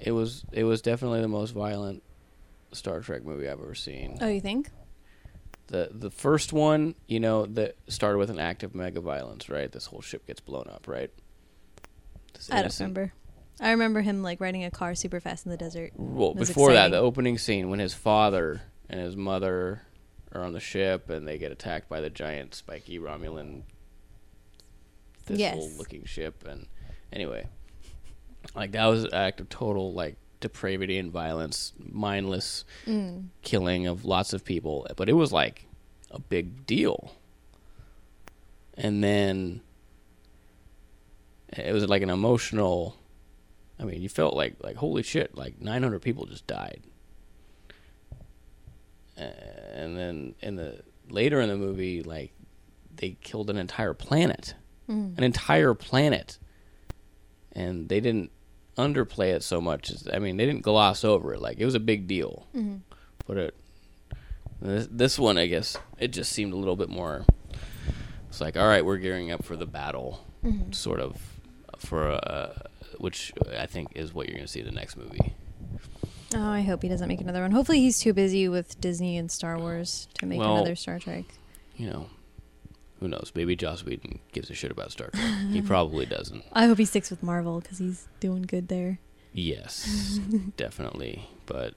it 0.00 0.12
was 0.12 0.44
it 0.52 0.64
was 0.64 0.82
definitely 0.82 1.20
the 1.20 1.28
most 1.28 1.52
violent 1.52 2.02
Star 2.72 3.00
Trek 3.00 3.24
movie 3.24 3.48
I've 3.48 3.60
ever 3.60 3.74
seen. 3.74 4.18
Oh, 4.20 4.28
you 4.28 4.40
think? 4.40 4.70
The 5.68 5.88
the 5.92 6.10
first 6.10 6.52
one, 6.52 6.94
you 7.06 7.18
know, 7.20 7.46
that 7.46 7.76
started 7.88 8.18
with 8.18 8.30
an 8.30 8.38
act 8.38 8.62
of 8.62 8.74
mega 8.74 9.00
violence, 9.00 9.48
right? 9.48 9.70
This 9.70 9.86
whole 9.86 10.00
ship 10.02 10.26
gets 10.26 10.40
blown 10.40 10.68
up, 10.68 10.86
right? 10.86 11.10
This 12.34 12.50
I 12.50 12.62
don't 12.62 12.78
remember. 12.78 13.12
I 13.58 13.70
remember 13.70 14.02
him 14.02 14.22
like 14.22 14.40
riding 14.40 14.64
a 14.64 14.70
car 14.70 14.94
super 14.94 15.18
fast 15.18 15.46
in 15.46 15.50
the 15.50 15.56
desert. 15.56 15.92
Well, 15.96 16.34
before 16.34 16.74
that, 16.74 16.90
the 16.90 16.98
opening 16.98 17.38
scene 17.38 17.70
when 17.70 17.78
his 17.78 17.94
father 17.94 18.60
and 18.88 19.00
his 19.00 19.16
mother 19.16 19.82
are 20.32 20.42
on 20.42 20.52
the 20.52 20.60
ship, 20.60 21.08
and 21.08 21.26
they 21.26 21.38
get 21.38 21.50
attacked 21.52 21.88
by 21.88 22.00
the 22.02 22.10
giant 22.10 22.54
spiky 22.54 22.98
Romulan 22.98 23.62
Yes. 25.28 25.56
thistle-looking 25.56 26.04
ship. 26.04 26.46
And 26.46 26.66
anyway, 27.12 27.46
like 28.54 28.72
that 28.72 28.86
was 28.86 29.04
an 29.04 29.14
act 29.14 29.40
of 29.40 29.48
total 29.48 29.92
like 29.92 30.16
depravity 30.40 30.98
and 30.98 31.10
violence, 31.10 31.72
mindless 31.78 32.64
Mm. 32.86 33.28
killing 33.42 33.86
of 33.86 34.04
lots 34.04 34.32
of 34.32 34.44
people. 34.44 34.86
But 34.96 35.08
it 35.08 35.14
was 35.14 35.32
like 35.32 35.66
a 36.10 36.18
big 36.18 36.66
deal. 36.66 37.12
And 38.78 39.02
then 39.02 39.62
it 41.48 41.72
was 41.72 41.86
like 41.88 42.02
an 42.02 42.10
emotional. 42.10 42.96
I 43.80 43.84
mean, 43.84 44.00
you 44.02 44.08
felt 44.08 44.34
like 44.34 44.56
like 44.62 44.76
holy 44.76 45.02
shit, 45.02 45.36
like 45.36 45.60
900 45.60 46.00
people 46.02 46.26
just 46.26 46.46
died. 46.46 46.82
And 49.16 49.96
then 49.96 50.34
in 50.42 50.56
the 50.56 50.82
later 51.08 51.40
in 51.40 51.48
the 51.48 51.56
movie, 51.56 52.02
like 52.02 52.32
they 52.96 53.16
killed 53.22 53.48
an 53.50 53.56
entire 53.56 53.94
planet, 53.94 54.54
Mm. 54.88 55.16
an 55.18 55.24
entire 55.24 55.74
planet, 55.74 56.38
and 57.56 57.88
they 57.88 57.98
didn't 58.00 58.30
underplay 58.78 59.34
it 59.34 59.42
so 59.42 59.60
much. 59.60 59.90
As, 59.90 60.06
I 60.12 60.18
mean, 60.20 60.36
they 60.36 60.46
didn't 60.46 60.62
gloss 60.62 61.02
over 61.04 61.34
it. 61.34 61.40
Like 61.40 61.58
it 61.58 61.64
was 61.64 61.74
a 61.74 61.80
big 61.80 62.06
deal. 62.06 62.46
Mhm. 62.54 62.80
But 63.26 63.36
it 63.38 63.54
this, 64.60 64.88
this 64.90 65.18
one, 65.18 65.36
I 65.38 65.46
guess, 65.46 65.76
it 65.98 66.08
just 66.08 66.30
seemed 66.32 66.52
a 66.52 66.56
little 66.56 66.76
bit 66.76 66.88
more. 66.88 67.24
It's 68.28 68.40
like, 68.40 68.56
all 68.56 68.66
right, 68.66 68.84
we're 68.84 68.98
gearing 68.98 69.30
up 69.30 69.44
for 69.44 69.56
the 69.56 69.66
battle, 69.66 70.24
Mhm. 70.44 70.74
sort 70.74 71.00
of, 71.00 71.16
for 71.78 72.10
uh, 72.12 72.52
which 72.98 73.32
I 73.58 73.66
think 73.66 73.88
is 73.94 74.14
what 74.14 74.26
you're 74.26 74.34
going 74.36 74.46
to 74.46 74.52
see 74.52 74.60
in 74.60 74.66
the 74.66 74.72
next 74.72 74.96
movie. 74.96 75.34
Oh, 76.34 76.42
I 76.50 76.62
hope 76.62 76.82
he 76.82 76.88
doesn't 76.88 77.06
make 77.08 77.20
another 77.20 77.42
one. 77.42 77.50
Hopefully, 77.52 77.80
he's 77.80 77.98
too 77.98 78.12
busy 78.12 78.48
with 78.48 78.80
Disney 78.80 79.16
and 79.16 79.30
Star 79.30 79.58
Wars 79.58 80.08
to 80.18 80.26
make 80.26 80.38
Well- 80.40 80.56
another 80.56 80.74
Star 80.74 80.98
Trek. 80.98 81.24
You 81.76 81.88
know, 81.90 82.06
who 83.00 83.08
knows? 83.08 83.32
Maybe 83.34 83.56
Joss 83.56 83.84
Whedon 83.84 84.20
gives 84.32 84.50
a 84.50 84.54
shit 84.54 84.70
about 84.70 84.92
Star 84.92 85.10
Trek. 85.10 85.24
he 85.50 85.62
probably 85.62 86.06
doesn't. 86.06 86.44
I 86.52 86.66
hope 86.66 86.78
he 86.78 86.84
sticks 86.84 87.10
with 87.10 87.22
Marvel 87.22 87.60
because 87.60 87.78
he's 87.78 88.08
doing 88.20 88.42
good 88.42 88.68
there. 88.68 88.98
Yes, 89.32 90.18
definitely. 90.56 91.28
But 91.44 91.74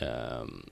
um, 0.00 0.64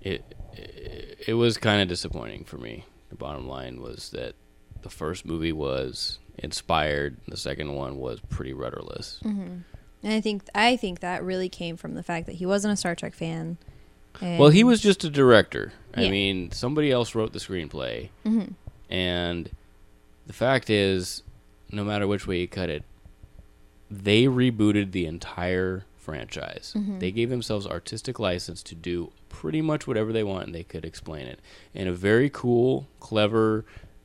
it, 0.00 0.34
it 0.52 1.24
it 1.28 1.34
was 1.34 1.56
kind 1.56 1.82
of 1.82 1.88
disappointing 1.88 2.44
for 2.44 2.58
me. 2.58 2.84
The 3.10 3.16
bottom 3.16 3.48
line 3.48 3.80
was 3.80 4.10
that 4.10 4.34
the 4.82 4.90
first 4.90 5.26
movie 5.26 5.52
was 5.52 6.18
inspired. 6.38 7.16
The 7.28 7.36
second 7.36 7.74
one 7.74 7.98
was 7.98 8.20
pretty 8.20 8.52
rudderless. 8.52 9.20
Mm-hmm. 9.24 9.58
And 10.04 10.12
I 10.12 10.20
think 10.20 10.44
I 10.54 10.76
think 10.76 11.00
that 11.00 11.24
really 11.24 11.48
came 11.48 11.76
from 11.76 11.94
the 11.94 12.02
fact 12.02 12.26
that 12.26 12.36
he 12.36 12.46
wasn't 12.46 12.74
a 12.74 12.76
Star 12.76 12.94
Trek 12.94 13.14
fan. 13.14 13.58
Well, 14.20 14.50
he 14.50 14.62
was 14.62 14.80
just 14.80 15.04
a 15.04 15.10
director. 15.10 15.72
I 15.94 16.02
Yeah. 16.02 16.10
mean, 16.10 16.50
somebody 16.52 16.90
else 16.90 17.14
wrote 17.14 17.32
the 17.32 17.38
screenplay, 17.38 18.08
Mhm. 18.24 18.54
and 18.88 19.50
the 20.26 20.32
fact 20.32 20.70
is, 20.70 21.22
no 21.70 21.84
matter 21.84 22.06
which 22.06 22.26
way 22.26 22.40
you 22.40 22.48
cut 22.48 22.70
it, 22.70 22.84
they 23.90 24.24
rebooted 24.24 24.92
the 24.92 25.04
entire 25.06 25.84
franchise. 25.98 26.74
Mhm. 26.76 26.98
They 27.00 27.12
gave 27.12 27.28
themselves 27.30 27.66
artistic 27.66 28.18
license 28.18 28.62
to 28.64 28.74
do 28.74 29.12
pretty 29.28 29.60
much 29.60 29.86
whatever 29.86 30.12
they 30.12 30.24
want, 30.24 30.46
and 30.46 30.54
they 30.54 30.64
could 30.64 30.84
explain 30.84 31.26
it 31.26 31.40
in 31.74 31.86
a 31.86 31.92
very 31.92 32.30
cool, 32.30 32.88
clever, 33.00 33.64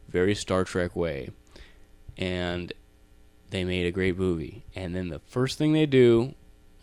very 0.10 0.36
Star 0.36 0.64
Trek 0.64 0.96
way. 0.96 1.30
And 2.18 2.74
they 3.50 3.64
made 3.64 3.86
a 3.86 3.92
great 3.92 4.18
movie. 4.18 4.64
And 4.76 4.94
then 4.96 5.08
the 5.10 5.20
first 5.20 5.58
thing 5.58 5.72
they 5.74 5.86
do 5.86 6.34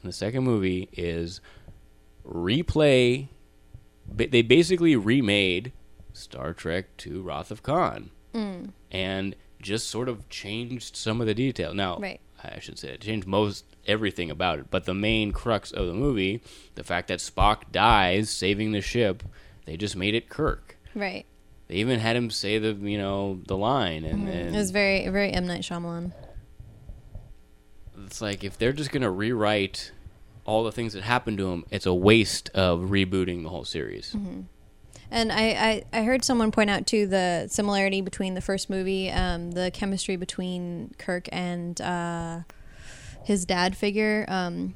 in 0.02 0.08
the 0.08 0.12
second 0.12 0.44
movie 0.44 0.88
is 0.92 1.40
replay. 2.26 3.28
They 4.12 4.42
basically 4.42 4.94
remade 4.96 5.72
Star 6.12 6.52
Trek 6.52 6.96
to 6.98 7.22
Wrath 7.22 7.50
of 7.50 7.62
Khan 7.62 8.10
Mm. 8.32 8.70
and 8.90 9.36
just 9.62 9.88
sort 9.88 10.08
of 10.08 10.28
changed 10.28 10.96
some 10.96 11.20
of 11.20 11.26
the 11.26 11.34
detail. 11.34 11.72
Now, 11.74 11.98
Right. 11.98 12.20
I 12.42 12.58
should 12.60 12.78
say 12.78 12.88
it 12.90 13.00
changed 13.00 13.26
most 13.26 13.64
everything 13.86 14.30
about 14.30 14.58
it, 14.58 14.66
but 14.70 14.84
the 14.84 14.94
main 14.94 15.32
crux 15.32 15.70
of 15.72 15.86
the 15.86 15.94
movie, 15.94 16.42
the 16.74 16.84
fact 16.84 17.08
that 17.08 17.20
Spock 17.20 17.70
dies 17.72 18.28
saving 18.30 18.72
the 18.72 18.80
ship, 18.80 19.22
they 19.64 19.76
just 19.76 19.96
made 19.96 20.14
it 20.14 20.28
Kirk. 20.28 20.76
Right. 20.94 21.24
They 21.68 21.76
even 21.76 22.00
had 22.00 22.14
him 22.16 22.28
say 22.30 22.58
the 22.58 22.72
you 22.74 22.98
know 22.98 23.40
the 23.46 23.56
line, 23.56 24.04
and, 24.04 24.28
and 24.28 24.48
Mm-hmm. 24.48 24.54
It 24.54 24.58
was 24.58 24.70
very 24.70 25.08
very 25.08 25.30
M 25.32 25.46
Night 25.46 25.62
Shyamalan. 25.62 26.12
it's 28.04 28.20
like 28.20 28.44
if 28.44 28.58
they're 28.58 28.72
just 28.72 28.90
gonna 28.90 29.10
rewrite 29.10 29.92
all 30.44 30.64
the 30.64 30.72
things 30.72 30.92
that 30.92 31.02
happened 31.02 31.38
to 31.38 31.50
him, 31.50 31.64
it's 31.70 31.86
a 31.86 31.94
waste 31.94 32.50
of 32.50 32.80
rebooting 32.90 33.42
the 33.42 33.48
whole 33.48 33.64
series. 33.64 34.12
Mm-hmm. 34.12 34.42
And 35.10 35.30
I, 35.30 35.84
I, 35.92 36.00
I 36.00 36.02
heard 36.02 36.24
someone 36.24 36.50
point 36.50 36.70
out 36.70 36.86
too 36.86 37.06
the 37.06 37.46
similarity 37.48 38.00
between 38.00 38.34
the 38.34 38.40
first 38.40 38.68
movie, 38.68 39.10
um, 39.10 39.52
the 39.52 39.70
chemistry 39.72 40.16
between 40.16 40.92
Kirk 40.98 41.28
and 41.30 41.80
uh, 41.80 42.40
his 43.22 43.44
dad 43.44 43.76
figure, 43.76 44.24
um, 44.28 44.74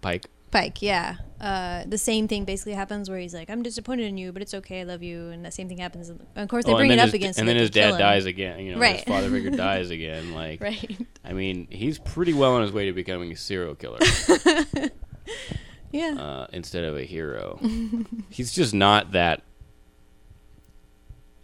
Pike. 0.00 0.26
Pike. 0.50 0.80
Yeah, 0.82 1.16
uh, 1.40 1.84
the 1.86 1.98
same 1.98 2.26
thing 2.28 2.44
basically 2.44 2.72
happens 2.72 3.10
where 3.10 3.18
he's 3.18 3.34
like, 3.34 3.50
"I'm 3.50 3.62
disappointed 3.62 4.06
in 4.06 4.16
you, 4.16 4.32
but 4.32 4.40
it's 4.40 4.54
okay, 4.54 4.80
I 4.80 4.84
love 4.84 5.02
you," 5.02 5.28
and 5.28 5.44
that 5.44 5.52
same 5.52 5.68
thing 5.68 5.78
happens. 5.78 6.08
And 6.08 6.20
of 6.36 6.48
course, 6.48 6.64
they 6.64 6.72
Oh, 6.72 6.76
bring 6.76 6.90
it 6.90 6.98
up 6.98 7.06
his, 7.06 7.14
again, 7.14 7.34
and 7.36 7.46
then 7.48 7.56
his 7.56 7.68
dad 7.70 7.98
dies 7.98 8.24
again. 8.24 8.60
You 8.60 8.72
know, 8.74 8.78
Right. 8.78 8.96
his 8.96 9.04
father 9.04 9.28
figure 9.30 9.50
dies 9.56 9.90
again. 9.90 10.32
Like, 10.32 10.62
Right. 10.62 10.96
I 11.24 11.32
mean, 11.34 11.66
he's 11.70 11.98
pretty 11.98 12.32
well 12.32 12.54
on 12.54 12.62
his 12.62 12.72
way 12.72 12.86
to 12.86 12.92
becoming 12.92 13.30
a 13.32 13.36
serial 13.36 13.74
killer. 13.74 13.98
Yeah. 15.90 16.16
uh, 16.18 16.46
instead 16.52 16.84
of 16.84 16.96
a 16.98 17.04
hero. 17.04 17.58
He's 18.30 18.52
just 18.52 18.74
not 18.74 19.12
that. 19.12 19.42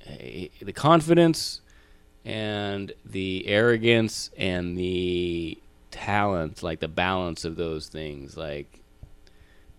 eh, 0.07 0.49
the 0.61 0.73
confidence 0.73 1.61
and 2.27 2.93
the 3.07 3.47
arrogance 3.47 4.31
and 4.37 4.77
the 4.77 5.59
talent, 5.91 6.63
like 6.63 6.81
the 6.81 6.89
balance 6.89 7.45
of 7.45 7.57
those 7.57 7.89
things, 7.89 8.37
like 8.37 8.81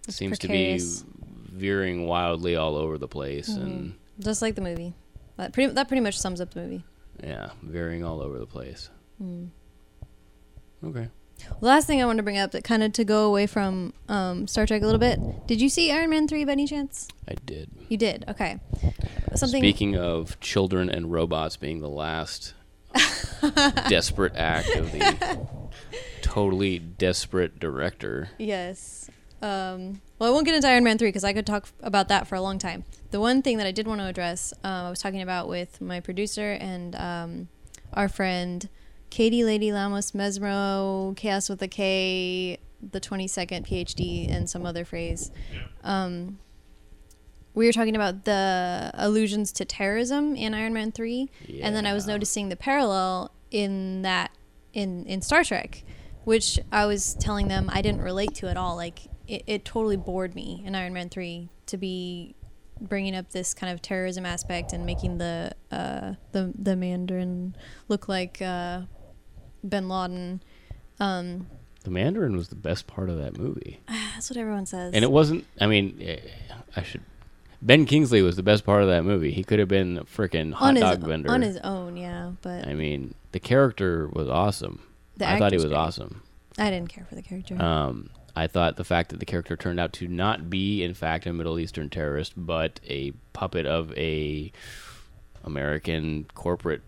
It's 0.08 0.18
seems 0.18 0.40
precarious. 0.40 1.02
to 1.02 1.06
be 1.06 1.12
veering 1.58 2.06
wildly 2.08 2.56
all 2.56 2.76
over 2.76 2.98
the 2.98 3.08
place, 3.08 3.50
and 3.50 3.96
Just 4.20 4.42
like 4.42 4.56
the 4.56 4.62
movie. 4.62 4.94
That 5.38 5.54
pretty 5.54 5.74
that 5.74 5.88
pretty 5.88 6.02
much 6.02 6.18
sums 6.18 6.42
up 6.42 6.54
the 6.54 6.62
movie. 6.62 6.84
yeah, 7.24 7.52
veering 7.62 8.04
all 8.04 8.22
over 8.22 8.40
the 8.40 8.46
place. 8.48 8.90
Mm. 9.22 9.50
Okay. 10.84 11.08
Last 11.62 11.88
thing 11.88 12.02
I 12.02 12.06
want 12.06 12.18
to 12.18 12.24
bring 12.24 12.38
up 12.38 12.52
that 12.52 12.64
kind 12.64 12.84
of 12.84 12.92
to 12.94 13.04
go 13.04 13.26
away 13.26 13.48
from 13.48 13.94
um, 14.10 14.48
Star 14.48 14.66
Trek 14.66 14.82
a 14.82 14.86
little 14.86 15.00
bit. 15.00 15.20
Did 15.48 15.62
you 15.62 15.70
see 15.70 15.92
Iron 15.92 16.10
Man 16.10 16.28
three 16.28 16.44
by 16.46 16.54
any 16.54 16.68
chance? 16.68 17.08
I 17.28 17.36
did. 17.46 17.70
You 17.90 17.98
did. 17.98 18.26
Okay. 18.28 18.60
Something. 19.36 19.62
Speaking 19.62 19.96
of 19.96 20.40
children 20.40 20.90
and 20.90 21.12
robots 21.12 21.58
being 21.58 21.82
the 21.82 21.90
last 21.90 22.54
desperate 23.90 24.36
act 24.36 24.70
of 24.76 24.92
the 24.92 25.48
totally 26.22 26.80
desperate 26.80 27.60
director. 27.60 28.30
Yes. 28.38 29.10
Um, 29.42 30.02
well, 30.18 30.30
I 30.30 30.34
won't 30.34 30.46
get 30.46 30.56
into 30.56 30.68
Iron 30.68 30.84
Man 30.84 30.98
3 30.98 31.10
because 31.10 31.24
I 31.24 31.34
could 31.34 31.46
talk 31.46 31.64
f- 31.64 31.74
about 31.82 32.08
that 32.08 32.28
for 32.28 32.36
a 32.36 32.42
long 32.42 32.58
time. 32.58 32.86
The 33.12 33.20
one 33.20 33.42
thing 33.42 33.58
that 33.58 33.68
I 33.68 33.72
did 33.72 33.86
want 33.86 34.02
to 34.02 34.08
address, 34.08 34.54
um, 34.64 34.86
I 34.86 34.90
was 34.90 35.00
talking 35.00 35.22
about 35.22 35.48
with 35.48 35.82
my 35.82 36.00
producer 36.00 36.54
and 36.54 36.96
um, 36.96 37.48
our 37.94 38.08
friend 38.08 38.68
Katie 39.16 39.46
Lady 39.46 39.72
Lamos 39.72 40.12
Mesmo, 40.12 41.16
Chaos 41.16 41.48
with 41.48 41.62
a 41.62 41.70
K, 41.70 42.58
the 42.92 43.00
22nd 43.00 43.66
PhD, 43.66 44.30
and 44.30 44.50
some 44.50 44.66
other 44.66 44.84
phrase. 44.84 45.32
Um, 45.86 46.38
we 47.54 47.66
were 47.66 47.72
talking 47.72 47.96
about 47.96 48.26
the 48.26 48.92
allusions 48.94 49.54
to 49.54 49.64
terrorism 49.64 50.36
in 50.36 50.54
Iron 50.54 50.74
Man 50.74 50.92
3, 50.92 51.30
and 51.62 51.74
then 51.74 51.86
I 51.86 51.94
was 51.94 52.06
noticing 52.06 52.50
the 52.50 52.58
parallel 52.58 53.32
in 53.52 54.02
that 54.02 54.32
in 54.74 55.06
in 55.06 55.22
Star 55.22 55.46
Trek, 55.46 55.86
which 56.26 56.60
I 56.70 56.86
was 56.86 57.14
telling 57.14 57.48
them 57.48 57.70
I 57.72 57.82
didn't 57.82 58.02
relate 58.02 58.36
to 58.36 58.50
at 58.50 58.58
all. 58.58 58.76
Like 58.76 59.06
it, 59.30 59.44
it 59.48 59.64
totally 59.64 59.96
bored 59.96 60.36
me 60.36 60.62
in 60.66 60.76
Iron 60.76 60.92
Man 60.92 61.08
3 61.08 61.48
to 61.68 61.78
be 61.78 62.36
bringing 62.82 63.16
up 63.16 63.32
this 63.32 63.54
kind 63.54 63.72
of 63.72 63.82
terrorism 63.82 64.26
aspect 64.26 64.74
and 64.74 64.86
making 64.86 65.20
the 65.20 65.54
uh, 65.72 66.16
the 66.34 66.52
the 66.54 66.76
Mandarin 66.76 67.56
look 67.88 68.10
like 68.10 68.42
uh, 68.42 68.82
Bin 69.68 69.90
Laden. 69.90 70.42
Um, 71.00 71.48
The 71.84 71.90
Mandarin 71.92 72.36
was 72.36 72.50
the 72.50 72.56
best 72.56 72.88
part 72.88 73.10
of 73.10 73.18
that 73.18 73.38
movie. 73.38 73.80
that's 73.88 74.30
what 74.30 74.38
everyone 74.38 74.66
says. 74.66 74.94
And 74.94 75.04
it 75.04 75.12
wasn't, 75.12 75.46
I 75.60 75.68
mean, 75.68 76.00
eh, 76.02 76.20
I 76.76 76.84
should. 76.84 77.02
Ben 77.62 77.86
Kingsley 77.86 78.22
was 78.22 78.36
the 78.36 78.44
best 78.44 78.64
part 78.66 78.84
of 78.84 78.90
that 78.90 79.04
movie. 79.04 79.32
He 79.32 79.44
could 79.44 79.60
have 79.60 79.68
been 79.68 79.98
a 79.98 80.04
freaking 80.04 80.54
hot 80.54 80.70
on 80.70 80.76
his 80.76 80.84
dog 80.84 81.00
vendor. 81.00 81.32
on 81.32 81.42
his 81.42 81.58
own, 81.58 81.98
yeah. 81.98 82.32
But 82.42 82.68
I 82.68 82.76
mean, 82.76 83.16
the 83.32 83.40
character 83.40 84.08
was 84.08 84.30
awesome. 84.30 84.82
I 85.20 85.40
thought 85.40 85.52
he 85.52 85.58
was 85.58 85.66
great. 85.66 85.76
awesome. 85.76 86.22
I 86.58 86.70
didn't 86.70 86.90
care 86.90 87.06
for 87.06 87.16
the 87.16 87.22
character. 87.22 87.60
Um, 87.62 88.10
I 88.36 88.48
thought 88.48 88.76
the 88.76 88.84
fact 88.84 89.10
that 89.10 89.20
the 89.20 89.26
character 89.26 89.56
turned 89.56 89.80
out 89.80 89.94
to 89.94 90.08
not 90.08 90.50
be, 90.50 90.84
in 90.84 90.94
fact, 90.94 91.26
a 91.26 91.34
Middle 91.34 91.58
Eastern 91.58 91.90
terrorist, 91.90 92.34
but 92.36 92.80
a 92.88 93.12
puppet 93.34 93.66
of 93.66 93.92
a 93.98 94.52
American 95.44 96.26
corporate 96.34 96.82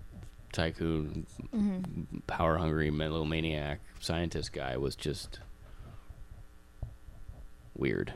tycoon, 0.58 1.26
Mm-hmm. 1.56 2.18
power 2.28 2.58
hungry 2.58 2.90
little 2.92 3.26
maniac 3.26 3.80
scientist 4.00 4.52
guy 4.54 4.76
was 4.78 4.96
just 4.96 5.40
weird. 7.76 8.14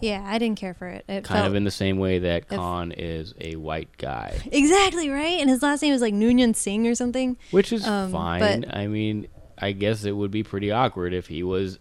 Yeah, 0.00 0.24
I 0.26 0.38
didn't 0.38 0.58
care 0.58 0.74
for 0.74 0.88
it. 0.88 1.04
It 1.08 1.24
Kind 1.24 1.46
of 1.46 1.54
in 1.54 1.64
the 1.64 1.70
same 1.70 1.98
way 1.98 2.18
that 2.20 2.42
if- 2.42 2.48
Khan 2.48 2.92
is 2.92 3.34
a 3.40 3.56
white 3.56 3.96
guy, 3.98 4.40
exactly 4.52 5.08
right. 5.10 5.40
And 5.40 5.48
his 5.48 5.62
last 5.62 5.82
name 5.82 5.92
was 5.92 6.02
like 6.02 6.14
Noonien 6.14 6.56
Singh 6.56 6.86
or 6.86 6.94
something. 6.94 7.36
which 7.50 7.72
is 7.72 7.86
Um, 7.86 8.10
fine. 8.10 8.64
I 8.72 8.86
mean, 8.86 9.28
I 9.58 9.72
guess 9.72 10.04
it 10.04 10.12
would 10.12 10.30
be 10.30 10.42
pretty 10.42 10.70
awkward 10.70 11.12
if 11.14 11.28
he 11.28 11.42
was 11.42 11.78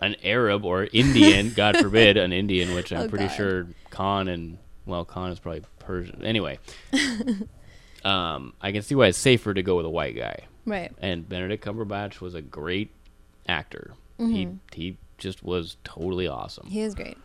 an 0.00 0.16
Arab 0.22 0.64
or 0.64 0.86
Indian, 0.92 1.52
God 1.56 1.76
forbid, 1.78 2.16
an 2.18 2.32
Indian, 2.32 2.74
which 2.74 2.92
I'm 2.92 3.00
Oh, 3.02 3.08
pretty 3.08 3.26
God. 3.26 3.34
sure 3.36 3.66
Khan 3.90 4.28
and 4.28 4.58
well, 4.84 5.04
Khan 5.04 5.32
is 5.32 5.40
probably 5.40 5.62
Persian. 5.80 6.22
Anyway, 6.24 6.58
um, 8.06 8.52
I 8.60 8.72
can 8.72 8.82
see 8.82 8.94
why 8.94 9.06
it's 9.08 9.18
safer 9.18 9.52
to 9.54 9.62
go 9.62 9.76
with 9.76 9.86
a 9.86 9.90
white 9.90 10.16
guy. 10.16 10.44
Right. 10.64 10.92
And 11.00 11.28
Benedict 11.28 11.64
Cumberbatch 11.64 12.20
was 12.20 12.34
a 12.34 12.42
great 12.42 12.90
actor. 13.48 13.94
He 14.18 14.24
Mm-hmm. 14.46 14.56
he 14.72 14.96
just 15.18 15.42
was 15.42 15.76
totally 15.84 16.26
awesome. 16.28 16.66
He 16.68 16.80
is 16.80 16.94
great. 16.94 17.16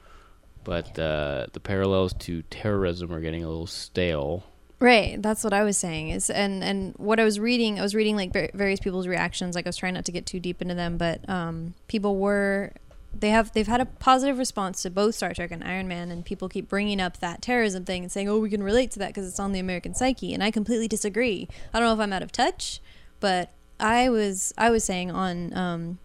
But 0.63 0.97
uh, 0.99 1.47
the 1.53 1.59
parallels 1.59 2.13
to 2.19 2.41
terrorism 2.43 3.11
are 3.13 3.19
getting 3.21 3.43
a 3.43 3.47
little 3.49 3.67
stale. 3.67 4.43
Right, 4.79 5.21
that's 5.21 5.43
what 5.43 5.53
I 5.53 5.63
was 5.63 5.77
saying. 5.77 6.09
Is 6.09 6.29
and 6.29 6.63
and 6.63 6.93
what 6.97 7.19
I 7.19 7.23
was 7.23 7.39
reading, 7.39 7.79
I 7.79 7.83
was 7.83 7.93
reading 7.95 8.15
like 8.15 8.33
var- 8.33 8.49
various 8.53 8.79
people's 8.79 9.07
reactions. 9.07 9.55
Like 9.55 9.65
I 9.65 9.69
was 9.69 9.77
trying 9.77 9.93
not 9.93 10.05
to 10.05 10.11
get 10.11 10.25
too 10.25 10.39
deep 10.39 10.61
into 10.61 10.73
them, 10.75 10.97
but 10.97 11.27
um, 11.29 11.73
people 11.87 12.17
were 12.17 12.73
they 13.13 13.29
have 13.29 13.51
they've 13.53 13.67
had 13.67 13.81
a 13.81 13.85
positive 13.85 14.37
response 14.37 14.81
to 14.83 14.89
both 14.89 15.15
Star 15.15 15.33
Trek 15.33 15.51
and 15.51 15.63
Iron 15.63 15.87
Man, 15.87 16.11
and 16.11 16.25
people 16.25 16.47
keep 16.49 16.69
bringing 16.69 17.01
up 17.01 17.17
that 17.17 17.41
terrorism 17.41 17.85
thing 17.85 18.03
and 18.03 18.11
saying, 18.11 18.29
"Oh, 18.29 18.39
we 18.39 18.49
can 18.49 18.63
relate 18.63 18.91
to 18.91 18.99
that 18.99 19.07
because 19.09 19.27
it's 19.27 19.39
on 19.39 19.51
the 19.51 19.59
American 19.59 19.93
psyche." 19.93 20.33
And 20.33 20.43
I 20.43 20.51
completely 20.51 20.87
disagree. 20.87 21.47
I 21.73 21.79
don't 21.79 21.87
know 21.87 21.93
if 21.93 21.99
I'm 21.99 22.13
out 22.13 22.23
of 22.23 22.31
touch, 22.31 22.79
but 23.19 23.51
I 23.79 24.09
was 24.09 24.53
I 24.57 24.69
was 24.69 24.83
saying 24.83 25.11
on 25.11 25.53
um, 25.55 25.99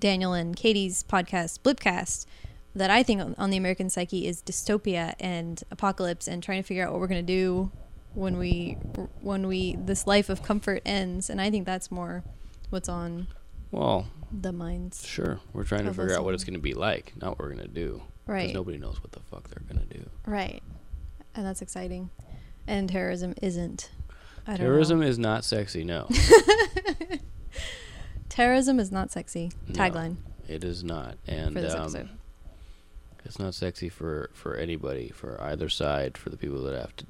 Daniel 0.00 0.32
and 0.32 0.56
Katie's 0.56 1.02
podcast 1.02 1.60
Blipcast 1.60 2.26
that 2.74 2.90
I 2.90 3.02
think 3.02 3.20
on- 3.20 3.34
on 3.38 3.50
the 3.50 3.56
American 3.56 3.88
psyche 3.90 4.26
is 4.26 4.42
dystopia 4.42 5.14
and 5.18 5.62
apocalypse 5.70 6.28
and 6.28 6.42
trying 6.42 6.62
to 6.62 6.66
figure 6.66 6.86
out 6.86 6.92
what 6.92 7.00
we're 7.00 7.08
to 7.24 7.32
do 7.32 7.70
when 8.14 8.38
we 8.38 8.72
when 9.20 9.46
we 9.46 9.76
this 9.76 10.06
life 10.06 10.28
of 10.28 10.42
comfort 10.42 10.82
ends 10.86 11.28
and 11.28 11.40
I 11.40 11.50
think 11.50 11.66
that's 11.66 11.90
more 11.90 12.22
what's 12.70 12.88
on 12.88 13.26
Well, 13.70 14.06
the 14.32 14.52
minds. 14.52 15.06
sure. 15.06 15.40
We're 15.52 15.64
trying 15.64 15.84
to 15.84 15.92
figure 15.94 16.16
out 16.16 16.24
what 16.24 16.34
it's 16.34 16.44
going 16.44 16.54
to 16.54 16.60
be 16.60 16.74
like, 16.74 17.12
not 17.20 17.30
what 17.30 17.38
we're 17.40 17.52
going 17.52 17.58
to 17.66 17.68
do. 17.68 18.02
Because 18.26 18.44
Right. 18.44 18.54
nobody 18.54 18.78
knows 18.78 19.00
what 19.02 19.12
the 19.12 19.20
fuck 19.20 19.48
they're 19.48 19.62
going 19.72 19.86
to 19.86 19.98
do. 19.98 20.08
Right. 20.26 20.62
And 21.34 21.46
that's 21.46 21.62
exciting. 21.62 22.10
And 22.66 22.88
terrorism 22.88 23.34
isn't. 23.40 23.90
I 24.46 24.52
don't 24.52 24.60
Terrorism 24.66 25.02
is 25.02 25.18
not 25.18 25.44
sexy, 25.44 25.84
no. 25.84 26.08
Terrorism 28.28 28.80
is 28.80 28.92
not 28.92 29.10
sexy. 29.10 29.52
No. 29.68 29.74
Tagline 29.74 30.16
it 30.48 30.64
is 30.64 30.84
not. 30.84 31.16
And 31.26 31.56
um, 31.58 32.10
it's 33.24 33.38
not 33.38 33.54
sexy 33.54 33.88
for, 33.88 34.30
for 34.32 34.56
anybody, 34.56 35.10
for 35.10 35.40
either 35.42 35.68
side, 35.68 36.16
for 36.16 36.30
the 36.30 36.36
people 36.36 36.62
that 36.62 36.74
have 36.74 36.96
to 36.96 37.04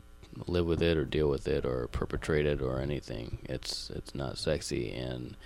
live 0.47 0.67
with 0.67 0.83
it 0.83 0.97
or 0.97 1.05
deal 1.05 1.29
with 1.29 1.49
it 1.49 1.65
or 1.65 1.89
perpetrate 1.89 2.47
it 2.47 2.61
or 2.61 2.81
anything. 2.81 3.39
It's 3.45 3.91
it's 3.91 4.15
not 4.15 4.39
sexy 4.39 4.93
and 4.93 5.37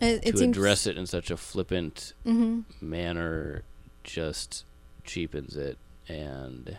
It, 0.00 0.24
it 0.24 0.32
to 0.32 0.38
seems 0.38 0.56
address 0.56 0.86
it 0.86 0.96
in 0.96 1.06
such 1.06 1.30
a 1.30 1.36
flippant 1.36 2.14
hmm 2.24 2.60
manner 2.80 3.62
just 4.02 4.64
cheapens 5.04 5.56
it 5.56 5.76
and 6.08 6.78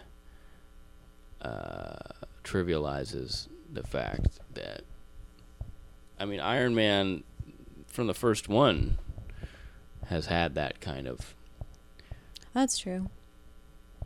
uh, 1.41 1.95
trivializes 2.43 3.47
the 3.71 3.83
fact 3.83 4.39
that 4.53 4.81
I 6.19 6.25
mean 6.25 6.39
Iron 6.39 6.75
Man 6.75 7.23
from 7.87 8.07
the 8.07 8.13
first 8.13 8.47
one 8.49 8.97
has 10.07 10.27
had 10.27 10.55
that 10.55 10.81
kind 10.81 11.07
of 11.07 11.33
That's 12.53 12.77
true. 12.77 13.09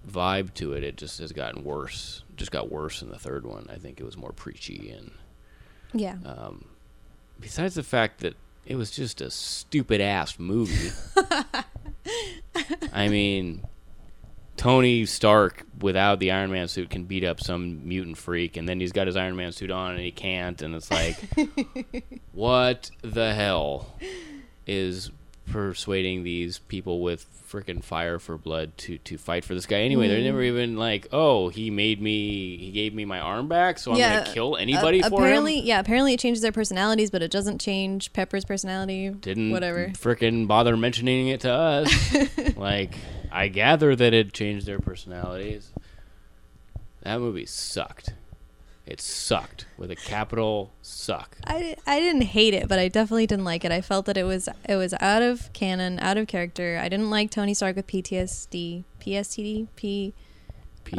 vibe 0.08 0.54
to 0.56 0.74
it. 0.74 0.84
It 0.84 0.98
just 0.98 1.20
has 1.20 1.32
gotten 1.32 1.64
worse. 1.64 2.24
Just 2.36 2.52
got 2.52 2.70
worse 2.72 3.02
in 3.02 3.10
the 3.10 3.18
third 3.20 3.46
one. 3.46 3.68
I 3.72 3.76
think 3.78 4.00
it 4.00 4.04
was 4.04 4.18
more 4.18 4.32
preachy 4.32 4.92
and 4.92 5.12
Yeah. 5.94 6.18
um, 6.26 6.66
besides 7.40 7.76
the 7.76 7.84
fact 7.84 8.20
that 8.22 8.36
it 8.66 8.76
was 8.76 8.92
just 8.92 9.22
a 9.22 9.30
stupid 9.30 10.02
ass 10.02 10.40
movie. 10.40 10.92
I 12.94 13.08
mean, 13.08 13.64
Tony 14.58 15.06
Stark 15.06 15.66
without 15.80 16.20
the 16.20 16.32
Iron 16.32 16.52
Man 16.52 16.68
suit 16.68 16.90
can 16.90 17.06
beat 17.06 17.24
up 17.24 17.40
some 17.42 17.88
mutant 17.88 18.18
freak, 18.18 18.58
and 18.58 18.68
then 18.68 18.80
he's 18.80 18.92
got 18.92 19.08
his 19.08 19.16
Iron 19.16 19.36
Man 19.36 19.52
suit 19.52 19.72
on 19.72 19.92
and 19.92 20.00
he 20.00 20.12
can't, 20.12 20.62
and 20.62 20.74
it's 20.76 20.90
like, 20.90 21.18
what 22.32 22.90
the 23.02 23.34
hell 23.34 23.96
is 24.66 25.12
persuading 25.46 26.24
these 26.24 26.60
people 26.60 27.02
with 27.02 27.26
freaking 27.50 27.84
fire 27.84 28.18
for 28.20 28.38
blood 28.38 28.76
to 28.78 28.98
to 28.98 29.18
fight 29.18 29.46
for 29.46 29.54
this 29.54 29.66
guy 29.66 29.82
anyway? 29.82 30.08
They're 30.08 30.22
never 30.22 30.42
even 30.42 30.78
like, 30.78 31.08
oh, 31.12 31.50
he 31.50 31.70
made 31.70 32.02
me, 32.02 32.58
he 32.58 32.72
gave 32.72 32.94
me 32.94 33.06
my 33.06 33.20
arm 33.20 33.48
back, 33.48 33.78
so 33.80 33.92
I'm 33.92 33.98
gonna 34.00 34.26
kill 34.34 34.58
anybody 34.58 35.04
Uh, 35.04 35.10
for 35.10 35.22
apparently, 35.22 35.60
him. 35.60 35.66
yeah. 35.66 35.80
Apparently, 35.80 36.14
it 36.14 36.20
changes 36.20 36.42
their 36.42 36.52
personalities, 36.52 37.12
but 37.12 37.22
it 37.22 37.32
doesn't 37.32 37.60
change 37.62 38.12
Pepper's 38.14 38.46
personality. 38.46 39.10
didn't 39.10 39.52
whatever. 39.52 39.88
freaking 39.90 40.48
bother 40.48 40.76
mentioning 40.76 41.28
it 41.30 41.42
to 41.42 41.52
us. 41.52 42.16
like, 42.58 42.96
I 43.32 43.48
gather 43.48 43.96
that 43.96 44.14
it 44.14 44.34
changed 44.34 44.66
their 44.66 44.80
personalities. 44.80 45.72
That 47.04 47.20
movie 47.20 47.46
sucked. 47.46 48.14
It 48.86 49.02
sucked 49.02 49.66
with 49.78 49.90
a 49.90 49.96
capital 49.96 50.72
suck. 50.82 51.38
I, 51.46 51.76
I 51.88 52.00
didn't 52.00 52.22
hate 52.22 52.54
it, 52.54 52.68
but 52.68 52.78
I 52.78 52.88
definitely 52.88 53.26
didn't 53.26 53.46
like 53.46 53.66
it. 53.66 53.72
I 53.72 53.82
felt 53.82 54.06
that 54.06 54.16
it 54.16 54.24
was 54.24 54.48
it 54.70 54.76
was 54.76 54.94
out 55.00 55.24
of 55.24 55.52
canon, 55.54 55.98
out 56.00 56.18
of 56.18 56.28
character. 56.28 56.80
I 56.82 56.88
didn't 56.88 57.10
like 57.10 57.32
Tony 57.32 57.56
Stark 57.56 57.76
with 57.76 57.88
PTSD, 57.88 58.84
PSTD, 59.00 59.68
P, 59.76 60.14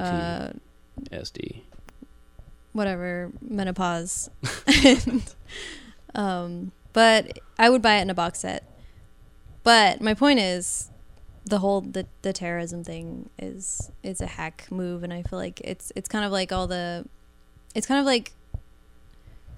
uh, 0.00 0.50
whatever, 2.72 3.32
menopause. 3.40 4.30
and, 4.84 5.34
um, 6.14 6.72
but 6.92 7.38
I 7.58 7.70
would 7.70 7.82
buy 7.82 7.98
it 7.98 8.02
in 8.02 8.10
a 8.10 8.14
box 8.14 8.40
set. 8.40 8.64
But 9.62 10.00
my 10.00 10.14
point 10.14 10.38
is, 10.38 10.90
the 11.44 11.58
whole 11.58 11.80
the, 11.80 12.06
the 12.22 12.32
terrorism 12.32 12.84
thing 12.84 13.30
is 13.38 13.90
is 14.02 14.20
a 14.20 14.26
hack 14.26 14.66
move, 14.70 15.02
and 15.02 15.12
I 15.12 15.22
feel 15.22 15.38
like 15.38 15.60
it's 15.62 15.92
it's 15.96 16.08
kind 16.08 16.24
of 16.24 16.32
like 16.32 16.52
all 16.52 16.66
the, 16.66 17.06
it's 17.76 17.86
kind 17.86 18.00
of 18.00 18.06
like 18.06 18.32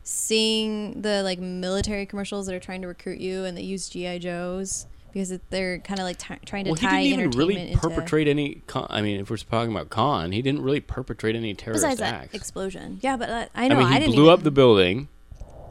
seeing 0.03 1.03
the 1.03 1.23
like 1.23 1.39
military 1.39 2.07
commercials 2.07 2.47
that 2.47 2.55
are 2.55 2.61
trying 2.61 2.83
to 2.83 2.89
recruit 2.89 3.21
you 3.21 3.45
and 3.45 3.57
they 3.57 3.63
use 3.63 3.89
GI 3.89 4.19
Joes 4.21 4.87
because 5.13 5.31
it, 5.31 5.43
they're 5.51 5.79
kind 5.79 6.01
of 6.01 6.05
like 6.05 6.19
t- 6.19 6.35
trying 6.45 6.65
to 6.65 6.71
well, 6.71 6.77
he 6.77 6.87
didn't 6.87 7.21
even 7.21 7.31
really 7.33 7.71
into. 7.73 7.79
perpetrate 7.79 8.29
any. 8.29 8.63
Con- 8.67 8.87
I 8.91 9.03
mean, 9.03 9.21
if 9.21 9.31
we're 9.31 9.37
talking 9.37 9.71
about 9.71 9.91
Khan, 9.91 10.33
he 10.33 10.43
didn't 10.43 10.63
really 10.63 10.81
perpetrate 10.81 11.35
any 11.35 11.55
terrorist 11.55 11.85
Besides 11.85 12.01
that 12.01 12.35
explosion, 12.35 12.99
yeah, 13.03 13.17
but 13.17 13.29
uh, 13.31 13.47
I 13.55 13.65
I 13.65 13.69
know 13.69 13.77
mean, 13.77 13.87
I, 13.87 13.95
he 13.95 13.99
didn't 14.01 14.15
blew 14.15 14.25
even, 14.25 14.35
up 14.35 14.43
the 14.43 14.51
building, 14.51 15.09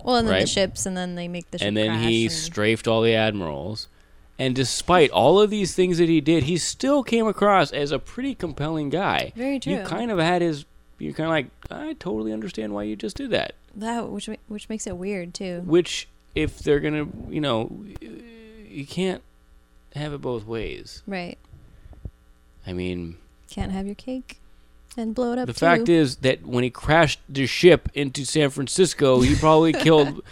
well, 0.04 0.16
and 0.16 0.28
then 0.28 0.42
the 0.42 0.48
ships, 0.48 0.86
and 0.86 0.96
then 0.98 1.16
they 1.16 1.28
make 1.28 1.50
the 1.52 1.60
ship 1.60 1.68
and 1.68 1.78
then 1.78 2.00
he 2.00 2.26
and- 2.26 2.34
strafed 2.34 2.88
all 2.88 3.02
the 3.02 3.14
admirals. 3.14 3.88
And 4.40 4.56
despite 4.56 5.10
all 5.10 5.40
of 5.40 5.50
these 5.50 5.74
things 5.74 5.98
that 5.98 6.10
he 6.10 6.22
did, 6.22 6.44
he 6.44 6.58
still 6.58 7.02
came 7.02 7.26
across 7.26 7.72
as 7.72 7.92
a 7.92 7.98
pretty 7.98 8.36
compelling 8.36 8.90
guy. 8.92 9.34
Very 9.36 9.60
true. 9.60 9.74
You 9.74 9.82
kind 9.82 10.12
of 10.12 10.20
had 10.20 10.44
his. 10.44 10.66
You're 11.00 11.14
kind 11.14 11.26
of 11.28 11.32
like, 11.32 11.48
I 11.72 11.94
totally 11.94 12.34
understand 12.34 12.74
why 12.74 12.84
you 12.84 12.96
just 12.96 13.16
do 13.18 13.28
that. 13.30 13.54
That 13.76 14.10
which 14.10 14.30
which 14.48 14.68
makes 14.70 14.88
it 14.88 14.98
weird 14.98 15.34
too. 15.34 15.62
Which, 15.66 16.08
if 16.34 16.60
they're 16.60 16.80
gonna, 16.80 17.08
you 17.30 17.40
know, 17.42 17.86
you 18.68 18.86
can't 18.88 19.22
have 19.96 20.14
it 20.14 20.22
both 20.22 20.46
ways. 20.46 21.04
Right. 21.06 21.38
I 22.66 22.74
mean, 22.74 23.18
Can't 23.50 23.72
have 23.72 23.86
your 23.86 23.96
cake 23.96 24.40
and 24.98 25.14
blow 25.14 25.32
it 25.34 25.38
up 25.40 25.46
the 25.48 25.54
too. 25.54 25.60
fact 25.60 25.90
is 25.90 26.18
that 26.18 26.46
when 26.46 26.64
he 26.64 26.70
crashed 26.72 27.20
the 27.30 27.46
ship 27.46 27.88
into 27.94 28.26
San 28.26 28.50
Francisco, 28.50 29.22
he 29.22 29.36
probably 29.36 29.72
killed 29.86 30.24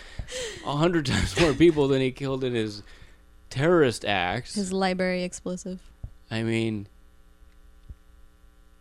a 0.65 0.75
hundred 0.75 1.05
times 1.05 1.39
more 1.39 1.53
people 1.53 1.87
than 1.87 2.01
he 2.01 2.11
killed 2.11 2.43
in 2.43 2.53
his 2.55 2.81
terrorist 3.51 4.03
acts. 4.03 4.55
his 4.55 4.73
library 4.73 5.23
explosive. 5.23 5.79
I 6.31 6.41
mean, 6.43 6.87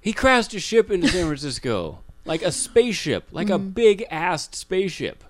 he 0.04 0.12
crashed 0.12 0.52
a 0.52 0.60
ship 0.60 0.90
into 0.90 1.08
San 1.08 1.24
Francisco, 1.24 2.00
like 2.26 2.42
a 2.42 2.52
spaceship, 2.52 3.24
like 3.32 3.48
a 3.48 3.58
Mhm. 3.58 3.72
big 3.74 4.04
assed 4.12 4.54
spaceship. 4.54 5.24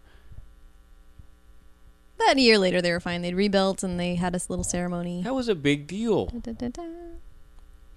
But 2.18 2.36
a 2.36 2.40
year 2.40 2.58
later, 2.58 2.80
they 2.82 2.90
were 2.90 3.00
fine. 3.00 3.22
They'd 3.22 3.34
rebuilt 3.34 3.82
and 3.82 3.98
they 4.00 4.14
had 4.16 4.32
this 4.34 4.48
little 4.50 4.64
ceremony. 4.64 5.22
That 5.22 5.34
was 5.34 5.48
a 5.48 5.54
big 5.54 5.86
deal. 5.86 6.26
Da, 6.26 6.38
da, 6.40 6.52
da, 6.52 6.68
da. 6.68 6.82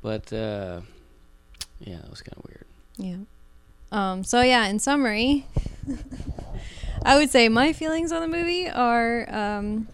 But 0.02 0.32
uh, 0.32 0.82
yeah, 1.80 1.98
that 2.02 2.10
was 2.10 2.22
kind 2.22 2.38
of 2.38 2.46
weird. 2.48 2.66
Yeah. 2.98 3.18
Um. 3.92 4.24
So 4.24 4.42
yeah, 4.42 4.68
in 4.68 4.80
summary, 4.80 5.46
I 7.06 7.18
would 7.18 7.30
say 7.32 7.48
my 7.50 7.74
feelings 7.74 8.12
on 8.12 8.22
the 8.22 8.28
movie 8.28 8.70
are 8.70 9.28
um, 9.34 9.88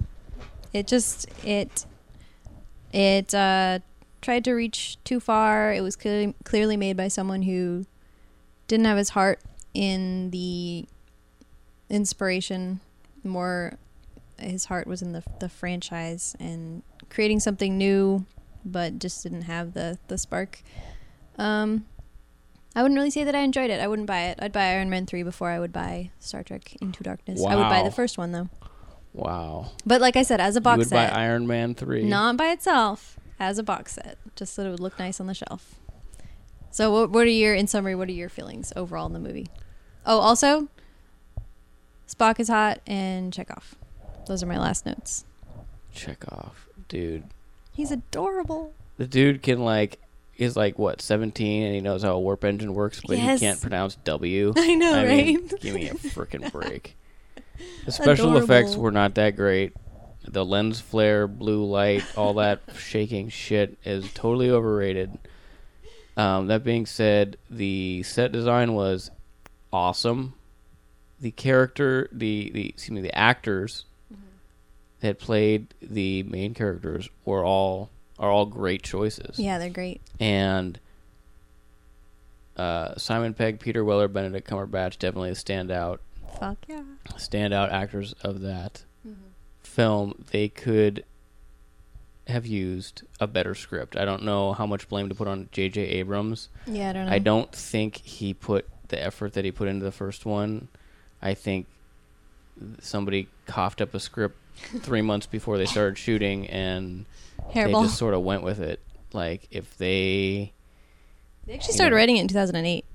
it 0.74 0.88
just 0.88 1.28
it 1.46 1.86
it 2.92 3.34
uh 3.34 3.80
tried 4.24 4.44
to 4.46 4.54
reach 4.54 4.98
too 5.04 5.20
far. 5.20 5.72
It 5.74 5.82
was 5.82 5.96
clearly 5.96 6.34
clearly 6.44 6.78
made 6.78 6.98
by 6.98 7.08
someone 7.08 7.44
who 7.44 7.86
didn't 8.68 8.86
have 8.86 8.98
his 8.98 9.10
heart 9.10 9.40
in 9.74 10.32
the 10.32 10.88
inspiration. 11.90 12.80
More, 13.24 13.78
his 14.40 14.66
heart 14.66 14.88
was 14.88 15.02
in 15.02 15.12
the 15.12 15.24
the 15.40 15.50
franchise 15.50 16.36
and 16.40 16.82
creating 17.10 17.40
something 17.40 17.78
new 17.78 18.26
but 18.66 19.00
just 19.00 19.24
didn't 19.24 19.44
have 19.44 19.74
the 19.74 20.00
the 20.08 20.18
spark. 20.18 20.62
Um, 21.38 21.86
I 22.76 22.82
wouldn't 22.82 22.98
really 22.98 23.12
say 23.12 23.24
that 23.24 23.36
I 23.36 23.40
enjoyed 23.40 23.70
it. 23.70 23.80
I 23.80 23.88
wouldn't 23.88 24.08
buy 24.08 24.24
it. 24.24 24.40
I'd 24.42 24.52
buy 24.52 24.72
Iron 24.72 24.90
Man 24.90 25.06
three 25.06 25.24
before 25.24 25.50
I 25.50 25.60
would 25.60 25.74
buy 25.74 26.12
Star 26.20 26.44
Trek 26.44 26.76
Into 26.82 27.04
Darkness. 27.04 27.44
I 27.44 27.56
would 27.56 27.64
buy 27.70 27.84
the 27.84 27.92
first 27.92 28.18
one 28.18 28.32
though. 28.32 28.50
Wow. 29.14 29.72
But 29.86 30.02
like 30.02 30.16
I 30.16 30.24
said, 30.24 30.42
as 30.42 30.56
a 30.56 30.60
you 30.60 30.62
box 30.62 30.78
would 30.80 30.88
set, 30.88 31.14
buy 31.14 31.22
Iron 31.22 31.46
Man 31.46 31.76
3. 31.76 32.04
not 32.06 32.36
by 32.36 32.50
itself, 32.50 33.20
as 33.40 33.58
a 33.58 33.64
box 33.64 33.94
set, 33.94 34.18
just 34.36 34.54
so 34.54 34.62
that 34.64 34.68
it 34.68 34.72
would 34.72 34.80
look 34.80 34.98
nice 35.00 35.20
on 35.20 35.28
the 35.28 35.34
shelf. 35.34 35.76
So, 36.72 36.92
what, 36.92 37.10
what 37.12 37.26
are 37.26 37.30
your, 37.30 37.54
in 37.54 37.68
summary, 37.68 37.94
what 37.96 38.10
are 38.10 38.14
your 38.14 38.30
feelings 38.30 38.74
overall 38.76 39.06
in 39.06 39.14
the 39.14 39.20
movie? 39.20 39.48
Oh, 40.06 40.20
also, 40.20 40.68
Spock 42.08 42.40
is 42.40 42.48
hot 42.50 42.82
and 42.88 43.32
Chekov. 43.32 43.74
Those 44.28 44.42
are 44.44 44.48
my 44.48 44.58
last 44.58 44.86
notes. 44.86 45.26
Check 45.94 46.26
off. 46.32 46.68
Dude. 46.88 47.24
He's 47.74 47.92
adorable. 47.92 48.74
The 48.98 49.08
dude 49.08 49.42
can, 49.44 49.64
like, 49.64 50.00
is 50.38 50.56
like, 50.56 50.78
what, 50.80 51.02
17 51.02 51.64
and 51.64 51.76
he 51.76 51.82
knows 51.82 52.04
how 52.04 52.14
a 52.14 52.20
warp 52.20 52.44
engine 52.44 52.74
works, 52.74 53.02
but 53.08 53.18
Yes. 53.18 53.40
he 53.40 53.46
can't 53.46 53.62
pronounce 53.62 53.96
W. 54.04 54.54
I 54.58 54.76
know, 54.76 54.94
I 54.96 55.06
right? 55.06 55.26
mean, 55.26 55.48
give 55.62 55.76
me 55.76 55.90
a 55.90 55.94
freaking 55.94 56.52
break. 56.52 56.96
The 57.86 57.92
special 57.92 58.36
effects 58.38 58.76
were 58.76 58.92
not 58.92 59.14
that 59.16 59.36
great. 59.36 59.74
The 60.26 60.46
lens 60.46 60.80
flare, 60.80 61.28
blue 61.28 61.66
light, 61.66 62.04
all 62.18 62.36
that 62.36 62.62
shaking 62.78 63.30
shit 63.30 63.78
is 63.84 64.12
totally 64.14 64.50
overrated. 64.50 65.18
Um, 66.16 66.48
that 66.48 66.64
being 66.64 66.86
said, 66.86 67.38
the 67.50 68.04
set 68.04 68.32
design 68.32 68.74
was 68.74 69.12
awesome. 69.72 70.34
The 71.20 71.32
character, 71.32 72.08
the 72.12 72.52
the 72.54 72.70
excuse 72.70 72.92
me, 72.92 73.02
the 73.02 73.18
actors 73.18 73.86
that 75.04 75.20
played 75.20 75.74
the 75.82 76.24
main 76.24 76.54
characters 76.54 77.10
were 77.26 77.44
all 77.44 77.90
are 78.18 78.32
all 78.32 78.46
great 78.46 78.82
choices 78.84 79.38
yeah, 79.38 79.58
they're 79.58 79.70
great. 79.70 80.00
and 80.20 80.80
uh, 82.56 82.96
Simon 82.98 83.34
Pegg, 83.34 83.60
Peter 83.60 83.84
Weller, 83.84 84.08
Benedict 84.08 84.48
Cumberbatch 84.50 84.98
definitely 85.00 85.32
a 85.32 85.34
standout 85.34 86.00
Fuck 86.40 86.58
yeah. 86.68 86.84
standout 87.16 87.72
actors 87.72 88.14
of 88.24 88.42
that 88.42 88.86
film. 89.64 90.26
They 90.32 90.50
could 90.50 91.06
have 92.28 92.46
used 92.46 93.04
a 93.20 93.28
better 93.28 93.54
script. 93.54 93.98
I 93.98 94.06
don't 94.06 94.24
know 94.24 94.54
how 94.54 94.66
much 94.66 94.88
blame 94.88 95.10
to 95.10 95.16
put 95.16 95.28
on 95.28 95.50
J.J. 95.52 95.82
Abrams. 95.82 96.50
Yeah, 96.66 96.90
I 96.90 96.94
don't 96.94 97.06
know. 97.08 97.12
I 97.12 97.20
don't 97.20 97.52
think 97.52 97.98
he 97.98 98.34
put 98.34 98.68
the 98.88 99.02
effort 99.04 99.34
that 99.34 99.44
he 99.44 99.52
put 99.52 99.68
into 99.68 99.84
the 99.84 99.92
first 99.92 100.26
one. 100.26 100.70
I 101.22 101.34
think 101.34 101.68
somebody 102.82 103.28
coughed 103.46 103.82
up 103.82 103.94
a 103.94 104.00
script 104.00 104.38
three 104.80 105.02
months 105.02 105.26
before 105.26 105.58
they 105.58 105.66
started 105.66 105.98
shooting, 105.98 106.48
and 106.48 107.06
they 107.54 107.72
just 107.72 107.98
sort 107.98 108.14
of 108.14 108.22
went 108.22 108.44
with 108.44 108.60
it. 108.60 108.80
Like 109.12 109.48
if 109.52 109.78
they 109.78 110.54
They 111.46 111.54
actually 111.56 111.74
started 111.74 111.92
know. 111.92 111.98
writing 111.98 112.18
it 112.18 112.22
in 112.22 112.28
2008. 112.28 112.86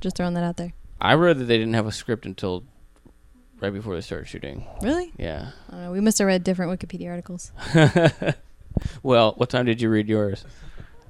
Just 0.00 0.16
throwing 0.16 0.34
that 0.34 0.42
out 0.44 0.56
there. 0.56 0.72
I 1.00 1.14
read 1.14 1.38
that 1.38 1.44
they 1.44 1.58
didn't 1.58 1.74
have 1.74 1.86
a 1.86 1.92
script 1.92 2.26
until 2.26 2.64
right 3.62 3.72
before 3.72 3.94
they 3.94 4.00
started 4.00 4.26
shooting. 4.28 4.66
Really? 4.82 5.12
Yeah. 5.16 5.50
Know. 5.70 5.92
We 5.92 6.00
must 6.00 6.18
have 6.18 6.26
read 6.26 6.44
different 6.44 6.78
Wikipedia 6.78 7.08
articles 7.10 7.52
well, 9.02 9.32
what 9.36 9.48
time 9.50 9.66
did 9.66 9.80
you 9.80 9.88
read 9.88 10.08
yours? 10.08 10.44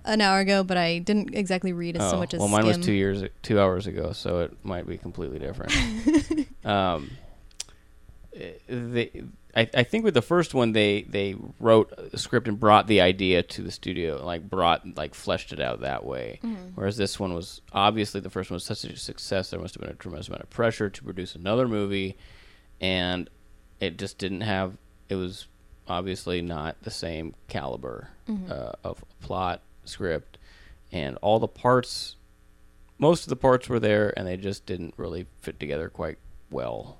an 0.05 0.20
hour 0.20 0.40
ago, 0.40 0.64
but 0.64 0.76
I 0.76 0.98
didn't 0.98 1.32
exactly 1.34 1.72
read 1.72 1.96
as 1.96 2.11
so 2.11 2.16
Oh, 2.16 2.18
much 2.18 2.34
as 2.34 2.40
well, 2.40 2.48
mine 2.48 2.66
was 2.66 2.78
two 2.78 2.92
years, 2.92 3.22
two 3.42 3.61
hours 3.61 3.86
ago, 3.86 4.12
so 4.12 4.40
it 4.40 4.57
might 4.64 4.86
be 4.86 4.98
completely 4.98 5.38
different. 5.38 5.72
um, 6.64 7.11
they, 8.66 9.22
I, 9.55 9.68
I 9.74 9.82
think 9.82 10.05
with 10.05 10.14
the 10.14 10.22
first 10.22 10.55
one, 10.55 10.72
they 10.72 11.03
they 11.03 11.36
wrote 11.61 11.92
a 12.12 12.18
script 12.18 12.48
and 12.48 12.59
brought 12.59 12.86
the 12.86 13.00
idea 13.00 13.42
to 13.42 13.62
the 13.62 13.70
studio, 13.70 14.24
like 14.24 14.48
brought 14.48 14.96
like 14.96 15.14
fleshed 15.14 15.53
it 15.53 15.61
out 15.61 15.82
that 15.82 16.05
way. 16.05 16.40
Mm-hmm. 16.42 16.70
Whereas 16.74 16.96
this 16.96 17.20
one 17.20 17.34
was 17.34 17.61
obviously 17.72 18.20
the 18.20 18.30
first 18.30 18.50
one 18.50 18.57
was 18.57 18.64
such 18.64 18.84
a 18.84 18.96
success, 18.96 19.50
there 19.50 19.61
must 19.61 19.74
have 19.74 19.82
been 19.82 19.90
a 19.90 19.94
tremendous 19.94 20.28
amount 20.28 20.42
of 20.42 20.50
pressure 20.50 20.88
to 20.88 21.05
produce 21.05 21.34
another 21.34 21.68
movie, 21.68 22.16
and 22.83 23.30
it 23.80 23.97
just 23.97 24.18
didn't 24.18 24.43
have. 24.43 24.76
It 25.09 25.14
was 25.14 25.47
obviously 25.89 26.43
not 26.43 26.76
the 26.83 26.91
same 26.91 27.35
caliber 27.49 28.09
Mm-hmm. 28.28 28.53
uh, 28.53 28.72
of 28.85 29.05
plot, 29.20 29.62
script, 29.85 30.39
and 30.93 31.16
all 31.22 31.39
the 31.41 31.49
parts. 31.49 32.14
Most 32.99 33.24
of 33.24 33.30
the 33.30 33.37
parts 33.37 33.68
were 33.68 33.80
there, 33.80 34.12
and 34.16 34.28
they 34.28 34.37
just 34.37 34.64
didn't 34.64 34.95
really 34.97 35.26
fit 35.41 35.59
together 35.59 35.89
quite 35.89 36.18
well. 36.51 36.99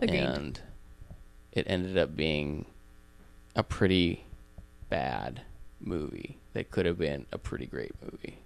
Agreed. 0.00 0.20
And 0.20 0.60
it 1.52 1.66
ended 1.68 1.98
up 1.98 2.16
being 2.16 2.64
a 3.54 3.62
pretty 3.62 4.24
bad 4.88 5.42
movie 5.80 6.38
that 6.54 6.70
could 6.70 6.86
have 6.86 6.96
been 6.98 7.26
a 7.30 7.36
pretty 7.36 7.66
great 7.66 7.92
movie. 8.02 8.38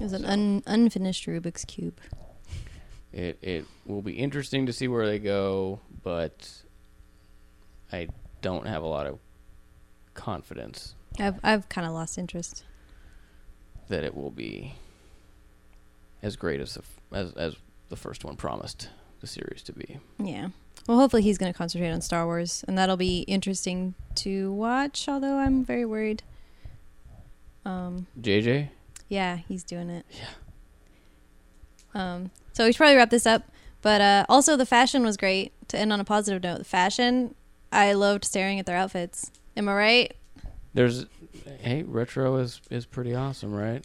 It 0.00 0.02
was 0.04 0.12
an 0.14 0.24
un- 0.24 0.62
unfinished 0.66 1.26
Rubik's 1.26 1.64
cube. 1.66 2.00
It 3.12 3.38
it 3.42 3.64
will 3.86 4.02
be 4.02 4.12
interesting 4.14 4.66
to 4.66 4.72
see 4.72 4.86
where 4.88 5.06
they 5.06 5.18
go, 5.18 5.80
but 6.02 6.50
I 7.92 8.08
don't 8.42 8.66
have 8.66 8.82
a 8.82 8.86
lot 8.86 9.06
of 9.06 9.18
confidence 10.14 10.94
I've 11.18 11.38
I've 11.42 11.68
kind 11.68 11.86
of 11.86 11.92
lost 11.92 12.18
interest. 12.18 12.64
that 13.88 14.04
it 14.04 14.14
will 14.14 14.30
be 14.30 14.74
as 16.22 16.36
great 16.36 16.60
as 16.60 16.74
the, 16.74 16.82
as 17.16 17.32
as 17.34 17.56
the 17.88 17.96
first 17.96 18.24
one 18.24 18.36
promised 18.36 18.90
the 19.20 19.26
series 19.26 19.62
to 19.62 19.72
be. 19.72 19.98
Yeah. 20.18 20.48
Well, 20.86 20.98
hopefully 20.98 21.22
he's 21.22 21.38
going 21.38 21.52
to 21.52 21.56
concentrate 21.56 21.90
on 21.90 22.00
Star 22.00 22.24
Wars, 22.26 22.64
and 22.68 22.76
that'll 22.78 22.96
be 22.96 23.20
interesting 23.22 23.94
to 24.16 24.52
watch. 24.52 25.08
Although 25.08 25.36
I'm 25.38 25.64
very 25.64 25.84
worried. 25.84 26.22
Um. 27.64 28.06
JJ, 28.20 28.68
Yeah, 29.08 29.36
he's 29.36 29.64
doing 29.64 29.88
it. 29.90 30.04
Yeah. 30.10 30.24
Um. 31.94 32.30
So 32.52 32.64
we 32.64 32.72
should 32.72 32.78
probably 32.78 32.96
wrap 32.96 33.10
this 33.10 33.26
up. 33.26 33.44
But 33.82 34.00
uh, 34.00 34.26
also 34.28 34.56
the 34.56 34.66
fashion 34.66 35.04
was 35.04 35.16
great. 35.16 35.52
To 35.68 35.78
end 35.78 35.92
on 35.92 36.00
a 36.00 36.04
positive 36.04 36.42
note, 36.42 36.58
the 36.58 36.64
fashion, 36.64 37.34
I 37.70 37.92
loved 37.92 38.24
staring 38.24 38.58
at 38.58 38.66
their 38.66 38.76
outfits. 38.76 39.30
Am 39.56 39.68
I 39.68 39.74
right? 39.74 40.14
there's 40.74 41.06
hey 41.60 41.82
retro 41.82 42.36
is 42.36 42.60
is 42.70 42.84
pretty 42.86 43.14
awesome, 43.14 43.52
right? 43.52 43.84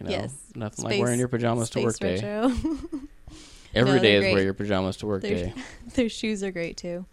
You 0.00 0.06
know, 0.06 0.10
Yes. 0.10 0.34
nothing 0.54 0.84
like 0.84 1.00
wearing 1.00 1.18
your 1.18 1.28
pajamas 1.28 1.70
to 1.70 1.90
Space 1.90 2.00
work 2.02 2.20
day. 2.20 2.20
Every 3.74 3.96
No, 3.96 3.98
day 3.98 4.14
is 4.16 4.34
wear 4.34 4.42
your 4.42 4.54
pajamas 4.54 4.96
to 4.98 5.06
work 5.06 5.22
They're- 5.22 5.46
day. 5.46 5.54
Their 5.94 6.08
shoes 6.08 6.42
are 6.42 6.50
great 6.50 6.76
too. 6.76 7.04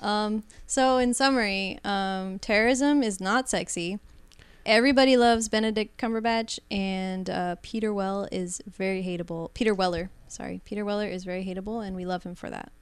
Um, 0.00 0.42
so, 0.66 0.98
in 0.98 1.14
summary, 1.14 1.78
um, 1.84 2.38
terrorism 2.40 3.02
is 3.02 3.20
not 3.20 3.48
sexy. 3.48 3.98
Everybody 4.66 5.18
loves 5.18 5.50
Benedict 5.50 5.98
Cumberbatch, 5.98 6.58
and 6.70 7.28
uh, 7.28 7.56
Peter 7.60 7.92
Well 7.92 8.26
is 8.32 8.62
very 8.66 9.02
hateable. 9.02 9.52
Peter 9.52 9.74
Weller, 9.74 10.10
sorry, 10.26 10.62
Peter 10.64 10.86
Weller 10.86 11.06
is 11.06 11.24
very 11.24 11.44
hateable, 11.44 11.86
and 11.86 11.94
we 11.94 12.06
love 12.06 12.22
him 12.24 12.34
for 12.34 12.48
that. 12.48 12.72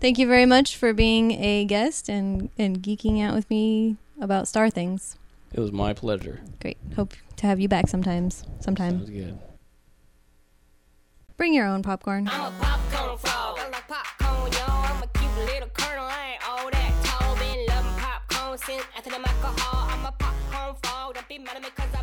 Thank 0.00 0.18
you 0.18 0.26
very 0.26 0.46
much 0.46 0.76
for 0.76 0.94
being 0.94 1.32
a 1.32 1.64
guest 1.66 2.08
and 2.08 2.48
and 2.58 2.82
geeking 2.82 3.22
out 3.22 3.34
with 3.34 3.48
me 3.50 3.96
about 4.20 4.48
star 4.48 4.70
things. 4.70 5.18
It 5.52 5.60
was 5.60 5.72
my 5.72 5.92
pleasure. 5.92 6.40
Great. 6.60 6.78
Hope 6.96 7.12
to 7.36 7.46
have 7.46 7.60
you 7.60 7.68
back 7.68 7.88
sometimes. 7.88 8.44
Sometime. 8.60 8.98
Sounds 8.98 9.10
good. 9.10 9.38
Bring 11.36 11.52
your 11.52 11.66
own 11.66 11.82
popcorn. 11.82 12.28
I'm 12.32 12.52
a 12.52 12.58
popcorn 12.58 13.18
frog. 13.18 13.58
I 13.58 13.68
like 13.68 13.86
popcorn, 13.86 14.52
yo. 14.52 14.58
I'm 14.66 15.02
a 15.02 15.06
cute 15.06 15.36
little 15.36 15.68
kernel. 15.68 16.06
I 16.06 16.32
ain't 16.32 16.48
all 16.48 16.70
that 16.70 17.04
tall. 17.04 17.36
Been 17.36 17.66
loving 17.66 18.00
popcorn 18.00 18.58
since 18.58 18.84
after 18.96 19.10
the 19.10 19.16
alcohol. 19.16 19.75
Mad 21.46 21.56
at 21.56 21.62
me 21.62 21.70
cause 21.76 21.95